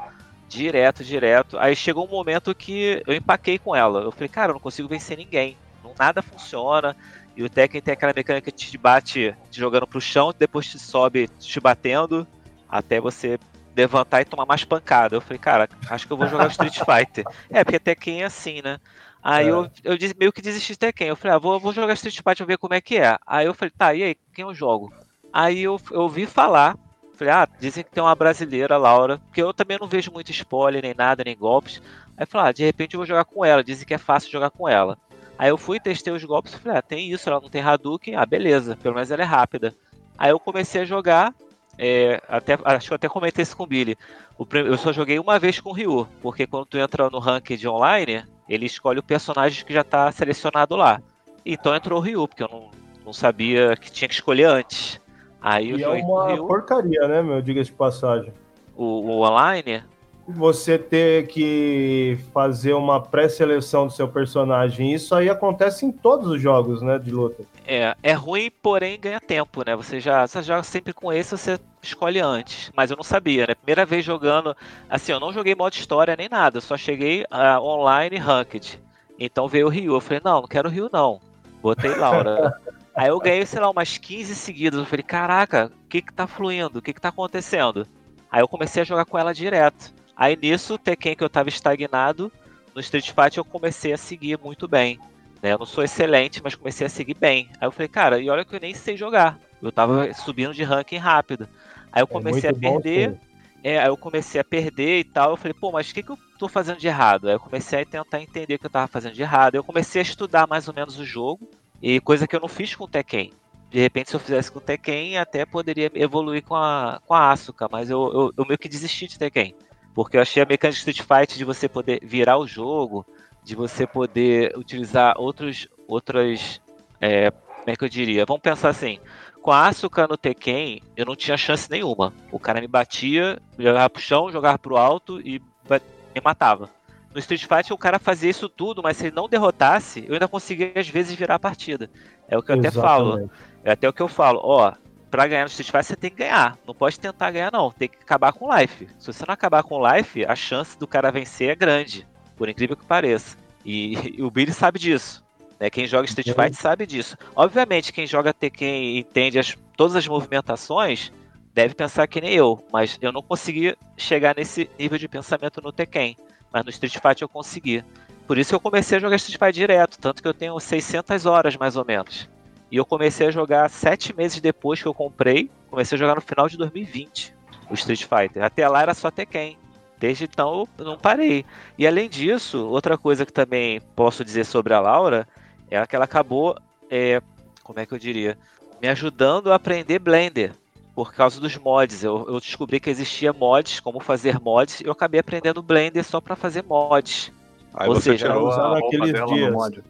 [0.57, 1.57] Direto, direto.
[1.57, 4.01] Aí chegou um momento que eu empaquei com ela.
[4.01, 5.57] Eu falei, cara, eu não consigo vencer ninguém.
[5.97, 6.95] Nada funciona.
[7.35, 10.77] E o Tekken tem aquela mecânica que te bate te jogando pro chão, depois te
[10.77, 12.27] sobe te batendo,
[12.69, 13.39] até você
[13.75, 15.15] levantar e tomar mais pancada.
[15.15, 17.25] Eu falei, cara, acho que eu vou jogar Street Fighter.
[17.49, 18.77] É, porque Tekken é assim, né?
[19.21, 19.49] Aí é.
[19.49, 21.07] eu, eu meio que desisti de Tekken.
[21.07, 23.17] Eu falei, ah, vou, vou jogar Street Fighter ver como é que é.
[23.25, 24.93] Aí eu falei, tá, e aí, quem eu jogo?
[25.31, 26.77] Aí eu, eu ouvi falar,
[27.13, 30.81] falei, ah, dizem que tem uma brasileira, Laura, que eu também não vejo muito spoiler,
[30.81, 31.81] nem nada, nem golpes.
[32.17, 33.63] Aí falei, ah, de repente eu vou jogar com ela.
[33.63, 34.97] Dizem que é fácil jogar com ela.
[35.37, 38.25] Aí eu fui, testei os golpes falei, ah, tem isso, ela não tem Hadouken, ah,
[38.25, 39.75] beleza, pelo menos ela é rápida.
[40.17, 41.33] Aí eu comecei a jogar,
[41.77, 43.97] é, até, acho que eu até comentei isso com o Billy.
[44.37, 47.67] O, eu só joguei uma vez com o Ryu, porque quando tu entra no ranked
[47.67, 51.01] online, ele escolhe o personagem que já está selecionado lá.
[51.45, 52.71] Então entrou o Ryu, porque eu não,
[53.05, 55.01] não sabia que tinha que escolher antes.
[55.43, 57.41] Aí e é uma porcaria, né, meu?
[57.41, 58.33] Diga de passagem.
[58.75, 59.83] O, o online?
[60.27, 64.93] você ter que fazer uma pré-seleção do seu personagem.
[64.93, 67.43] Isso aí acontece em todos os jogos, né, de luta.
[67.67, 69.75] É, é ruim, porém ganha tempo, né?
[69.75, 72.71] Você já você joga sempre com esse, você escolhe antes.
[72.75, 73.55] Mas eu não sabia, né?
[73.55, 74.55] Primeira vez jogando,
[74.89, 78.81] assim, eu não joguei modo história nem nada, só cheguei uh, online ranked.
[79.19, 81.19] Então veio o Ryu, eu falei, não, não quero o Ryu não.
[81.61, 82.59] Botei Laura.
[82.95, 84.79] Aí eu ganhei, sei lá, umas 15 seguidas.
[84.79, 86.79] Eu falei, caraca, o que que tá fluindo?
[86.79, 87.87] O que que tá acontecendo?
[88.31, 89.93] Aí eu comecei a jogar com ela direto.
[90.15, 92.31] Aí nisso, o Tekken que eu tava estagnado,
[92.73, 94.99] no Street Fighter eu comecei a seguir muito bem.
[95.41, 95.53] Né?
[95.53, 97.49] Eu não sou excelente, mas comecei a seguir bem.
[97.59, 99.39] Aí eu falei, cara, e olha que eu nem sei jogar.
[99.61, 101.47] Eu tava subindo de ranking rápido.
[101.91, 103.19] Aí eu comecei é a perder.
[103.63, 105.31] É, aí eu comecei a perder e tal.
[105.31, 107.27] Eu falei, pô, mas o que, que eu tô fazendo de errado?
[107.27, 109.55] Aí eu comecei a tentar entender o que eu tava fazendo de errado.
[109.55, 111.49] Eu comecei a estudar mais ou menos o jogo.
[111.83, 113.33] E coisa que eu não fiz com o Tekken.
[113.69, 117.29] De repente, se eu fizesse com o Tekken, até poderia evoluir com a, com a
[117.29, 117.67] Asuka.
[117.69, 119.53] Mas eu, eu, eu meio que desisti de Tekken.
[119.93, 123.05] Porque eu achei a mecânica de Street Fighter de você poder virar o jogo,
[123.43, 125.67] de você poder utilizar outros.
[125.85, 126.61] outras.
[127.01, 128.25] É, como é que eu diria?
[128.25, 128.97] Vamos pensar assim
[129.43, 132.13] com a Asuka no Tekken, eu não tinha chance nenhuma.
[132.31, 136.69] O cara me batia, jogava pro chão, jogava pro alto e me matava.
[137.13, 140.27] No Street Fighter o cara fazia isso tudo, mas se ele não derrotasse, eu ainda
[140.27, 141.89] conseguia às vezes virar a partida.
[142.27, 142.77] É o que eu Exatamente.
[142.77, 143.31] até falo.
[143.63, 144.39] É até o que eu falo.
[144.43, 144.73] Ó,
[145.11, 146.57] pra ganhar no Street Fighter você tem que ganhar.
[146.65, 147.71] Não pode tentar ganhar, não.
[147.71, 148.87] Tem que acabar com o life.
[148.97, 152.07] Se você não acabar com o life, a chance do cara vencer é grande.
[152.35, 153.37] Por incrível que pareça.
[153.63, 155.23] E, e o Billy sabe disso.
[155.59, 155.69] Né?
[155.69, 156.33] Quem joga Street uhum.
[156.33, 157.15] Fighter sabe disso.
[157.35, 161.11] Obviamente, quem joga Tekken e entende as, todas as movimentações
[161.53, 165.71] deve pensar que nem eu, mas eu não consegui chegar nesse nível de pensamento no
[165.71, 166.17] Tekken.
[166.53, 167.83] Mas no Street Fighter eu consegui.
[168.27, 171.25] Por isso que eu comecei a jogar Street Fighter direto, tanto que eu tenho 600
[171.25, 172.29] horas mais ou menos.
[172.71, 175.49] E eu comecei a jogar sete meses depois que eu comprei.
[175.69, 177.33] Comecei a jogar no final de 2020
[177.69, 178.43] o Street Fighter.
[178.43, 179.57] Até lá era só Tekken.
[179.97, 181.45] Desde então eu não parei.
[181.77, 185.27] E além disso, outra coisa que também posso dizer sobre a Laura
[185.69, 186.57] é que ela acabou,
[186.89, 187.21] é,
[187.63, 188.37] como é que eu diria,
[188.81, 190.53] me ajudando a aprender Blender
[190.95, 192.03] por causa dos mods.
[192.03, 196.21] Eu, eu, descobri que existia mods, como fazer mods, e eu acabei aprendendo Blender só
[196.21, 197.31] para fazer mods.
[197.73, 199.51] Aí Ou você seja, tirou a naqueles dias.
[199.51, 199.83] mod.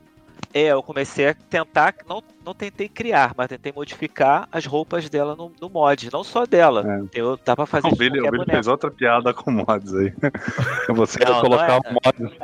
[0.53, 5.35] É, eu comecei a tentar, não, não tentei criar, mas tentei modificar as roupas dela
[5.35, 7.09] no, no mod, não só dela.
[7.11, 7.19] É.
[7.19, 10.13] Eu dá pra fazer o Billy, o Billy fez outra piada com mods aí.
[10.93, 12.38] você não, ia colocar não é, mod.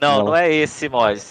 [0.00, 1.22] Não, não, não é esse mod.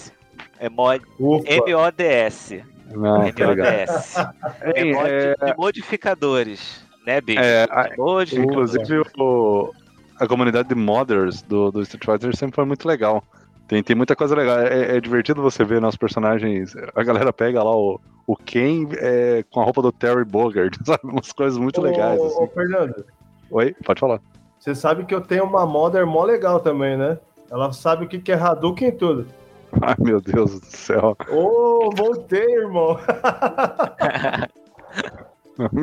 [0.60, 2.64] É mod MODS.
[2.94, 4.18] Não, MODS.
[4.62, 5.36] é mod é...
[5.36, 7.40] de modificadores, né, Bicho?
[7.40, 7.90] É, a...
[8.34, 9.72] Inclusive, o...
[10.20, 13.24] a comunidade de modders do, do Street Fighter sempre foi muito legal.
[13.72, 14.60] Tem, tem muita coisa legal.
[14.60, 16.74] É, é, divertido você ver nossos personagens.
[16.94, 21.00] A galera pega lá o, o Ken é, com a roupa do Terry Bogard, sabe?
[21.06, 22.22] Umas coisas muito ô, legais.
[22.22, 22.44] Assim.
[22.44, 23.06] Ô, Fernando.
[23.50, 24.20] Oi, pode falar.
[24.60, 27.18] Você sabe que eu tenho uma modder mó legal também, né?
[27.50, 29.28] Ela sabe o que é Hadouken e tudo.
[29.82, 31.16] Ai, meu Deus do céu.
[31.30, 33.00] Ô, oh, voltei, irmão.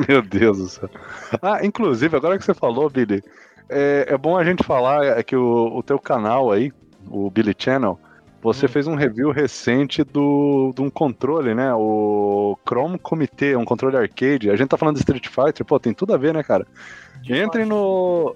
[0.07, 0.89] meu Deus do céu.
[1.41, 3.23] Ah, inclusive, agora que você falou, Billy,
[3.67, 6.71] é, é bom a gente falar é que o, o teu canal aí,
[7.09, 7.99] o Billy Channel,
[8.41, 8.69] você hum.
[8.69, 11.73] fez um review recente do, de um controle, né?
[11.73, 14.49] O Chrome Comitê, um controle arcade.
[14.49, 16.65] A gente tá falando de Street Fighter, pô, tem tudo a ver, né, cara?
[17.27, 18.35] Entre no.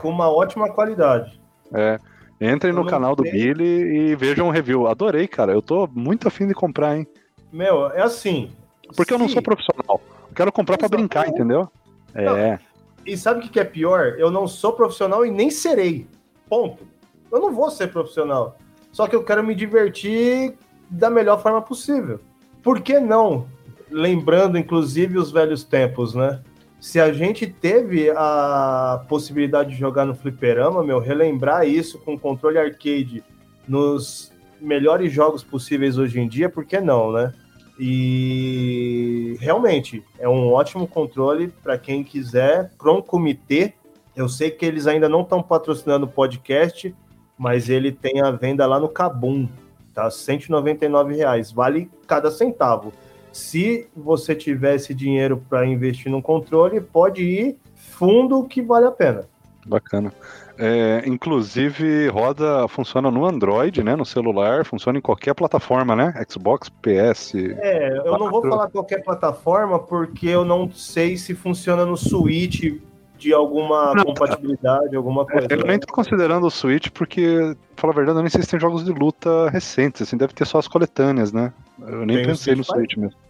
[0.00, 1.40] Com uma ótima qualidade.
[1.72, 1.98] É.
[2.40, 4.86] Entrem no canal do Billy e vejam o review.
[4.86, 5.52] Adorei, cara.
[5.52, 7.06] Eu tô muito afim de comprar, hein?
[7.52, 8.50] Meu, é assim.
[8.94, 9.14] Porque se...
[9.14, 10.00] eu não sou profissional.
[10.28, 11.68] Eu quero comprar para brincar, entendeu?
[12.14, 12.36] Não.
[12.36, 12.58] É.
[13.06, 14.16] E sabe o que é pior?
[14.18, 16.06] Eu não sou profissional e nem serei.
[16.48, 16.86] Ponto.
[17.30, 18.58] Eu não vou ser profissional.
[18.92, 20.54] Só que eu quero me divertir
[20.90, 22.20] da melhor forma possível.
[22.62, 23.46] Por que não?
[23.90, 26.40] Lembrando, inclusive, os velhos tempos, né?
[26.86, 32.58] Se a gente teve a possibilidade de jogar no fliperama, meu, relembrar isso com controle
[32.58, 33.24] arcade
[33.66, 37.34] nos melhores jogos possíveis hoje em dia, por que não, né?
[37.76, 42.70] E realmente é um ótimo controle para quem quiser.
[42.78, 43.74] Chrome Comitê,
[44.14, 46.94] eu sei que eles ainda não estão patrocinando o podcast,
[47.36, 49.48] mas ele tem a venda lá no Kabum,
[49.92, 50.08] tá?
[50.08, 52.92] 199 reais, vale cada centavo.
[53.36, 58.90] Se você tiver esse dinheiro para investir no controle, pode ir fundo que vale a
[58.90, 59.24] pena.
[59.66, 60.10] Bacana.
[60.58, 63.94] É, inclusive, roda, funciona no Android, né?
[63.94, 66.14] No celular, funciona em qualquer plataforma, né?
[66.26, 67.34] Xbox, PS.
[67.34, 68.18] É, eu 4.
[68.18, 72.80] não vou falar qualquer plataforma porque eu não sei se funciona no Switch
[73.18, 75.46] de alguma não, compatibilidade, alguma coisa.
[75.50, 78.48] Eu nem tô considerando o Switch porque, pra falar a verdade, eu nem sei se
[78.48, 81.52] tem jogos de luta recentes, assim, deve ter só as coletâneas, né?
[81.80, 83.25] Eu nem tem pensei no Switch mesmo.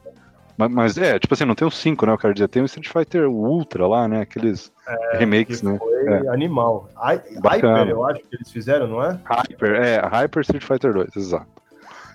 [0.56, 2.12] Mas, mas, é, tipo assim, não tem o 5, né?
[2.12, 4.22] Eu quero dizer, tem o Street Fighter Ultra lá, né?
[4.22, 5.76] Aqueles é, remakes, né?
[5.78, 6.28] Foi é.
[6.28, 6.88] animal.
[6.96, 9.20] Hyper, eu acho que eles fizeram, não é?
[9.24, 11.46] Hyper, é, Hyper Street Fighter 2, exato.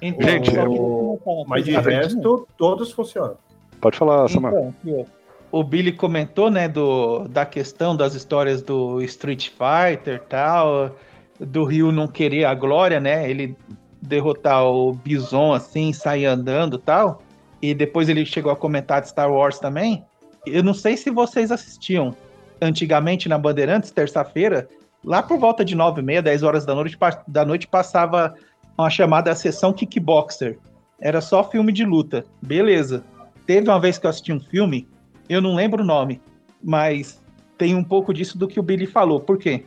[0.01, 1.22] Então, Gente, eu...
[1.47, 3.38] mas de resto, todos funcionam.
[3.80, 4.51] Pode falar, Samar.
[4.51, 5.05] Então,
[5.51, 10.95] o Billy comentou, né, do, da questão das histórias do Street Fighter tal,
[11.39, 13.30] do Ryu não querer a glória, né?
[13.30, 13.55] Ele
[14.01, 17.22] derrotar o Bison assim, sair andando tal
[17.61, 20.03] e depois ele chegou a comentar de Star Wars também.
[20.45, 22.15] Eu não sei se vocês assistiam,
[22.61, 24.67] antigamente na Bandeirantes, terça-feira,
[25.03, 26.97] lá por volta de 9 e meia, 10 horas da noite,
[27.27, 28.33] da noite passava
[28.77, 30.57] uma chamada sessão Kickboxer.
[30.99, 32.25] Era só filme de luta.
[32.41, 33.03] Beleza.
[33.45, 34.88] Teve uma vez que eu assisti um filme,
[35.27, 36.21] eu não lembro o nome,
[36.63, 37.21] mas
[37.57, 39.19] tem um pouco disso do que o Billy falou.
[39.19, 39.65] Por quê?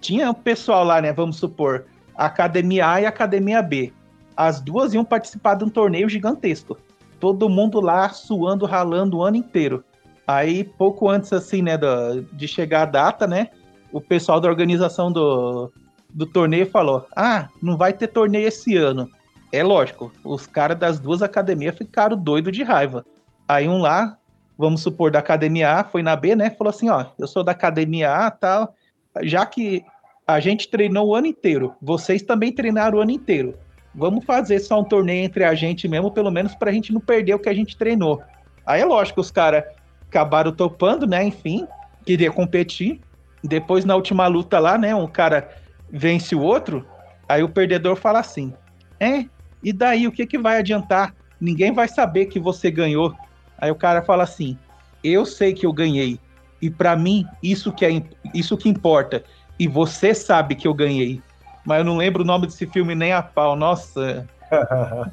[0.00, 1.12] Tinha o pessoal lá, né?
[1.12, 1.86] Vamos supor,
[2.16, 3.92] Academia A e Academia B.
[4.36, 6.76] As duas iam participar de um torneio gigantesco.
[7.18, 9.84] Todo mundo lá suando, ralando o ano inteiro.
[10.26, 13.48] Aí, pouco antes, assim, né, do, de chegar a data, né?
[13.92, 15.72] O pessoal da organização do,
[16.12, 19.08] do torneio falou: Ah, não vai ter torneio esse ano.
[19.52, 23.04] É lógico, os caras das duas academias ficaram doidos de raiva.
[23.48, 24.18] Aí um lá,
[24.58, 26.50] vamos supor, da academia A, foi na B, né?
[26.50, 28.74] Falou assim: Ó, eu sou da academia A tal.
[29.22, 29.84] Já que
[30.26, 33.54] a gente treinou o ano inteiro, vocês também treinaram o ano inteiro.
[33.96, 37.34] Vamos fazer só um torneio entre a gente mesmo, pelo menos pra gente não perder
[37.34, 38.22] o que a gente treinou.
[38.66, 39.64] Aí é lógico, os caras
[40.06, 41.24] acabaram topando, né?
[41.24, 41.66] Enfim,
[42.04, 43.00] queria competir.
[43.42, 44.94] Depois, na última luta lá, né?
[44.94, 45.48] Um cara
[45.90, 46.86] vence o outro.
[47.26, 48.52] Aí o perdedor fala assim:
[49.00, 49.24] É,
[49.62, 51.14] e daí o que, que vai adiantar?
[51.40, 53.14] Ninguém vai saber que você ganhou.
[53.56, 54.58] Aí o cara fala assim:
[55.02, 56.20] Eu sei que eu ganhei.
[56.60, 58.02] E para mim, isso que, é,
[58.34, 59.24] isso que importa.
[59.58, 61.22] E você sabe que eu ganhei.
[61.66, 63.56] Mas eu não lembro o nome desse filme nem a pau.
[63.56, 64.26] Nossa.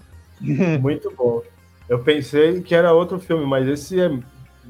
[0.80, 1.42] Muito bom.
[1.90, 4.12] Eu pensei que era outro filme, mas esse é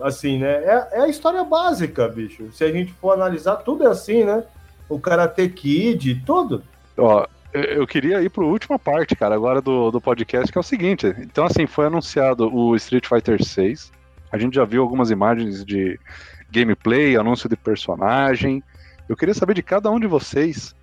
[0.01, 0.63] assim, né?
[0.63, 2.49] É, é, a história básica, bicho.
[2.53, 4.43] Se a gente for analisar, tudo é assim, né?
[4.87, 6.63] O Karate Kid, tudo.
[6.97, 10.61] Ó, eu queria ir para a última parte, cara, agora do, do podcast, que é
[10.61, 11.13] o seguinte.
[11.19, 13.91] Então, assim, foi anunciado o Street Fighter 6.
[14.31, 15.99] A gente já viu algumas imagens de
[16.49, 18.63] gameplay, anúncio de personagem.
[19.07, 20.73] Eu queria saber de cada um de vocês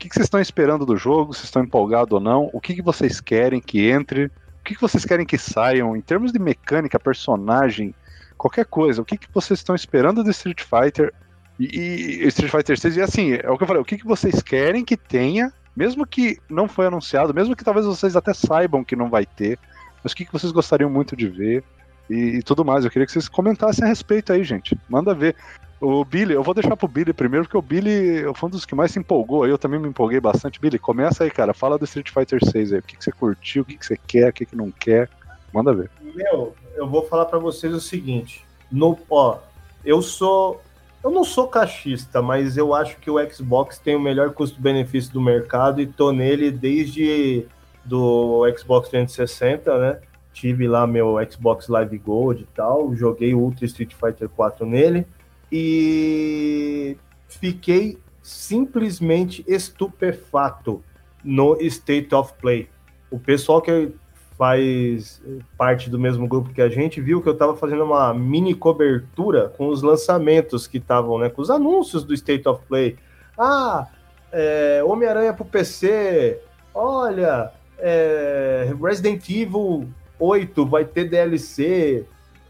[0.00, 2.82] que, que vocês estão esperando do jogo, se estão empolgados ou não, o que, que
[2.82, 6.98] vocês querem que entre, o que, que vocês querem que saiam, em termos de mecânica,
[6.98, 7.94] personagem,
[8.36, 9.02] qualquer coisa.
[9.02, 11.12] O que, que vocês estão esperando do Street Fighter
[11.58, 12.96] e, e Street Fighter 6?
[12.96, 16.06] E assim, é o que eu falei, o que, que vocês querem que tenha, mesmo
[16.06, 19.58] que não foi anunciado, mesmo que talvez vocês até saibam que não vai ter,
[20.02, 21.62] mas o que, que vocês gostariam muito de ver
[22.10, 22.84] e, e tudo mais.
[22.84, 24.76] Eu queria que vocês comentassem a respeito aí, gente.
[24.88, 25.36] Manda ver.
[25.80, 28.74] O Billy, eu vou deixar pro Billy primeiro, porque o Billy foi um dos que
[28.74, 29.46] mais se empolgou.
[29.46, 30.60] Eu também me empolguei bastante.
[30.60, 31.54] Billy, começa aí, cara.
[31.54, 32.78] Fala do Street Fighter 6 aí.
[32.80, 35.08] O que, que você curtiu, o que, que você quer, o que, que não quer.
[35.54, 35.90] Manda ver.
[36.14, 38.44] Meu, eu vou falar para vocês o seguinte.
[38.70, 39.38] No, ó,
[39.84, 40.60] eu sou.
[41.02, 45.20] Eu não sou cachista, mas eu acho que o Xbox tem o melhor custo-benefício do
[45.20, 47.46] mercado e tô nele desde
[47.82, 49.98] do Xbox 360, né?
[50.32, 55.06] Tive lá meu Xbox Live Gold e tal, joguei Ultra Street Fighter 4 nele
[55.50, 56.96] e
[57.28, 60.82] fiquei simplesmente estupefato
[61.24, 62.68] no State of Play.
[63.10, 63.92] O pessoal que
[64.40, 65.20] faz
[65.58, 69.50] parte do mesmo grupo que a gente viu que eu estava fazendo uma mini cobertura
[69.50, 72.96] com os lançamentos que estavam, né, com os anúncios do State of Play.
[73.36, 73.88] Ah,
[74.32, 76.40] é, Homem-Aranha para o PC,
[76.72, 79.88] olha, é, Resident Evil
[80.20, 82.04] 8 vai ter DLC,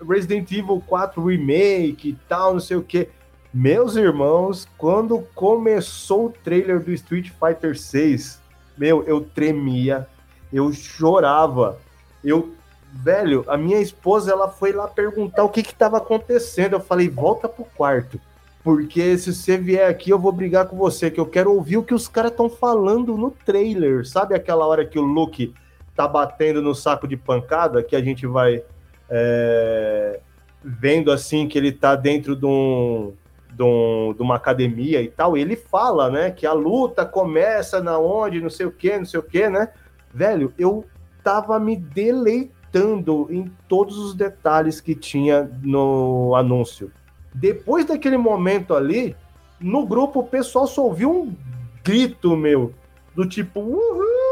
[0.07, 3.09] Resident Evil 4 Remake e tal, não sei o que.
[3.53, 8.41] Meus irmãos, quando começou o trailer do Street Fighter 6,
[8.77, 10.07] meu, eu tremia,
[10.53, 11.79] eu chorava.
[12.25, 12.55] Eu,
[12.93, 16.75] velho, a minha esposa ela foi lá perguntar o que que tava acontecendo.
[16.75, 18.21] Eu falei: "Volta pro quarto,
[18.63, 21.83] porque se você vier aqui eu vou brigar com você, que eu quero ouvir o
[21.83, 24.07] que os caras estão falando no trailer".
[24.07, 25.53] Sabe aquela hora que o Luke
[25.95, 28.62] tá batendo no saco de pancada que a gente vai
[29.09, 30.21] é,
[30.62, 33.12] vendo assim que ele tá dentro de, um,
[33.53, 37.83] de, um, de, uma academia e tal, e ele fala, né, que a luta começa
[37.83, 39.71] na onde, não sei o que, não sei o que, né?
[40.12, 40.85] Velho, eu
[41.23, 46.91] tava me deleitando em todos os detalhes que tinha no anúncio.
[47.35, 49.17] Depois daquele momento ali,
[49.61, 51.37] no grupo o pessoal só ouviu um
[51.85, 52.73] grito meu,
[53.15, 54.30] do tipo, uhul!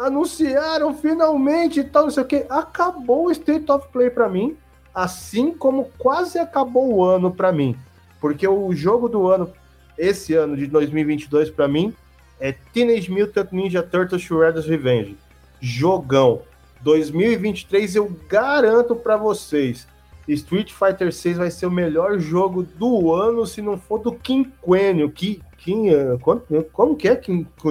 [0.00, 2.46] Anunciaram finalmente e tal, não sei o que.
[2.48, 4.56] Acabou o State of Play para mim,
[4.94, 7.76] assim como quase acabou o ano para mim.
[8.20, 9.52] Porque o jogo do ano,
[9.98, 11.94] esse ano de 2022 para mim,
[12.40, 15.16] é Teenage Mutant Ninja Turtles Shredder's Revenge.
[15.60, 16.42] Jogão.
[16.80, 19.86] 2023 eu garanto para vocês,
[20.26, 25.10] Street Fighter 6 vai ser o melhor jogo do ano, se não for do quinquênio.
[25.10, 25.74] Que, que,
[26.22, 27.20] como, como que é?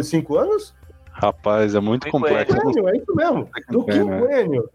[0.04, 0.74] 5 anos?
[1.20, 2.56] Rapaz, é muito complexo.
[2.56, 3.50] É isso mesmo.
[3.70, 4.70] Do quinquênio.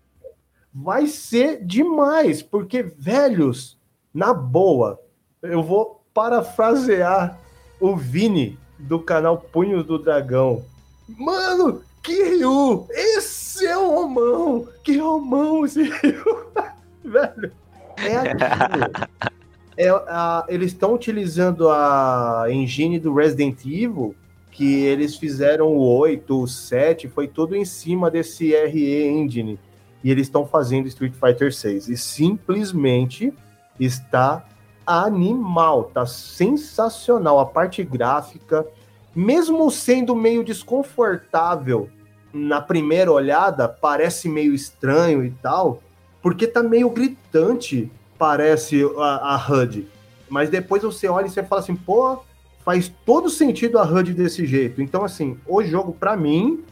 [0.75, 3.79] Vai ser demais, porque, velhos,
[4.13, 5.01] na boa,
[5.41, 7.39] eu vou parafrasear
[7.81, 10.63] o Vini do canal Punhos do Dragão.
[11.09, 12.87] Mano, que Ryu!
[12.91, 14.69] Esse é o Romão!
[14.83, 16.47] Que Romão esse Ryu!
[17.05, 17.53] Velho,
[17.97, 19.35] é aquilo.
[19.77, 24.15] É, a, eles estão utilizando a engine do Resident Evil,
[24.55, 29.59] que eles fizeram o 8, o 7, foi tudo em cima desse RE Engine.
[30.03, 31.89] E eles estão fazendo Street Fighter 6.
[31.89, 33.35] E simplesmente
[33.81, 34.47] está
[34.87, 37.41] animal, tá sensacional.
[37.41, 38.65] A parte gráfica,
[39.13, 41.91] mesmo sendo meio desconfortável
[42.33, 45.83] na primeira olhada, parece meio estranho e tal,
[46.23, 49.89] porque tá meio gritante, parece a, a HUD.
[50.29, 52.21] Mas depois você olha e você fala assim, pô,
[52.65, 54.81] faz todo sentido a HUD desse jeito.
[54.81, 56.65] Então, assim, o jogo, para mim,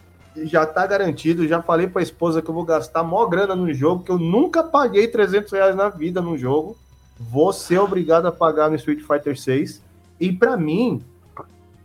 [0.44, 1.46] já tá garantido.
[1.46, 4.62] Já falei pra esposa que eu vou gastar maior grana no jogo, que eu nunca
[4.62, 6.76] paguei 300 reais na vida no jogo.
[7.18, 9.82] Vou ser obrigado a pagar no Street Fighter 6.
[10.18, 11.02] E para mim,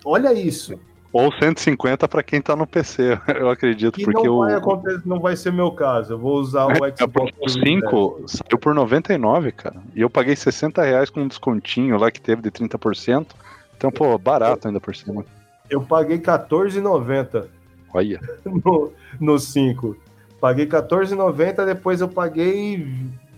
[0.05, 0.79] olha isso.
[1.11, 3.95] Ou 150 para quem tá no PC, eu acredito.
[3.95, 6.13] Que porque não, vai o, acontecer, não vai ser meu caso.
[6.13, 7.31] Eu vou usar o É, Xbox.
[7.39, 9.77] o 5 saiu por 99, cara.
[9.95, 13.27] E eu paguei 60 reais com um descontinho lá que teve de 30%.
[13.77, 15.23] Então, pô, barato ainda por cima.
[15.69, 17.47] Eu paguei R$14,90
[17.93, 18.19] Olha.
[18.45, 19.97] no, no 5.
[20.39, 22.87] Paguei R$14,90, depois eu paguei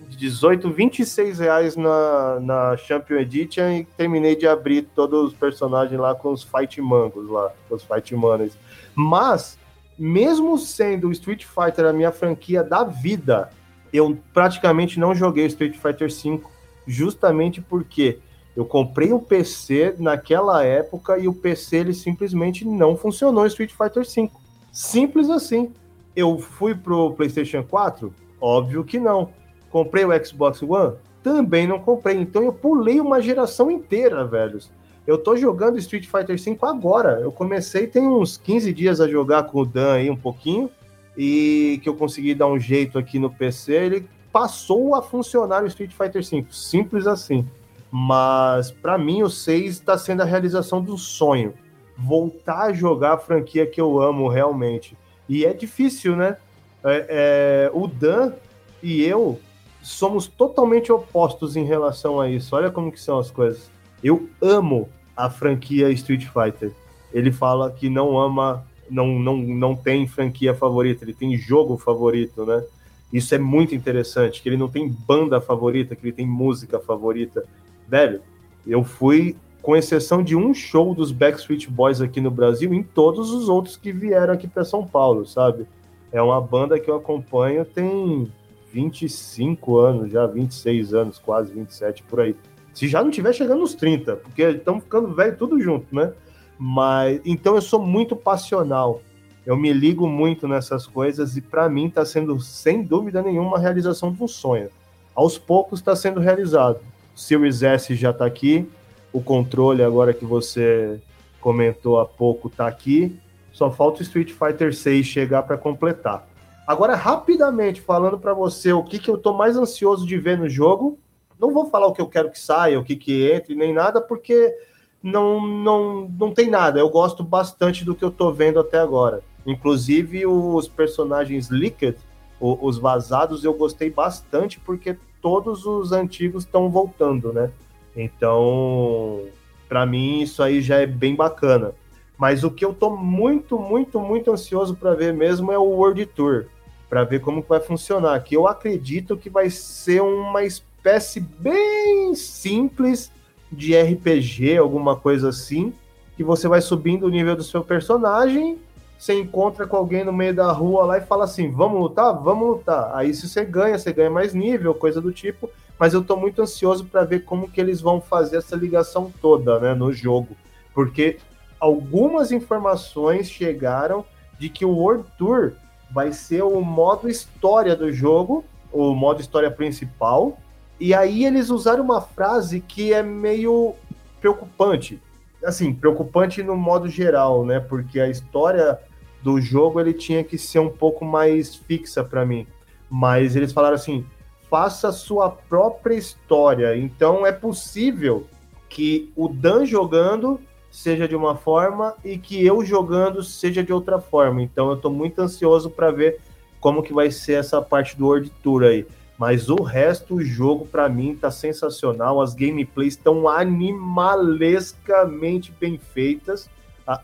[0.09, 6.13] 18, 26 reais na, na Champion Edition e terminei de abrir todos os personagens lá
[6.13, 8.57] com os Fight Mangos lá, com os Fight Manes.
[8.93, 9.57] Mas,
[9.97, 13.49] mesmo sendo o Street Fighter a minha franquia da vida,
[13.93, 16.41] eu praticamente não joguei Street Fighter V,
[16.85, 18.19] justamente porque
[18.59, 23.71] eu comprei um PC naquela época e o PC ele simplesmente não funcionou em Street
[23.71, 24.29] Fighter V.
[24.69, 25.71] Simples assim.
[26.13, 28.13] Eu fui pro PlayStation 4?
[28.41, 29.29] Óbvio que não.
[29.71, 30.97] Comprei o Xbox One?
[31.23, 32.17] Também não comprei.
[32.17, 34.69] Então eu pulei uma geração inteira, velhos.
[35.07, 37.17] Eu tô jogando Street Fighter V agora.
[37.21, 40.69] Eu comecei tem uns 15 dias a jogar com o Dan aí um pouquinho
[41.17, 45.67] e que eu consegui dar um jeito aqui no PC, ele passou a funcionar o
[45.67, 46.45] Street Fighter V.
[46.51, 47.47] Simples assim.
[47.91, 51.53] Mas para mim o 6 está sendo a realização do sonho.
[51.97, 54.97] Voltar a jogar a franquia que eu amo realmente.
[55.27, 56.37] E é difícil, né?
[56.83, 58.33] É, é, o Dan
[58.81, 59.39] e eu
[59.81, 62.55] somos totalmente opostos em relação a isso.
[62.55, 63.69] Olha como que são as coisas.
[64.03, 66.71] Eu amo a franquia Street Fighter.
[67.13, 72.45] Ele fala que não ama, não, não, não tem franquia favorita, ele tem jogo favorito,
[72.45, 72.63] né?
[73.11, 77.43] Isso é muito interessante, que ele não tem banda favorita, que ele tem música favorita.
[77.89, 78.21] Velho,
[78.67, 83.31] eu fui, com exceção de um show dos Backstreet Boys aqui no Brasil, em todos
[83.31, 85.65] os outros que vieram aqui para São Paulo, sabe?
[86.11, 88.31] É uma banda que eu acompanho tem
[88.71, 92.35] 25 anos, já 26 anos, quase 27 por aí.
[92.75, 96.13] Se já não tiver chegando nos 30, porque estamos ficando velho tudo junto, né?
[96.57, 99.01] Mas então eu sou muito passional.
[99.45, 103.59] Eu me ligo muito nessas coisas e para mim está sendo sem dúvida nenhuma a
[103.59, 104.69] realização de um sonho.
[105.15, 106.79] Aos poucos está sendo realizado.
[107.19, 108.65] O Series S já está aqui,
[109.11, 111.01] o controle agora que você
[111.41, 113.19] comentou há pouco está aqui.
[113.51, 116.25] Só falta o Street Fighter 6 chegar para completar.
[116.65, 120.47] Agora, rapidamente, falando para você o que, que eu tô mais ansioso de ver no
[120.47, 120.97] jogo.
[121.37, 123.99] Não vou falar o que eu quero que saia, o que, que entre, nem nada,
[123.99, 124.55] porque
[125.03, 126.79] não, não, não tem nada.
[126.79, 129.21] Eu gosto bastante do que eu tô vendo até agora.
[129.45, 131.97] Inclusive, os personagens Liquid,
[132.39, 137.51] os vazados, eu gostei bastante, porque todos os antigos estão voltando, né?
[137.95, 139.25] Então,
[139.67, 141.73] para mim, isso aí já é bem bacana.
[142.17, 146.05] Mas o que eu tô muito, muito, muito ansioso para ver mesmo é o World
[146.07, 146.47] Tour
[146.89, 148.21] para ver como vai funcionar.
[148.23, 153.11] Que eu acredito que vai ser uma espécie bem simples
[153.51, 155.73] de RPG, alguma coisa assim,
[156.17, 158.57] que você vai subindo o nível do seu personagem,
[158.99, 162.13] você encontra com alguém no meio da rua lá e fala assim: "Vamos lutar?
[162.21, 162.91] Vamos lutar".
[162.93, 165.49] Aí se você ganha, você ganha mais nível, coisa do tipo,
[165.79, 169.57] mas eu tô muito ansioso para ver como que eles vão fazer essa ligação toda,
[169.59, 170.35] né, no jogo,
[170.73, 171.17] porque
[171.59, 174.05] algumas informações chegaram
[174.37, 175.53] de que o World Tour
[175.91, 180.37] vai ser o modo história do jogo, o modo história principal.
[180.79, 183.75] E aí eles usaram uma frase que é meio
[184.21, 185.01] preocupante.
[185.43, 187.59] Assim, preocupante no modo geral, né?
[187.59, 188.79] Porque a história
[189.21, 192.47] do jogo ele tinha que ser um pouco mais fixa para mim.
[192.89, 194.05] Mas eles falaram assim:
[194.49, 196.75] faça sua própria história.
[196.77, 198.25] Então é possível
[198.67, 200.39] que o Dan jogando
[200.71, 204.41] seja de uma forma e que eu jogando seja de outra forma.
[204.41, 206.19] Então eu estou muito ansioso para ver
[206.59, 208.85] como que vai ser essa parte do World Tour aí.
[209.17, 212.21] Mas o resto, o jogo para mim tá sensacional.
[212.21, 216.49] As gameplays estão animalescamente bem feitas.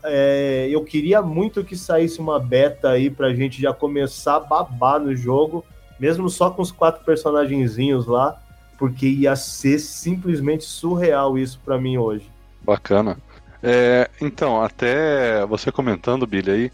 [0.04, 4.98] É, eu queria muito que saísse uma beta aí pra gente já começar a babar
[4.98, 5.64] no jogo,
[5.98, 8.40] mesmo só com os quatro personagenzinhos lá,
[8.78, 12.30] porque ia ser simplesmente surreal isso para mim hoje.
[12.62, 13.16] Bacana.
[13.62, 16.72] É, então, até você comentando, Billy, aí,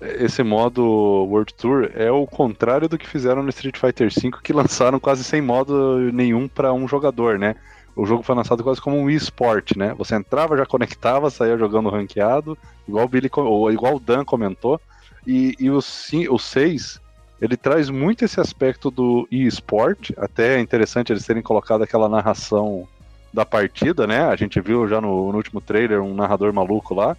[0.00, 4.52] esse modo World Tour é o contrário do que fizeram no Street Fighter V, que
[4.52, 7.56] lançaram quase sem modo nenhum para um jogador, né?
[7.96, 9.94] O jogo foi lançado quase como um eSport, né?
[9.98, 12.56] Você entrava, já conectava, saía jogando ranqueado,
[12.86, 14.80] igual o Billy, ou igual o Dan comentou.
[15.26, 17.00] E, e o 6,
[17.40, 22.86] ele traz muito esse aspecto do eSport, até é interessante eles terem colocado aquela narração
[23.32, 24.24] da partida, né?
[24.24, 27.16] A gente viu já no, no último trailer um narrador maluco lá.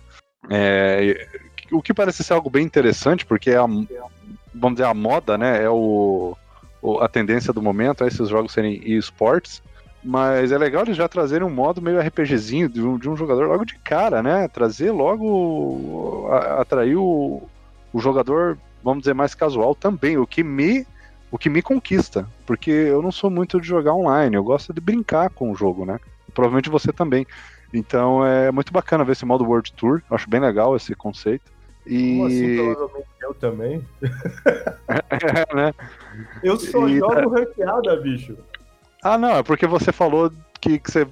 [0.50, 1.28] É,
[1.72, 5.64] o que parece ser algo bem interessante, porque é a, vamos dizer, a moda, né?
[5.64, 6.36] É o,
[7.00, 9.62] a tendência do momento, é esses jogos serem esportes.
[10.04, 13.48] Mas é legal eles já trazerem um modo meio RPGzinho de um, de um jogador
[13.48, 14.48] logo de cara, né?
[14.48, 16.28] Trazer logo.
[16.32, 17.44] A, atrair o,
[17.94, 20.86] o jogador, vamos dizer, mais casual também, o que me.
[21.30, 24.82] O que me conquista, porque eu não sou muito de jogar online, eu gosto de
[24.82, 25.98] brincar com o jogo, né?
[26.34, 27.26] Provavelmente você também.
[27.74, 31.50] Então é muito bacana ver esse modo World Tour, eu acho bem legal esse conceito.
[31.86, 32.10] E...
[32.18, 33.88] Como assim, provavelmente eu também?
[34.92, 35.74] é, né?
[36.44, 38.38] Eu só E- jogo ranqueada, bicho.
[39.04, 41.08] Ah, não, é porque você falou que, que você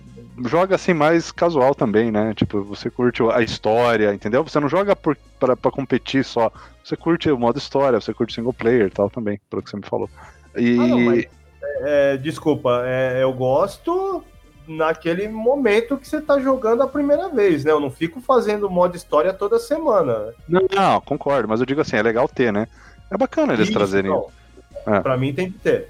[0.45, 2.33] joga assim mais casual também, né?
[2.35, 4.43] Tipo, você curte a história, entendeu?
[4.43, 6.51] Você não joga por, pra, pra competir só.
[6.83, 9.77] Você curte o modo história, você curte single player e tal também, pelo que você
[9.77, 10.09] me falou.
[10.55, 10.77] E.
[10.79, 11.25] Ah, não, mas,
[11.81, 14.23] é, desculpa, é, eu gosto
[14.67, 17.71] naquele momento que você tá jogando a primeira vez, né?
[17.71, 20.33] Eu não fico fazendo modo história toda semana.
[20.47, 22.67] Não, não, concordo, mas eu digo assim, é legal ter, né?
[23.09, 24.11] É bacana eles Isso, trazerem.
[24.11, 24.27] não.
[24.85, 24.99] É.
[24.99, 25.89] Pra mim tem que ter.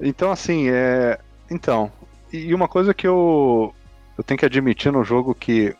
[0.00, 1.18] Então, assim, é.
[1.52, 1.92] Então,
[2.32, 3.74] e uma coisa que eu,
[4.16, 5.76] eu tenho que admitir no jogo que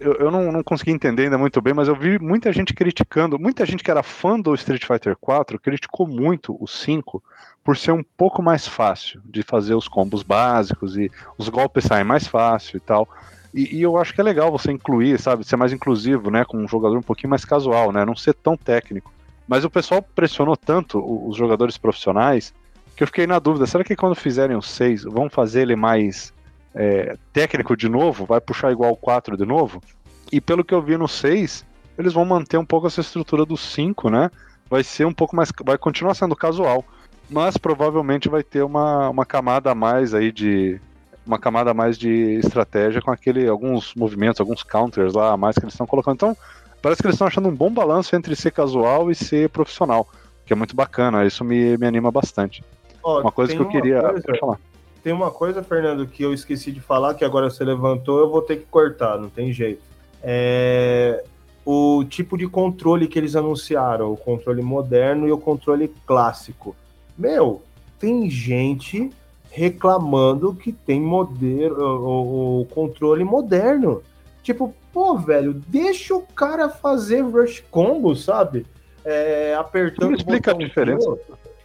[0.00, 3.38] eu, eu não, não consegui entender ainda muito bem, mas eu vi muita gente criticando,
[3.38, 7.22] muita gente que era fã do Street Fighter 4 criticou muito o 5
[7.62, 12.04] por ser um pouco mais fácil de fazer os combos básicos e os golpes saem
[12.04, 13.08] mais fácil e tal.
[13.54, 16.56] E, e eu acho que é legal você incluir, sabe, ser mais inclusivo, né, com
[16.56, 19.12] um jogador um pouquinho mais casual, né, não ser tão técnico.
[19.46, 20.98] Mas o pessoal pressionou tanto
[21.28, 22.52] os jogadores profissionais
[22.96, 26.32] que eu fiquei na dúvida, será que quando fizerem o 6, vão fazer ele mais
[26.74, 28.24] é, técnico de novo?
[28.26, 29.82] Vai puxar igual o 4 de novo?
[30.30, 31.64] E pelo que eu vi no 6,
[31.98, 34.30] eles vão manter um pouco essa estrutura do 5, né?
[34.68, 35.52] Vai ser um pouco mais.
[35.64, 36.84] Vai continuar sendo casual.
[37.28, 40.80] Mas provavelmente vai ter uma, uma camada a mais aí de.
[41.24, 42.08] Uma camada a mais de
[42.42, 43.46] estratégia com aquele.
[43.46, 46.14] alguns movimentos, alguns counters lá a mais que eles estão colocando.
[46.14, 46.36] Então,
[46.80, 50.08] parece que eles estão achando um bom balanço entre ser casual e ser profissional.
[50.46, 52.64] Que é muito bacana, isso me, me anima bastante.
[53.02, 54.00] Ó, Uma coisa que eu queria.
[54.00, 54.60] coisa- Pode falar.
[55.02, 58.40] Tem uma coisa, Fernando, que eu esqueci de falar, que agora você levantou, eu vou
[58.40, 59.82] ter que cortar, não tem jeito.
[60.22, 61.24] É
[61.64, 66.74] o tipo de controle que eles anunciaram, o controle moderno e o controle clássico.
[67.16, 67.62] Meu,
[68.00, 69.10] tem gente
[69.50, 74.02] reclamando que tem modelo, o, o controle moderno.
[74.42, 78.66] Tipo, pô, velho, deixa o cara fazer rush combo, sabe?
[79.04, 81.16] É, apertando Me explica a diferença.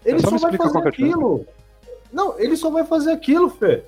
[0.07, 0.89] Ele Só só vai fazer é diferença.
[0.89, 1.45] aquilo.
[2.11, 3.84] Não, ele só vai fazer aquilo, Fê.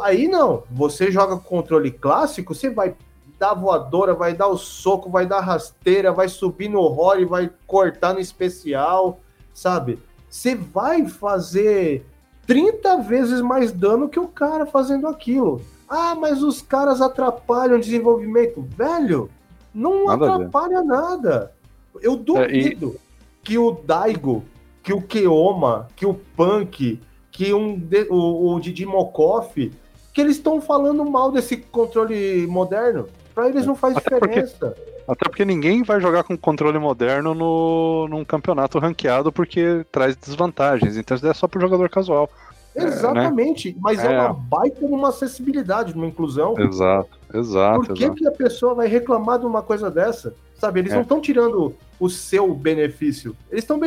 [0.00, 0.62] Aí não.
[0.70, 2.94] Você joga com controle clássico, você vai
[3.38, 8.14] dar voadora, vai dar o soco, vai dar rasteira, vai subir no role, vai cortar
[8.14, 9.18] no especial,
[9.52, 9.98] sabe?
[10.30, 12.06] Você vai fazer
[12.46, 15.60] 30 vezes mais dano que o cara fazendo aquilo.
[15.88, 18.62] Ah, mas os caras atrapalham o desenvolvimento.
[18.62, 19.28] Velho,
[19.74, 21.52] não Nada atrapalha nada.
[22.00, 22.96] Eu duvido
[23.42, 24.44] que o Daigo,
[24.82, 27.00] que o Keoma, que o Punk,
[27.30, 27.80] que um
[28.10, 29.72] o, o Didi Mokoff,
[30.12, 33.08] que eles estão falando mal desse controle moderno.
[33.34, 34.76] Pra eles não faz Até porque- diferença.
[35.08, 40.96] Até porque ninguém vai jogar com controle moderno no, num campeonato ranqueado porque traz desvantagens.
[40.96, 42.30] Então isso é só pro jogador casual.
[42.74, 43.76] Exatamente.
[43.80, 44.12] Mas é.
[44.12, 44.20] É.
[44.20, 46.54] uma baita numa acessibilidade, numa inclusão.
[46.58, 48.18] Exato, exato, Por que, exato.
[48.18, 50.34] que a pessoa vai reclamar de uma coisa dessa?
[50.56, 50.94] Sabe, eles É.
[50.94, 53.36] não estão tirando o seu benefício.
[53.50, 53.78] Eles estão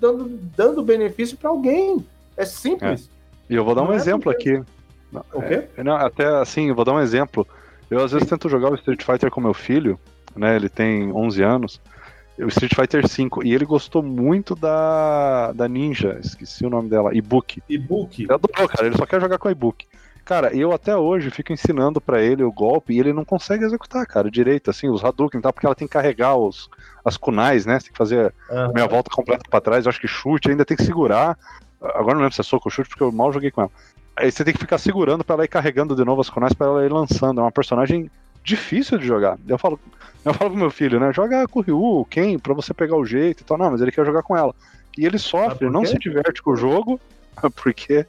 [0.00, 2.04] dando, dando benefício para alguém.
[2.36, 3.08] É simples.
[3.48, 4.60] E eu vou dar um Não é exemplo aqui.
[5.12, 5.64] Não, O quê?
[5.76, 7.46] é, não, até assim, eu vou dar um exemplo.
[7.90, 9.98] Eu às vezes tento jogar o Street Fighter com meu filho,
[10.36, 10.54] né?
[10.56, 11.80] Ele tem 11 anos.
[12.38, 17.14] O Street Fighter V, e ele gostou muito da, da Ninja, esqueci o nome dela,
[17.14, 17.62] Ibuki.
[17.68, 18.22] E-book.
[18.22, 19.86] Ele adorou, cara, ele só quer jogar com a Ibuki.
[20.24, 24.06] Cara, eu até hoje fico ensinando pra ele o golpe e ele não consegue executar,
[24.06, 26.68] cara, direito, assim, os Hadouken e tal, porque ela tem que carregar os,
[27.04, 27.80] as kunais, né?
[27.80, 28.72] Você tem que fazer Aham.
[28.74, 31.36] meia volta completa pra trás, eu acho que chute, ainda tem que segurar.
[31.80, 33.70] Agora não lembro se é soco ou chute, porque eu mal joguei com ela.
[34.16, 36.66] Aí você tem que ficar segurando pra ela ir carregando de novo as kunais pra
[36.66, 37.40] ela ir lançando.
[37.40, 38.10] É uma personagem
[38.44, 39.38] difícil de jogar.
[39.46, 39.80] Eu falo,
[40.24, 41.12] eu falo pro meu filho, né?
[41.12, 43.56] Joga com o Ryu, quem, pra você pegar o jeito e tal.
[43.56, 44.54] Não, mas ele quer jogar com ela.
[44.96, 47.00] E ele sofre, não se diverte com o jogo.
[47.54, 48.04] Por quê?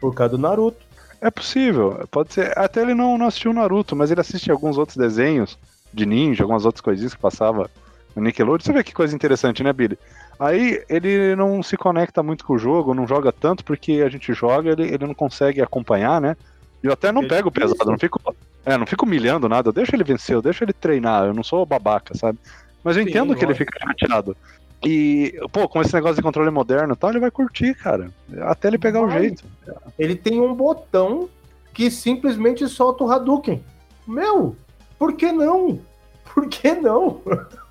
[0.00, 0.84] Por causa do Naruto.
[1.20, 2.58] É possível, pode ser.
[2.58, 5.58] Até ele não, não assistiu o Naruto, mas ele assiste alguns outros desenhos
[5.92, 7.70] de ninja, algumas outras coisinhas que passava
[8.16, 8.64] no Nickelodeon.
[8.64, 9.98] Você vê que coisa interessante, né, Billy?
[10.38, 14.32] Aí ele não se conecta muito com o jogo, não joga tanto, porque a gente
[14.32, 16.36] joga, ele, ele não consegue acompanhar, né?
[16.82, 17.74] Eu até não É pego difícil.
[17.76, 18.20] pesado, não fico,
[18.64, 21.42] é, não fico humilhando nada, eu deixo ele vencer, eu deixo ele treinar, eu não
[21.42, 22.38] sou babaca, sabe?
[22.82, 24.36] Mas eu Sim, entendo que ele fica chateado.
[24.82, 28.10] E, pô, com esse negócio de controle moderno e tal, ele vai curtir, cara.
[28.42, 29.20] Até ele pegar o Vai.
[29.20, 29.44] jeito.
[29.98, 31.28] Ele tem um botão
[31.74, 33.62] que simplesmente solta o Hadouken.
[34.06, 34.56] Meu,
[34.98, 35.80] por que não?
[36.32, 37.20] Por que não?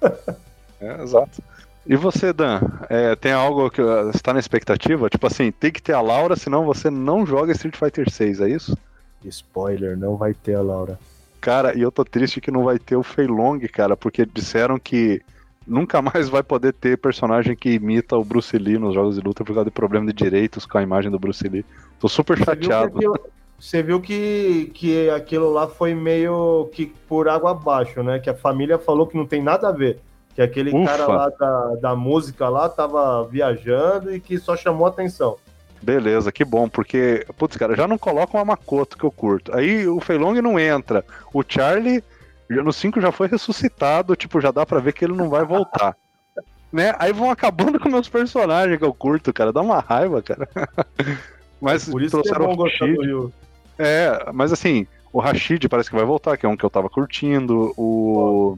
[0.81, 1.43] É, exato.
[1.85, 5.09] E você, Dan, é, tem algo que uh, está na expectativa?
[5.09, 8.49] Tipo assim, tem que ter a Laura, senão você não joga Street Fighter 6, é
[8.49, 8.77] isso?
[9.25, 10.97] Spoiler, não vai ter a Laura.
[11.41, 14.77] Cara, e eu tô triste que não vai ter o Fei Long, cara, porque disseram
[14.79, 15.21] que
[15.67, 19.43] nunca mais vai poder ter personagem que imita o Bruce Lee nos jogos de luta
[19.43, 21.65] por causa de problema de direitos com a imagem do Bruce Lee.
[21.99, 22.97] Tô super Você viu que chateado.
[22.97, 23.19] aquilo-
[23.59, 28.17] Você viu que, que aquilo lá foi meio que por água abaixo, né?
[28.19, 29.99] Que a família falou que não tem nada a ver.
[30.33, 30.85] Que aquele Ufa.
[30.85, 35.35] cara lá da, da música lá tava viajando e que só chamou atenção.
[35.81, 39.55] Beleza, que bom, porque, putz, cara, já não colocam a Makoto que eu curto.
[39.55, 41.05] Aí o Fei Long não entra.
[41.33, 42.03] O Charlie,
[42.49, 45.95] no 5 já foi ressuscitado, tipo, já dá pra ver que ele não vai voltar.
[46.71, 46.93] né?
[46.99, 49.53] Aí vão acabando com meus personagens que eu curto, cara.
[49.53, 50.47] Dá uma raiva, cara.
[51.61, 53.33] Mas Por isso que é trouxeram bom o Rashid.
[53.77, 56.89] É, mas assim, o Rashid parece que vai voltar, que é um que eu tava
[56.89, 57.73] curtindo.
[57.77, 58.57] O.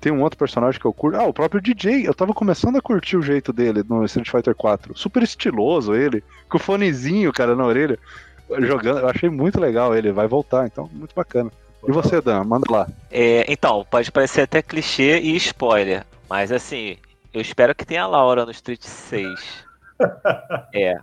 [0.00, 1.18] Tem um outro personagem que eu curto.
[1.18, 2.06] Ah, o próprio DJ.
[2.06, 4.96] Eu tava começando a curtir o jeito dele no Street Fighter 4.
[4.96, 7.98] Super estiloso ele, com o fonezinho, cara, na orelha.
[8.60, 9.00] Jogando.
[9.00, 10.12] Eu achei muito legal ele.
[10.12, 11.50] Vai voltar, então, muito bacana.
[11.86, 12.44] E você, Dan?
[12.44, 12.88] Manda lá.
[13.10, 16.96] É, então, pode parecer até clichê e spoiler, mas assim,
[17.32, 19.64] eu espero que tenha a Laura no Street 6.
[20.74, 20.98] é.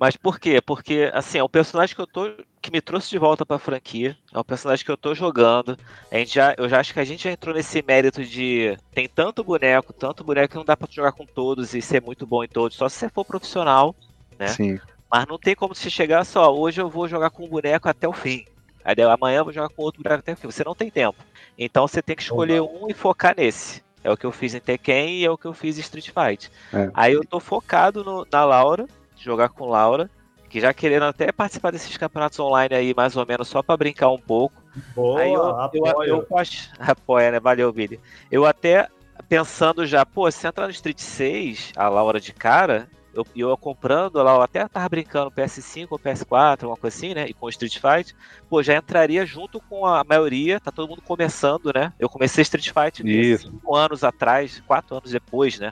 [0.00, 0.62] Mas por quê?
[0.62, 2.32] Porque, assim, é um personagem que eu tô.
[2.62, 4.16] que me trouxe de volta pra franquia.
[4.32, 5.76] É um personagem que eu tô jogando.
[6.10, 8.78] A gente já, eu já acho que a gente já entrou nesse mérito de.
[8.94, 12.26] Tem tanto boneco, tanto boneco que não dá pra jogar com todos e ser muito
[12.26, 13.94] bom em todos, só se você for profissional.
[14.38, 14.46] né?
[14.48, 14.80] Sim.
[15.12, 18.08] Mas não tem como você chegar só, hoje eu vou jogar com um boneco até
[18.08, 18.44] o fim.
[18.82, 20.50] Aí amanhã eu vou jogar com outro boneco até o fim.
[20.50, 21.18] Você não tem tempo.
[21.58, 23.82] Então você tem que escolher um e focar nesse.
[24.02, 26.06] É o que eu fiz em Tekken e é o que eu fiz em Street
[26.08, 26.50] Fight.
[26.72, 26.90] É.
[26.94, 28.86] Aí eu tô focado no- na Laura,
[29.24, 30.10] jogar com Laura,
[30.48, 34.10] que já querendo até participar desses campeonatos online aí, mais ou menos, só pra brincar
[34.10, 34.62] um pouco.
[34.94, 36.26] Boa, Aí eu, eu, apoio.
[36.28, 37.40] eu acho- apoia, né?
[37.40, 38.00] Valeu, Billy.
[38.30, 38.88] Eu até
[39.28, 44.22] pensando já, pô, se entrar no Street 6, a Laura de cara, eu, eu comprando
[44.22, 47.26] lá, eu até tava brincando PS5 ou PS4, uma coisa assim, né?
[47.28, 48.14] E com o Street Fight,
[48.48, 51.92] pô, já entraria junto com a maioria, tá todo mundo começando, né?
[51.98, 53.48] Eu comecei Street Fight Isso.
[53.50, 55.70] cinco anos atrás, quatro anos depois, né?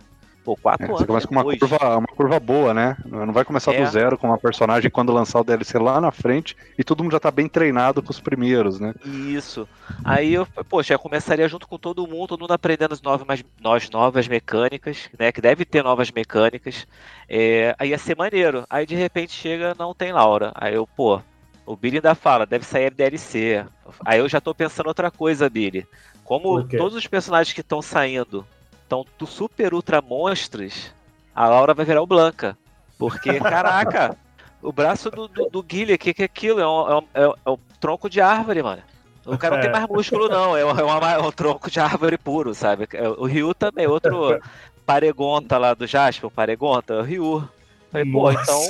[0.48, 1.58] Pô, quatro É, anos você começa com uma depois.
[1.58, 2.96] curva, uma curva boa, né?
[3.04, 3.84] Não vai começar É.
[3.84, 7.12] do zero com uma personagem quando lançar o DLC lá na frente e todo mundo
[7.12, 8.94] já tá bem treinado com os primeiros, né?
[9.04, 9.68] Isso.
[10.02, 13.90] Aí eu, poxa, eu começaria junto com todo mundo, todo mundo aprendendo as novas, nós
[13.90, 15.30] novas mecânicas, né?
[15.30, 16.86] Que deve ter novas mecânicas.
[17.28, 18.64] É, aí ia ser maneiro.
[18.70, 20.52] Aí de repente chega, não tem Laura.
[20.54, 21.20] Aí eu, pô,
[21.66, 23.66] o Billy ainda fala, deve sair DLC.
[24.02, 25.86] Aí eu já tô pensando outra coisa, Billy.
[26.24, 28.46] Como todos os personagens que estão saindo
[28.88, 30.92] estão do super ultra monstros,
[31.34, 32.56] a Laura vai virar o Blanca.
[32.98, 34.16] Porque, caraca,
[34.62, 36.58] o braço do, do, do Guilherme, o que, que é aquilo?
[36.60, 38.82] É um, é, um, é um- é um tronco de árvore, mano.
[39.26, 40.56] O cara não tem mais músculo, não.
[40.56, 42.88] É, um- é uma- é um tronco de árvore puro, sabe?
[42.94, 44.40] É, O Ryu também, outro
[44.86, 47.48] paregonta lá do Jasper, o paregonta, é o Ryu.
[47.92, 48.60] Falei, pô, então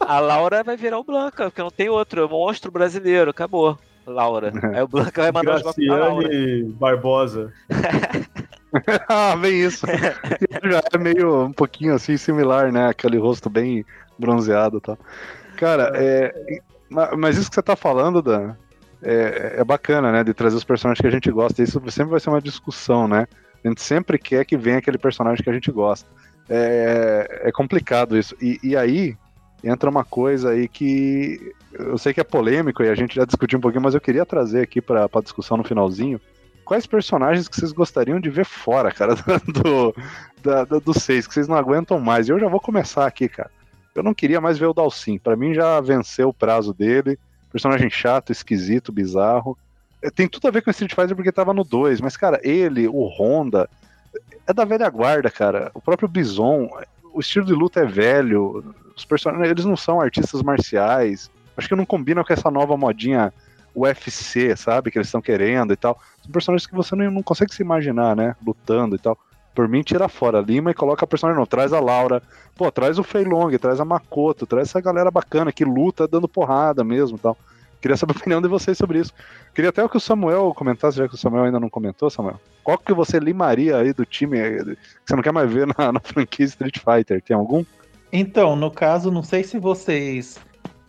[0.00, 3.78] a Laura vai virar o Blanca, porque não tem outro, é um monstro brasileiro, acabou.
[4.06, 4.52] Laura.
[4.76, 6.28] Aí o Blanca vai mandar os golpes pra Laura.
[6.28, 7.52] Graciane Barbosa.
[9.08, 9.86] ah, bem isso.
[10.64, 12.88] Já é meio um pouquinho assim similar, né?
[12.88, 13.84] Aquele rosto bem
[14.18, 14.98] bronzeado e tal.
[15.56, 18.54] Cara, é, ma- mas isso que você tá falando, Dan,
[19.02, 20.24] é, é bacana, né?
[20.24, 21.62] De trazer os personagens que a gente gosta.
[21.62, 23.26] Isso sempre vai ser uma discussão, né?
[23.64, 26.08] A gente sempre quer que venha aquele personagem que a gente gosta.
[26.48, 28.36] É, é complicado isso.
[28.40, 29.16] E, e aí
[29.64, 33.58] entra uma coisa aí que eu sei que é polêmico e a gente já discutiu
[33.58, 36.20] um pouquinho, mas eu queria trazer aqui pra discussão no finalzinho.
[36.66, 39.14] Quais personagens que vocês gostariam de ver fora, cara,
[39.46, 39.94] do,
[40.42, 42.28] da, da- do 6, que vocês não aguentam mais?
[42.28, 43.50] E eu já vou começar aqui, cara.
[43.94, 45.16] Eu não queria mais ver o Dalsin.
[45.16, 47.18] Pra mim já venceu o prazo dele.
[47.50, 49.56] Personagem chato, esquisito, bizarro.
[50.02, 52.86] É, Tem tudo a ver com Street Fighter porque tava no 2, mas, cara, ele,
[52.88, 53.70] o Honda,
[54.46, 55.70] é da velha guarda, cara.
[55.72, 56.68] O próprio Bison,
[57.14, 58.74] o estilo de luta é velho.
[58.94, 61.30] Os personagens, eles não são artistas marciais.
[61.56, 63.32] Acho que não combinam com essa nova modinha
[63.76, 64.90] UFC, sabe?
[64.90, 66.00] Que eles estão querendo e tal.
[66.22, 68.34] São personagens que você não, não consegue se imaginar, né?
[68.44, 69.18] Lutando e tal.
[69.54, 70.40] Por mim, tira fora.
[70.40, 71.46] Lima e coloca a personagem não.
[71.46, 72.22] Traz a Laura.
[72.54, 76.28] Pô, traz o Fei Long, traz a Makoto, traz essa galera bacana que luta dando
[76.28, 77.36] porrada mesmo tal.
[77.80, 79.12] Queria saber a opinião de vocês sobre isso.
[79.54, 82.40] Queria até que o Samuel comentasse, já que o Samuel ainda não comentou, Samuel.
[82.62, 84.76] Qual que você limaria aí do time que
[85.06, 87.22] você não quer mais ver na, na franquia Street Fighter?
[87.22, 87.64] Tem algum?
[88.12, 90.38] Então, no caso, não sei se vocês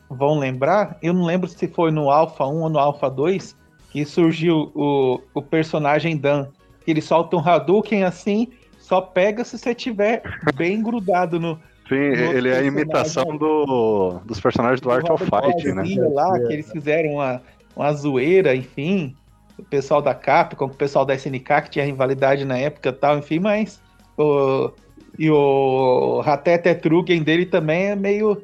[0.10, 3.56] vão lembrar, eu não lembro se foi no Alpha 1 ou no Alpha 2
[3.90, 6.48] que surgiu o, o personagem Dan.
[6.86, 8.48] Ele solta um Hadouken assim,
[8.80, 10.22] só pega se você tiver
[10.56, 11.60] bem grudado no.
[11.90, 15.84] Sim, ele é a imitação do, dos personagens do, do Art of Fight, né?
[16.10, 17.42] lá, que eles fizeram uma,
[17.76, 19.16] uma zoeira, enfim.
[19.58, 23.18] O pessoal da Capcom, o pessoal da SNK, que tinha rivalidade na época e tal,
[23.18, 23.82] enfim, mas.
[24.18, 24.72] O,
[25.18, 28.44] e o Ratete Trugen dele também é meio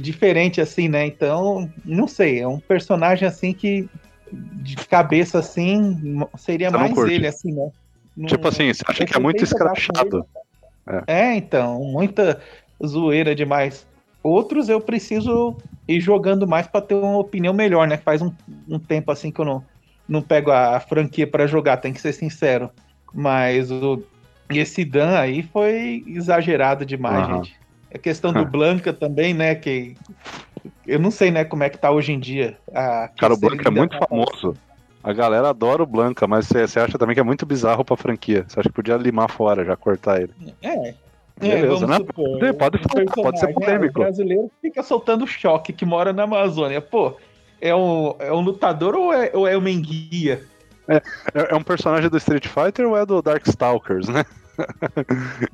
[0.00, 1.06] diferente, assim, né?
[1.06, 3.88] Então, não sei, é um personagem assim que
[4.32, 7.70] de cabeça assim seria você mais ele, assim, né?
[8.26, 10.26] tipo assim, você acha que é muito escrachado?
[11.06, 11.30] É.
[11.30, 12.40] é, então, muita
[12.84, 13.86] zoeira demais.
[14.22, 15.56] Outros eu preciso
[15.86, 17.96] ir jogando mais para ter uma opinião melhor, né?
[17.96, 18.32] Faz um,
[18.68, 19.64] um tempo assim que eu não,
[20.08, 22.70] não pego a, a franquia para jogar, tem que ser sincero.
[23.12, 24.02] Mas o,
[24.50, 27.44] esse Dan aí foi exagerado demais, uhum.
[27.44, 27.63] gente.
[27.94, 29.54] A questão do Blanca também, né?
[29.54, 29.96] Que
[30.86, 32.58] eu não sei, né, como é que tá hoje em dia.
[32.74, 34.56] A Cara, o Blanca é muito tá famoso.
[35.02, 38.44] A galera adora o Blanca, mas você acha também que é muito bizarro pra franquia.
[38.48, 40.32] Você acha que podia limar fora, já cortar ele.
[40.62, 40.94] É.
[41.38, 41.96] Beleza, é, né?
[41.96, 44.00] Supor, pode, falar, pode ser polêmico.
[44.00, 46.80] Né, o brasileiro fica soltando choque que mora na Amazônia.
[46.80, 47.16] Pô,
[47.60, 50.42] é um, é um lutador ou é, ou é uma enguia?
[50.88, 51.02] É, é,
[51.50, 54.24] é um personagem do Street Fighter ou é do Darkstalkers, né?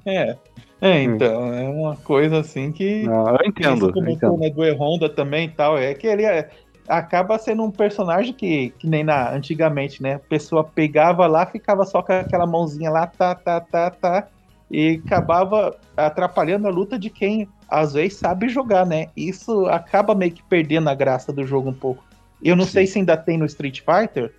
[0.06, 0.36] é.
[0.80, 1.14] É, hum.
[1.14, 3.04] então, é uma coisa assim que.
[3.04, 3.92] Eu entendo.
[3.92, 4.36] Como entendo.
[4.38, 5.76] Né, do E-Honda também e tal.
[5.76, 6.48] É que ele é,
[6.88, 10.14] acaba sendo um personagem que, que nem na antigamente, né?
[10.14, 14.28] A pessoa pegava lá, ficava só com aquela mãozinha lá, tá, tá, tá, tá.
[14.70, 19.08] E acabava atrapalhando a luta de quem às vezes sabe jogar, né?
[19.16, 22.02] Isso acaba meio que perdendo a graça do jogo um pouco.
[22.42, 22.70] Eu não Sim.
[22.70, 24.32] sei se ainda tem no Street Fighter.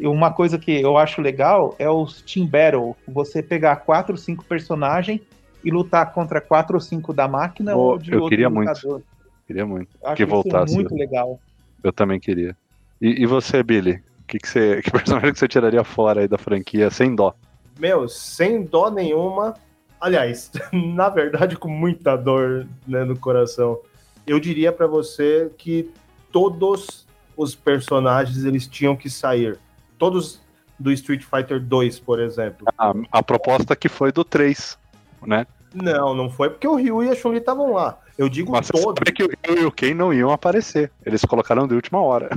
[0.00, 2.96] Uma coisa que eu acho legal é os Team Battle.
[3.06, 5.20] Você pegar quatro, cinco personagens
[5.64, 8.92] e lutar contra quatro ou cinco da máquina oh, ou de eu outro queria lutador.
[8.92, 9.06] muito.
[9.46, 10.74] Queria muito Acho que voltasse.
[10.74, 11.40] muito legal.
[11.82, 12.56] Eu também queria.
[13.00, 14.02] E, e você, Billy?
[14.26, 17.34] Que, que, você, que personagem que você tiraria fora aí da franquia sem dó?
[17.78, 19.54] Meu, sem dó nenhuma.
[20.00, 23.78] Aliás, na verdade, com muita dor né, no coração.
[24.26, 25.90] Eu diria para você que
[26.30, 27.06] todos
[27.36, 29.58] os personagens eles tinham que sair.
[29.98, 30.40] Todos
[30.78, 32.66] do Street Fighter 2, por exemplo.
[32.78, 34.78] A, a proposta que foi do 3
[35.26, 35.46] né?
[35.74, 37.98] Não, não foi porque o Ryu e a Chun-Li estavam lá.
[38.18, 38.98] Eu digo Mas todo.
[38.98, 40.90] Sabe que o Ryu e o Ken não iam aparecer.
[41.04, 42.30] Eles colocaram de última hora.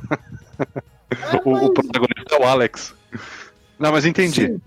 [1.08, 1.64] É, o, mas...
[1.64, 2.96] o, protagonista é o Alex.
[3.78, 4.48] Não, mas entendi.
[4.48, 4.60] Sim,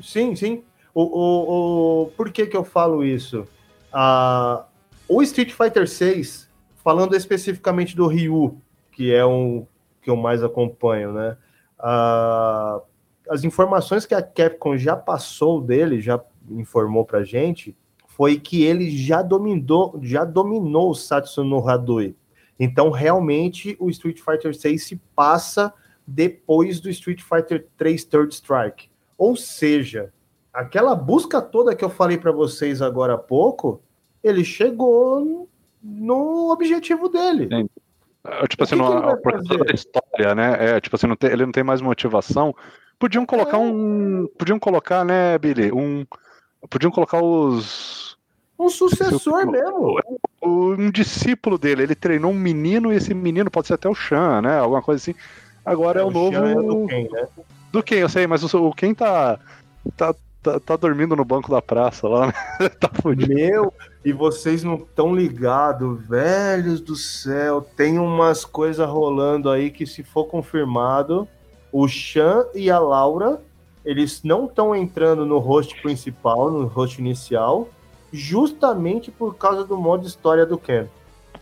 [0.00, 0.36] sim.
[0.36, 0.64] sim.
[0.94, 3.46] O, o, o, por que, que eu falo isso?
[3.92, 4.64] Ah,
[5.08, 6.48] o Street Fighter 6,
[6.82, 8.56] falando especificamente do Ryu,
[8.92, 9.66] que é um
[10.00, 11.36] que eu mais acompanho, né?
[11.78, 12.80] Ah,
[13.28, 17.76] as informações que a Capcom já passou dele, já informou pra gente
[18.06, 22.14] foi que ele já dominou, já dominou o Satsu no Hadouken.
[22.58, 25.72] Então, realmente, o Street Fighter 6 se passa
[26.06, 28.90] depois do Street Fighter 3 Third Strike.
[29.16, 30.12] Ou seja,
[30.52, 33.80] aquela busca toda que eu falei para vocês agora há pouco,
[34.22, 35.48] ele chegou
[35.82, 37.48] no objetivo dele.
[37.48, 37.68] Sim.
[38.22, 40.56] É, tipo assim, por da história, né?
[40.58, 42.54] É, tipo assim, não tem, ele não tem mais motivação.
[42.98, 43.60] Podiam colocar é.
[43.60, 44.28] um.
[44.38, 45.72] Podiam colocar, né, Billy?
[45.72, 46.04] Um,
[46.68, 48.16] Podiam colocar os.
[48.58, 49.98] Um sucessor mesmo.
[50.42, 51.82] Um discípulo dele.
[51.82, 54.58] Ele treinou um menino e esse menino pode ser até o Chan, né?
[54.58, 55.18] Alguma coisa assim.
[55.64, 56.36] Agora é, é o, novo.
[56.36, 57.28] É do quem, né?
[57.72, 59.38] Do quem, eu sei, mas o, o quem tá,
[59.96, 62.68] tá, tá, tá, dormindo no banco da praça lá, né?
[62.80, 63.32] tá fudido.
[63.32, 63.72] Meu,
[64.04, 67.62] e vocês não estão ligados, velhos do céu.
[67.62, 71.28] Tem umas coisas rolando aí que, se for confirmado,
[71.72, 73.40] o Chan e a Laura
[73.84, 77.68] eles não estão entrando no host principal, no host inicial,
[78.12, 80.86] justamente por causa do modo história do Ken.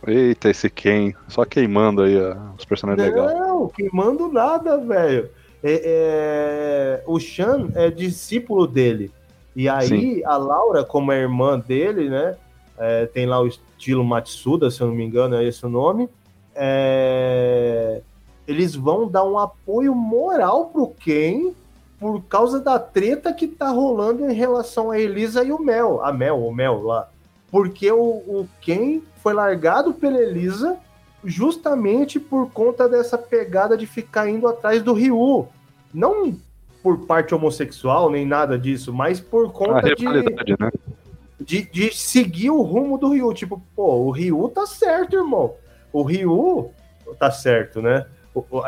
[0.07, 3.35] Eita, esse Ken, só queimando aí ó, os personagens legais.
[3.35, 5.29] Não, queimando nada, velho.
[5.63, 9.11] É, é, o Shan é discípulo dele.
[9.57, 10.25] E aí Sim.
[10.25, 12.37] a Laura, como é irmã dele, né?
[12.79, 16.09] É, tem lá o estilo Matsuda, se eu não me engano, é esse o nome.
[16.55, 18.01] É,
[18.47, 21.53] eles vão dar um apoio moral pro Ken
[21.99, 26.13] por causa da treta que tá rolando em relação a Elisa e o Mel, a
[26.13, 27.09] Mel, o Mel lá.
[27.51, 30.77] Porque o, o Ken foi largado pela Elisa
[31.25, 35.49] justamente por conta dessa pegada de ficar indo atrás do Ryu.
[35.93, 36.37] Não
[36.83, 40.23] por parte homossexual, nem nada disso, mas por conta de, né?
[41.41, 43.35] de, de seguir o rumo do Ryu.
[43.35, 45.55] Tipo, pô, o Ryu tá certo, irmão.
[45.93, 46.71] O Ryu
[47.19, 48.07] tá certo, né?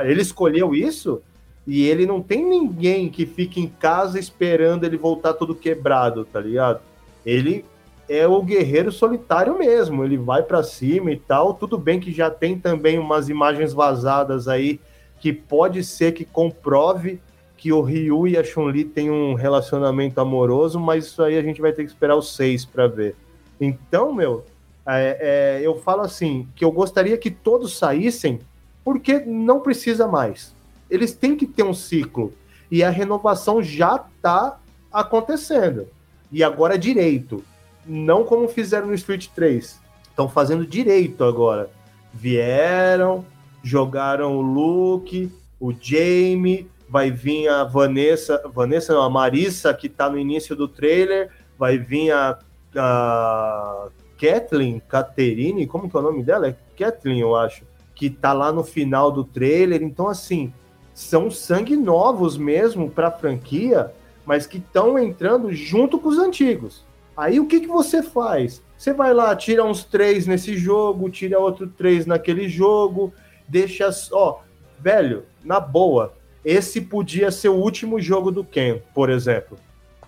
[0.02, 1.22] Ele escolheu isso
[1.66, 6.40] e ele não tem ninguém que fique em casa esperando ele voltar todo quebrado, tá
[6.40, 6.80] ligado?
[7.24, 7.64] Ele
[8.08, 10.04] é o guerreiro solitário mesmo.
[10.04, 11.54] Ele vai pra cima e tal.
[11.54, 14.80] Tudo bem que já tem também umas imagens vazadas aí
[15.20, 17.20] que pode ser que comprove
[17.56, 21.60] que o Ryu e a Chun-Li têm um relacionamento amoroso, mas isso aí a gente
[21.60, 23.14] vai ter que esperar os seis para ver.
[23.60, 24.46] Então, meu,
[24.86, 28.40] é, é, eu falo assim, que eu gostaria que todos saíssem,
[28.82, 30.54] porque não precisa mais.
[30.90, 32.32] Eles têm que ter um ciclo.
[32.70, 34.58] E a renovação já está
[34.92, 35.88] acontecendo.
[36.30, 37.44] E agora direito.
[37.86, 39.80] Não como fizeram no Street 3.
[40.08, 41.70] Estão fazendo direito agora.
[42.12, 43.24] Vieram,
[43.62, 50.10] jogaram o Luke, o Jamie, vai vir a Vanessa, Vanessa não, a Marissa, que tá
[50.10, 52.38] no início do trailer, vai vir a,
[52.76, 53.88] a
[54.18, 56.48] Kathleen, Caterine, como que é o nome dela?
[56.48, 57.64] É Kathleen, eu acho,
[57.94, 59.82] que tá lá no final do trailer.
[59.82, 60.52] Então, assim,
[61.00, 63.90] são sangue novos mesmo pra franquia,
[64.26, 66.84] mas que estão entrando junto com os antigos.
[67.16, 68.62] Aí o que, que você faz?
[68.76, 73.14] Você vai lá, tira uns três nesse jogo, tira outro três naquele jogo,
[73.48, 73.88] deixa.
[74.12, 74.40] Ó,
[74.78, 76.12] velho, na boa,
[76.44, 79.56] esse podia ser o último jogo do Ken, por exemplo.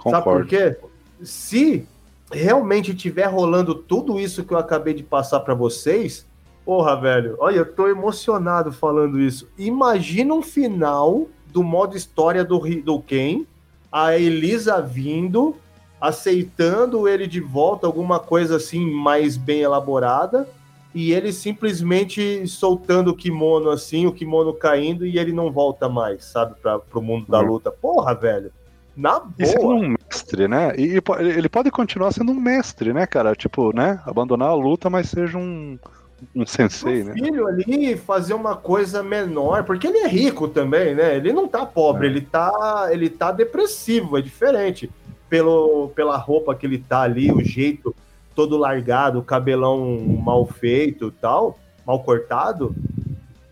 [0.03, 0.47] Sabe por Concordo.
[0.47, 0.77] quê?
[1.23, 1.89] Se
[2.31, 6.27] realmente tiver rolando tudo isso que eu acabei de passar pra vocês,
[6.65, 9.49] porra, velho, olha, eu tô emocionado falando isso.
[9.59, 13.45] Imagina um final do modo história do, do Ken,
[13.91, 15.57] a Elisa vindo,
[16.01, 20.49] aceitando ele de volta, alguma coisa assim mais bem elaborada,
[20.95, 26.25] e ele simplesmente soltando o kimono assim, o kimono caindo, e ele não volta mais,
[26.25, 27.47] sabe, pra, pro mundo da Uhum.
[27.47, 27.71] luta.
[27.71, 28.51] Porra, velho.
[28.95, 29.75] Na E sendo boa.
[29.75, 30.75] um mestre, né?
[30.77, 31.01] E,
[31.37, 33.35] ele pode continuar sendo um mestre, né, cara?
[33.35, 33.99] Tipo, né?
[34.05, 35.79] Abandonar a luta, mas seja um,
[36.35, 37.15] um sensei, o né?
[37.15, 41.17] filho ali fazer uma coisa menor, porque ele é rico também, né?
[41.17, 42.11] Ele não tá pobre, É.
[42.11, 44.91] ele tá ele tá depressivo, é diferente.
[45.29, 47.95] Pelo, pela roupa que ele tá ali, o jeito
[48.35, 52.75] todo largado, o cabelão mal feito e tal, mal cortado,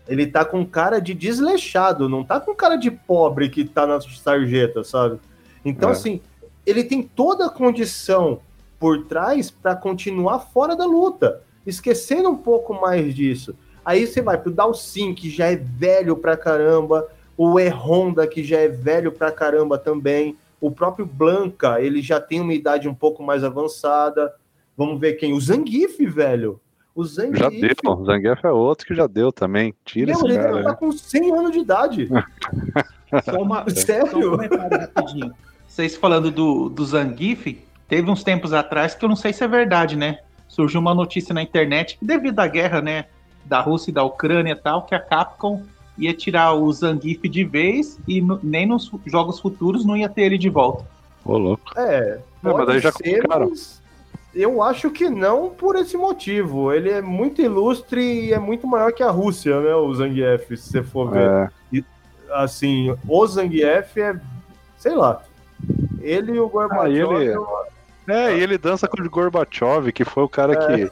[0.07, 3.99] ele tá com cara de desleixado, não tá com cara de pobre que tá na
[4.01, 5.19] sarjeta, sabe?
[5.65, 5.91] Então, É.
[5.93, 6.21] assim,
[6.65, 8.39] ele tem toda a condição
[8.79, 13.55] por trás para continuar fora da luta, esquecendo um pouco mais disso.
[13.83, 17.07] Aí você vai pro Dalsin, que já é velho pra caramba,
[17.37, 22.19] o E Honda, que já é velho pra caramba também, o próprio Blanca, ele já
[22.21, 24.31] tem uma idade um pouco mais avançada.
[24.77, 25.33] Vamos ver quem?
[25.33, 26.59] O Zangief, velho.
[26.93, 27.39] O Zangief.
[27.39, 27.75] Já deu.
[27.83, 29.73] O Zangief é outro que já deu também.
[29.83, 30.63] Tira Meu, esse ele cara.
[30.63, 30.75] tá né?
[30.75, 32.09] com 100 anos de idade.
[33.25, 34.37] Só, uma, Sério?
[34.95, 35.31] só um.
[35.67, 39.47] Vocês falando do, do Zangief, teve uns tempos atrás que eu não sei se é
[39.47, 40.19] verdade, né?
[40.51, 43.05] Surgiu uma notícia na internet que devido à guerra, né,
[43.45, 45.63] da Rússia e da Ucrânia e tal, que a Capcom
[45.97, 50.23] ia tirar o Zangief de vez e no- nem nos jogos futuros não ia ter
[50.23, 50.85] ele de volta.
[51.23, 51.63] Ô, louco.
[51.77, 53.49] É, Não, mas pode daí já ser, colocaram.
[53.49, 53.81] mas
[54.35, 56.73] eu acho que não por esse motivo.
[56.73, 60.69] Ele é muito ilustre e é muito maior que a Rússia, né, o Zangief, se
[60.69, 61.29] você for ver.
[61.29, 61.49] É,
[62.33, 64.19] Assim, o Zangief é,
[64.77, 65.21] sei lá,
[65.99, 66.85] ele e o Gorbachev...
[66.85, 67.65] Ah, e ele- é uma-
[68.07, 70.89] é, e ele dança com o Gorbachev, que foi o cara que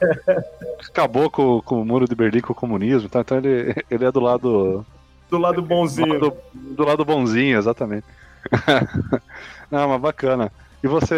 [0.88, 3.08] acabou com, com o muro de Berlim, com o comunismo.
[3.08, 3.20] Tá?
[3.20, 4.86] Então ele, ele é do lado,
[5.28, 6.14] do lado do bonzinho.
[6.14, 8.06] lado, do lado bonzinho, exatamente.
[9.70, 10.52] não, mas bacana.
[10.82, 11.14] E você,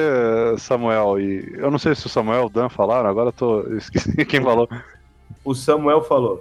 [0.59, 1.20] Samuel?
[1.20, 3.60] E eu não sei se o Samuel e o Dan falaram, agora eu tô.
[3.60, 4.69] eu esqueci quem falou.
[5.44, 6.40] O Samuel falou.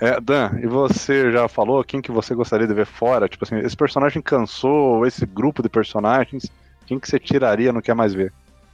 [0.00, 3.28] É, Dan, e você já falou quem que você gostaria de ver fora?
[3.28, 6.50] Tipo assim, esse personagem cansou, esse grupo de personagens,
[6.86, 8.32] quem que você tiraria, não quer mais ver?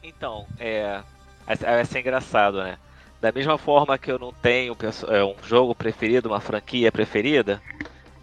[0.09, 1.01] Então, é.
[1.47, 2.76] Vai vai ser engraçado, né?
[3.20, 4.76] Da mesma forma que eu não tenho
[5.09, 7.60] é, um jogo preferido, uma franquia preferida,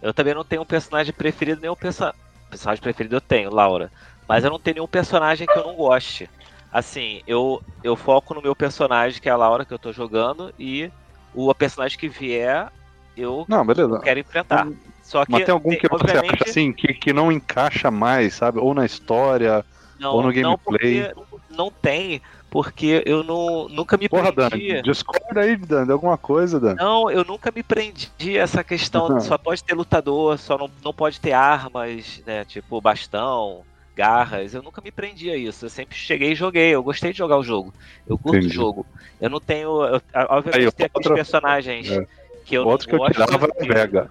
[0.00, 2.10] eu também não tenho um personagem preferido, nenhum perso...
[2.48, 3.90] personagem preferido eu tenho, Laura.
[4.28, 6.30] Mas eu não tenho nenhum personagem que eu não goste.
[6.72, 10.52] Assim, eu, eu foco no meu personagem, que é a Laura, que eu tô jogando,
[10.58, 10.90] e
[11.34, 12.70] o personagem que vier,
[13.16, 14.00] eu Não, beleza.
[14.00, 14.66] quero enfrentar.
[15.02, 18.34] Só que, Mas tem algum que você obviamente, acha assim, que, que não encaixa mais,
[18.34, 18.58] sabe?
[18.58, 19.64] Ou na história,
[19.98, 21.04] não, ou no não, gameplay.
[21.04, 22.20] porque não tem,
[22.50, 24.82] porque eu não, nunca me Porra, Dan, prendi.
[24.82, 26.74] discorda aí, Dan, de alguma coisa, Dan.
[26.74, 29.08] Não, eu nunca me prendi a essa questão.
[29.08, 29.20] Uhum.
[29.20, 32.44] Só pode ter lutador, só não, não pode ter armas, né?
[32.44, 33.62] Tipo bastão,
[33.96, 34.54] garras.
[34.54, 35.64] Eu nunca me prendi a isso.
[35.66, 36.70] Eu sempre cheguei e joguei.
[36.74, 37.72] Eu gostei de jogar o jogo.
[38.06, 38.52] Eu curto Entendi.
[38.52, 38.86] o jogo.
[39.20, 39.68] Eu não tenho.
[39.84, 42.06] Eu, obviamente Aí, tem aqueles outro- personagens É.
[42.44, 43.14] que eu Outro que não eu gosto.
[43.26, 44.08] tirava era o que- Vega.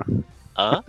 [0.58, 0.84] Hã?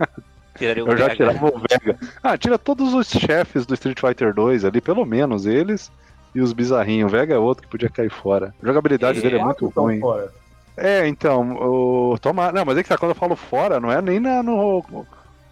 [0.57, 1.15] Tiraria o Eu já Vega.
[1.15, 1.99] tirava o Vega.
[2.23, 5.91] Ah, tira todos os chefes do Street Fighter 2 ali, pelo menos eles.
[6.35, 7.07] E os bizarrinhos.
[7.11, 8.53] O Vega é outro que podia cair fora.
[8.61, 9.99] A jogabilidade É, dele é muito Então, ruim.
[9.99, 10.31] fora.
[10.75, 12.17] É, então, o.
[12.19, 12.53] Tomar.
[12.53, 15.05] Não, mas é que tá, quando eu falo fora, não é nem na, no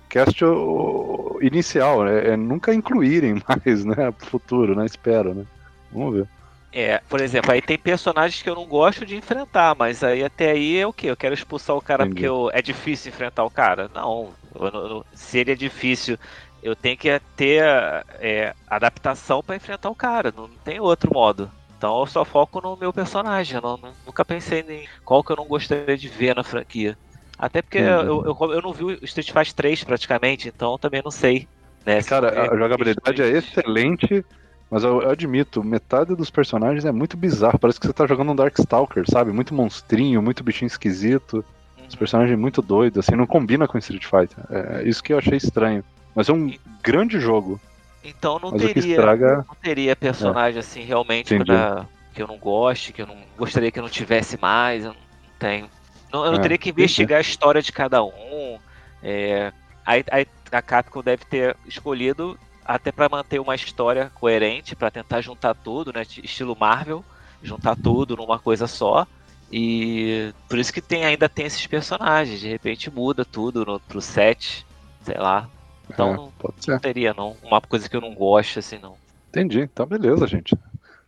[0.07, 4.11] cast o- inicial, é, é nunca incluírem mais, né?
[4.11, 4.85] Pro futuro, né?
[4.85, 5.45] Espero, né?
[5.91, 6.27] Vamos ver.
[6.71, 10.51] É, por exemplo, aí tem personagens que eu não gosto de enfrentar, mas aí até
[10.51, 11.07] aí é o quê?
[11.09, 12.15] Eu quero expulsar o cara Entendi.
[12.15, 13.89] porque eu- é difícil enfrentar o cara?
[13.95, 16.17] Não, eu não- eu não- se ele é difícil,
[16.65, 17.61] eu tenho que ter
[18.19, 21.49] é, adaptação pra enfrentar o cara, não tem outro modo.
[21.77, 25.45] Então eu só foco no meu personagem, não- nunca pensei em qual que eu não
[25.47, 26.97] gostaria de ver na franquia.
[27.37, 27.85] Até porque Uhum.
[27.85, 31.47] eu, eu, eu não vi o Street Fighter 3 praticamente, então eu também não sei.
[31.85, 34.25] Né, se Cara, foi- a jogabilidade é excelente,
[34.71, 37.59] mas eu, eu admito, metade dos personagens é muito bizarro.
[37.59, 39.31] Parece que você tá jogando um Darkstalker, sabe?
[39.31, 41.45] Muito monstrinho, muito bichinho esquisito.
[41.77, 41.85] Uhum.
[41.87, 44.43] Os personagens muito doidos, assim, não combina com Street Fighter.
[44.49, 45.83] É isso que eu achei estranho.
[46.15, 47.59] Mas é um grande jogo.
[48.03, 49.45] Então não Mas teria, estraga.
[49.47, 53.79] não teria personagem assim realmente pra, que eu não goste, que eu não gostaria que
[53.79, 55.01] eu não tivesse mais, eu não
[55.39, 55.69] tenho.
[56.13, 58.59] Não, eu não É, teria que investigar a história de cada um.
[59.03, 59.51] é,
[59.85, 65.21] aí, aí a Capcom deve ter escolhido até pra manter uma história coerente, pra tentar
[65.21, 66.03] juntar tudo, né?
[66.23, 67.03] Estilo Marvel,
[67.43, 69.05] juntar tudo numa coisa só.
[69.51, 72.39] E por isso que tem, ainda tem esses personagens.
[72.39, 74.65] De repente muda tudo no, pro set,
[75.01, 75.49] sei lá.
[75.89, 77.35] Então É, não, pode não teria, não.
[77.43, 78.95] Uma coisa que eu não gosto, assim, não.
[79.29, 79.61] Entendi.
[79.61, 80.57] Então, beleza, gente.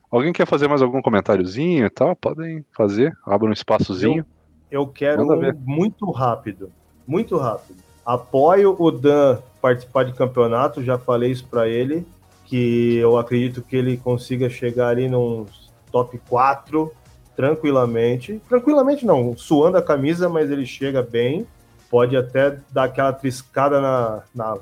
[0.09, 2.15] Alguém quer fazer mais algum comentáriozinho e tal?
[2.15, 3.15] Podem fazer.
[3.25, 4.25] Abra um espaçozinho.
[4.69, 6.71] Eu quero Manda um muito rápido.
[7.05, 7.77] Muito rápido.
[8.05, 12.05] Apoio o Dan participar de campeonato, já falei isso pra ele,
[12.45, 16.91] que eu acredito que ele consiga chegar ali nos top 4
[17.35, 18.41] tranquilamente.
[18.47, 21.45] Tranquilamente não, suando a camisa, mas ele chega bem.
[21.89, 24.57] Pode até dar aquela triscada na, na,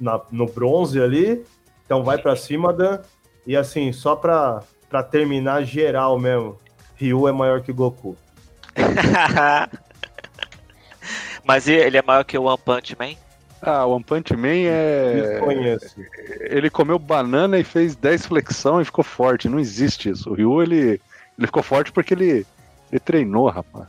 [0.00, 1.44] na- no bronze ali.
[1.84, 3.00] Então vai pra cima, Dan.
[3.46, 6.58] E assim, só pra, pra terminar geral mesmo,
[6.96, 8.16] Ryu é maior que Goku.
[11.44, 13.14] Mas ele é maior que o One Punch Man?
[13.62, 15.20] Ah, o One Punch Man é.
[15.32, 15.96] Desconheço.
[16.40, 19.48] Ele comeu banana e fez 10 flexão e ficou forte.
[19.48, 20.30] Não existe isso.
[20.30, 21.00] O Ryu, ele,
[21.38, 22.46] ele ficou forte porque ele,
[22.90, 23.86] ele treinou, rapaz.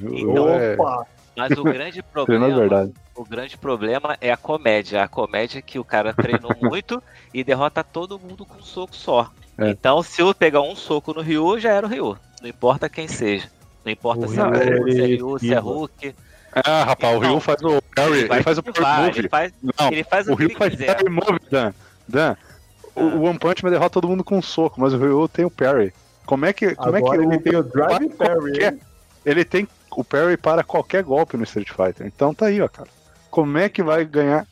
[0.00, 1.06] Então, é- Opa!
[1.36, 2.92] Mas o grande problema, verdade.
[3.14, 5.02] o grande problema é a comédia.
[5.02, 7.02] A comédia é que o cara treinou muito
[7.32, 9.30] e derrota todo mundo com um soco só.
[9.58, 9.70] É.
[9.70, 12.16] Então, se eu pegar um soco no Ryu, já era o Ryu.
[12.42, 13.48] Não importa quem seja.
[13.84, 15.58] Não importa O se é, Ryu, Goku, se é ele Ryu, se é.
[15.58, 16.14] Hulk.
[16.52, 19.16] Ah, rapaz, o Então, Ryu faz o parry, ele, vai faz o esquivar, parry ele
[19.22, 19.28] move.
[19.28, 20.94] faz, Não, ele faz o o, que Ryu ele faz quiser.
[20.96, 21.72] parry move, Dan.
[22.08, 22.36] Dan,
[22.94, 23.02] o, Ah.
[23.02, 25.50] o One Punch Man derrota todo mundo com um soco, mas o Ryu tem o
[25.50, 25.92] parry.
[26.24, 28.80] Como é que, como Agora é que ele o- tem o Drive Parry.
[29.26, 29.68] ele tem
[30.00, 32.06] o parry para qualquer golpe no Street Fighter?
[32.06, 32.88] Então tá aí, ó, cara.
[33.30, 34.46] Como é que vai ganhar?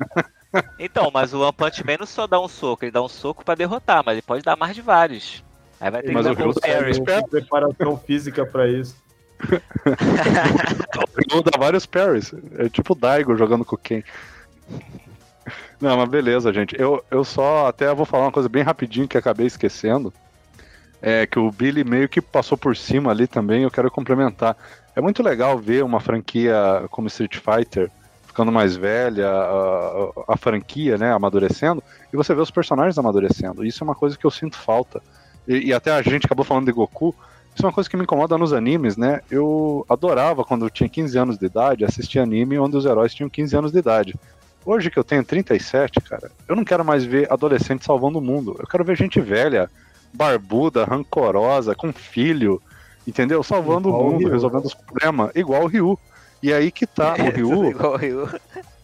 [0.78, 3.44] Então, mas o One Punch Man não só dá um soco, ele dá um soco
[3.44, 5.42] pra derrotar, mas ele pode dar mais de vários.
[5.80, 7.04] Aí vai ter Mas que o dar tá- parry.
[7.04, 8.96] Tem preparação física pra isso.
[9.42, 12.32] O Ryu dá vários parries.
[12.58, 14.04] É tipo o Daigo jogando com quem.
[15.80, 16.76] Não, mas beleza, gente.
[16.80, 20.12] Eu, eu só até vou falar uma coisa bem rapidinho que acabei esquecendo.
[21.00, 24.56] É que o Billy meio que passou por cima ali também, eu quero complementar.
[24.94, 27.90] É muito legal ver uma franquia como Street Fighter
[28.26, 33.62] ficando mais velha, a, a- franquia, né, amadurecendo, e você vê os personagens amadurecendo.
[33.64, 35.02] Isso é uma coisa que eu sinto falta.
[35.46, 37.14] E, e até a gente acabou falando de Goku.
[37.54, 39.20] Isso é uma coisa que me incomoda nos animes, né?
[39.30, 43.28] Eu adorava quando eu tinha 15 anos de idade assistir anime onde os heróis tinham
[43.28, 44.14] 15 anos de idade.
[44.64, 48.56] Hoje que eu tenho 37, cara, eu não quero mais ver adolescente salvando o mundo.
[48.58, 49.68] Eu quero ver gente velha,
[50.14, 52.62] barbuda, rancorosa, com filho,
[53.06, 53.42] entendeu?
[53.42, 54.30] Salvando Igual o o mundo, Ryu.
[54.30, 55.98] resolvendo os problemas, igual o Ryu.
[56.42, 58.28] E aí que tá, o Ryu, Igual o Ryu.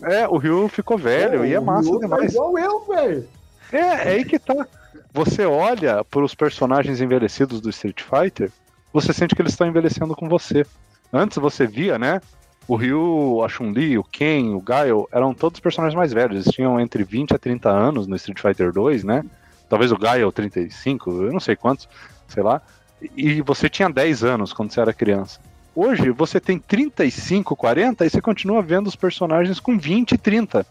[0.02, 2.32] é, o Ryu ficou velho e é O massa Ryu tá demais.
[2.32, 3.28] igual eu, velho.
[3.72, 4.66] É, é aí que tá.
[5.12, 8.50] Você olha para os personagens envelhecidos do Street Fighter,
[8.92, 10.64] você sente que eles estão envelhecendo com você.
[11.12, 12.20] Antes você via, né?
[12.66, 16.42] O Ryu, a Chun-Li, o Ken, o Gaio eram todos personagens mais velhos.
[16.44, 19.24] Eles tinham entre 20 a 30 anos no Street Fighter 2, né?
[19.70, 21.88] Talvez o Gaio 35, eu não sei quantos,
[22.28, 22.60] sei lá.
[23.16, 25.40] E você tinha 10 anos quando você era criança.
[25.74, 30.66] Hoje você tem 35, 40 e você continua vendo os personagens com 20 e 30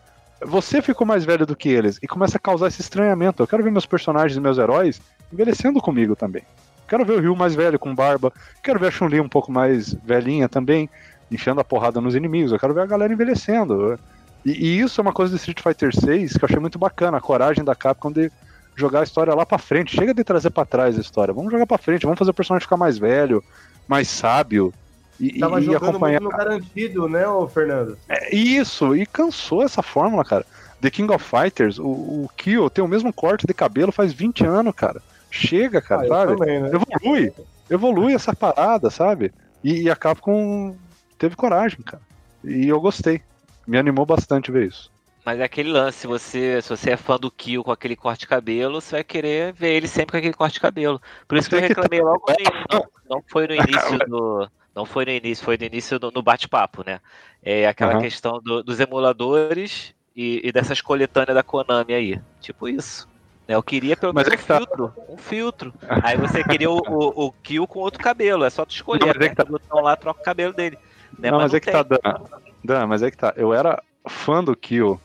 [0.46, 3.42] você ficou mais velho do que eles e começa a causar esse estranhamento.
[3.42, 5.02] Eu quero ver meus personagens meus heróis
[5.32, 6.44] envelhecendo comigo também.
[6.88, 8.32] Quero ver o Ryu mais velho com barba.
[8.64, 10.90] Quero ver a Chun-Li um pouco mais velhinha também,
[11.30, 12.52] enfiando a porrada nos inimigos.
[12.52, 14.00] Eu quero ver a galera envelhecendo.
[14.46, 17.18] E, e isso é uma coisa do Street Fighter 6 que eu achei muito bacana,
[17.18, 18.32] a coragem da Capcom de
[18.78, 19.96] jogar a história lá pra frente.
[19.96, 21.34] Chega de trazer pra trás a história.
[21.34, 23.44] Vamos jogar pra frente, vamos fazer o personagem ficar mais velho,
[23.88, 24.74] mais sábio,
[25.20, 26.22] E, Tava e jogando acompanhar.
[26.22, 27.98] muito no garantido, né, ô Fernando?
[28.08, 30.46] É, isso, e cansou essa fórmula, cara.
[30.80, 34.46] The King of Fighters, o, o Kill tem o mesmo corte de cabelo faz 20
[34.46, 35.02] anos, cara.
[35.32, 36.38] Chega, cara, Ah, sabe?
[36.38, 36.70] também, né?
[36.72, 37.34] Evolui.
[37.70, 39.34] Evolui essa parada, sabe?
[39.64, 40.76] E, e a Capcom
[41.18, 42.02] teve coragem, cara.
[42.44, 43.20] E eu gostei.
[43.66, 44.92] Me animou bastante ver isso.
[45.28, 48.22] Mas é aquele lance, se você, se você é fã do Kill com aquele corte
[48.22, 51.02] de cabelo, você vai querer ver ele sempre com aquele corte de cabelo.
[51.28, 52.54] Por isso que eu reclamei logo no início.
[52.72, 54.50] Não, não foi no início do.
[54.74, 57.02] Não foi no início, foi no início do, no bate-papo, né?
[57.44, 58.02] É aquela Aham.
[58.04, 62.22] questão do- dos emuladores e, e dessas coletâneas da Konami aí.
[62.40, 63.06] Tipo isso.
[63.46, 64.94] Né, Eu queria pelo Mas menos é que tá- um filtro.
[65.10, 65.74] Um filtro.
[66.04, 68.46] Aí você queria o, o, o Kill com outro cabelo.
[68.46, 69.08] É só tu escolher.
[69.08, 70.78] Não, mas é que tá- botão lá, troca o cabelo dele.
[71.20, 71.32] Né?
[71.32, 71.98] não, mas, é que tá, tem.
[72.02, 72.24] Dan.
[72.64, 73.34] Dan, mas é que tá.
[73.36, 74.98] Eu era fã do Kill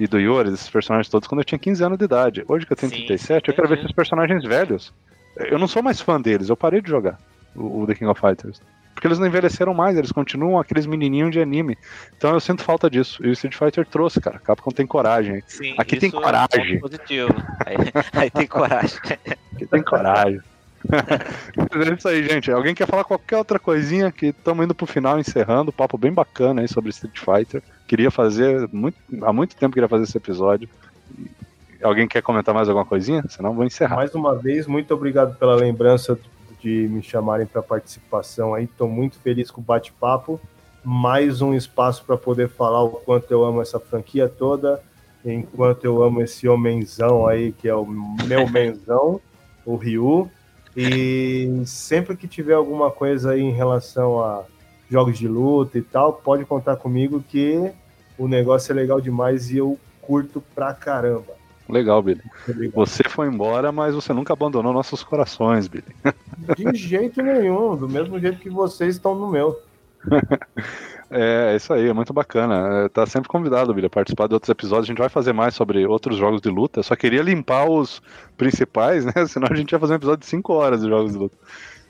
[0.00, 2.42] e do Yori, desses personagens todos, quando eu tinha 15 anos de idade.
[2.48, 4.94] Hoje que eu tenho Sim, 37, eu quero ver esses personagens velhos.
[5.36, 7.18] Eu não sou mais fã deles, eu parei de jogar
[7.54, 8.62] o, o The King of Fighters.
[8.94, 11.76] Porque eles não envelheceram mais, eles continuam aqueles menininhos de anime.
[12.16, 13.24] Então eu sinto falta disso.
[13.24, 14.38] E o Street Fighter trouxe, cara.
[14.38, 15.42] Capcom tem coragem.
[15.46, 16.80] Sim, Aqui tem isso é um coragem.
[16.80, 17.34] positivo.
[17.64, 17.76] Aí,
[18.12, 18.98] aí tem coragem.
[19.54, 20.40] Aqui tem coragem.
[20.88, 22.50] É isso aí, gente.
[22.50, 24.10] Alguém quer falar qualquer outra coisinha?
[24.10, 25.72] Que estamos indo pro final, encerrando.
[25.72, 27.62] Papo bem bacana aí sobre Street Fighter.
[27.86, 30.68] Queria fazer, muito, há muito tempo queria fazer esse episódio.
[31.82, 33.24] Alguém quer comentar mais alguma coisinha?
[33.28, 33.96] Senão vou encerrar.
[33.96, 36.18] Mais uma vez, muito obrigado pela lembrança
[36.60, 38.64] de me chamarem para participação aí.
[38.64, 40.40] Estou muito feliz com o bate-papo.
[40.84, 44.82] Mais um espaço para poder falar o quanto eu amo essa franquia toda,
[45.22, 49.20] enquanto eu amo esse homenzão aí, que é o meu menzão,
[49.64, 50.30] o Ryu.
[50.76, 54.44] E sempre que tiver alguma coisa aí em relação a
[54.88, 57.70] jogos de luta e tal, pode contar comigo que
[58.18, 61.40] o negócio é legal demais e eu curto pra caramba.
[61.68, 62.22] Legal, Billy.
[62.48, 62.74] Obrigado.
[62.74, 65.84] Você foi embora, mas você nunca abandonou nossos corações, Billy.
[66.56, 69.60] De jeito nenhum, do mesmo jeito que vocês estão no meu.
[71.10, 72.84] É, é isso aí, é muito bacana.
[72.84, 74.84] É, Tá sempre convidado, Billy, a participar de outros episódios.
[74.86, 76.82] A gente vai fazer mais sobre outros jogos de luta.
[76.82, 78.00] Só queria limpar os
[78.36, 79.12] principais, né?
[79.26, 81.36] Senão a gente ia fazer um episódio de 5 horas de jogos de luta.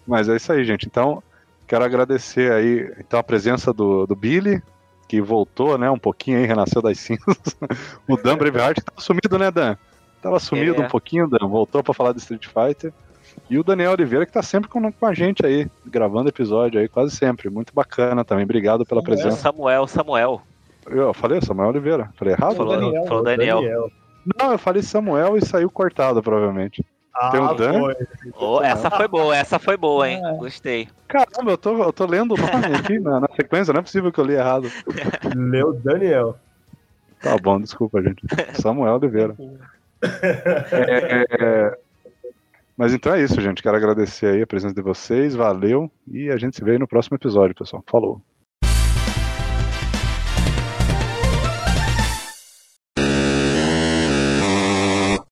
[0.06, 0.86] Mas é isso aí, gente.
[0.86, 1.22] Então,
[1.68, 4.62] quero agradecer aí então, a presença do, do Billy,
[5.06, 5.90] que voltou, né?
[5.90, 7.36] Um pouquinho aí, renasceu das cinzas.
[8.08, 9.76] o Dan Braveheart tava sumido, né, Dan?
[10.22, 10.86] Tava sumido É.
[10.86, 11.46] um pouquinho, Dan.
[11.46, 12.92] Voltou pra falar de Street Fighter.
[13.50, 16.88] E o Daniel Oliveira, que tá sempre com, com a gente aí, gravando episódio aí,
[16.88, 17.50] quase sempre.
[17.50, 18.44] Muito bacana também.
[18.44, 19.36] Obrigado pela presença.
[19.36, 20.40] Samuel, Samuel.
[20.86, 22.08] Eu falei Samuel Oliveira.
[22.14, 22.54] Falei errado?
[22.54, 23.90] Falou, Daniel, falou o Daniel.
[24.38, 26.84] Não, eu falei Samuel e saiu cortado, provavelmente.
[27.12, 27.80] Ah, Tem o Dan?
[27.80, 27.96] foi.
[28.38, 30.22] Oh, essa foi boa, essa foi boa, hein?
[30.38, 30.88] Gostei.
[31.08, 34.12] Caramba, eu tô, eu tô lendo o nome aqui na, na sequência, não é possível
[34.12, 34.70] que eu li errado.
[35.34, 36.36] Leu Daniel.
[37.20, 38.22] Tá bom, desculpa, gente.
[38.60, 39.34] Samuel Oliveira.
[40.72, 41.78] É, é,
[42.80, 43.62] mas então é isso, gente.
[43.62, 45.92] Quero agradecer aí a presença de vocês, valeu.
[46.10, 47.84] E a gente se vê no próximo episódio, pessoal.
[47.86, 48.22] Falou.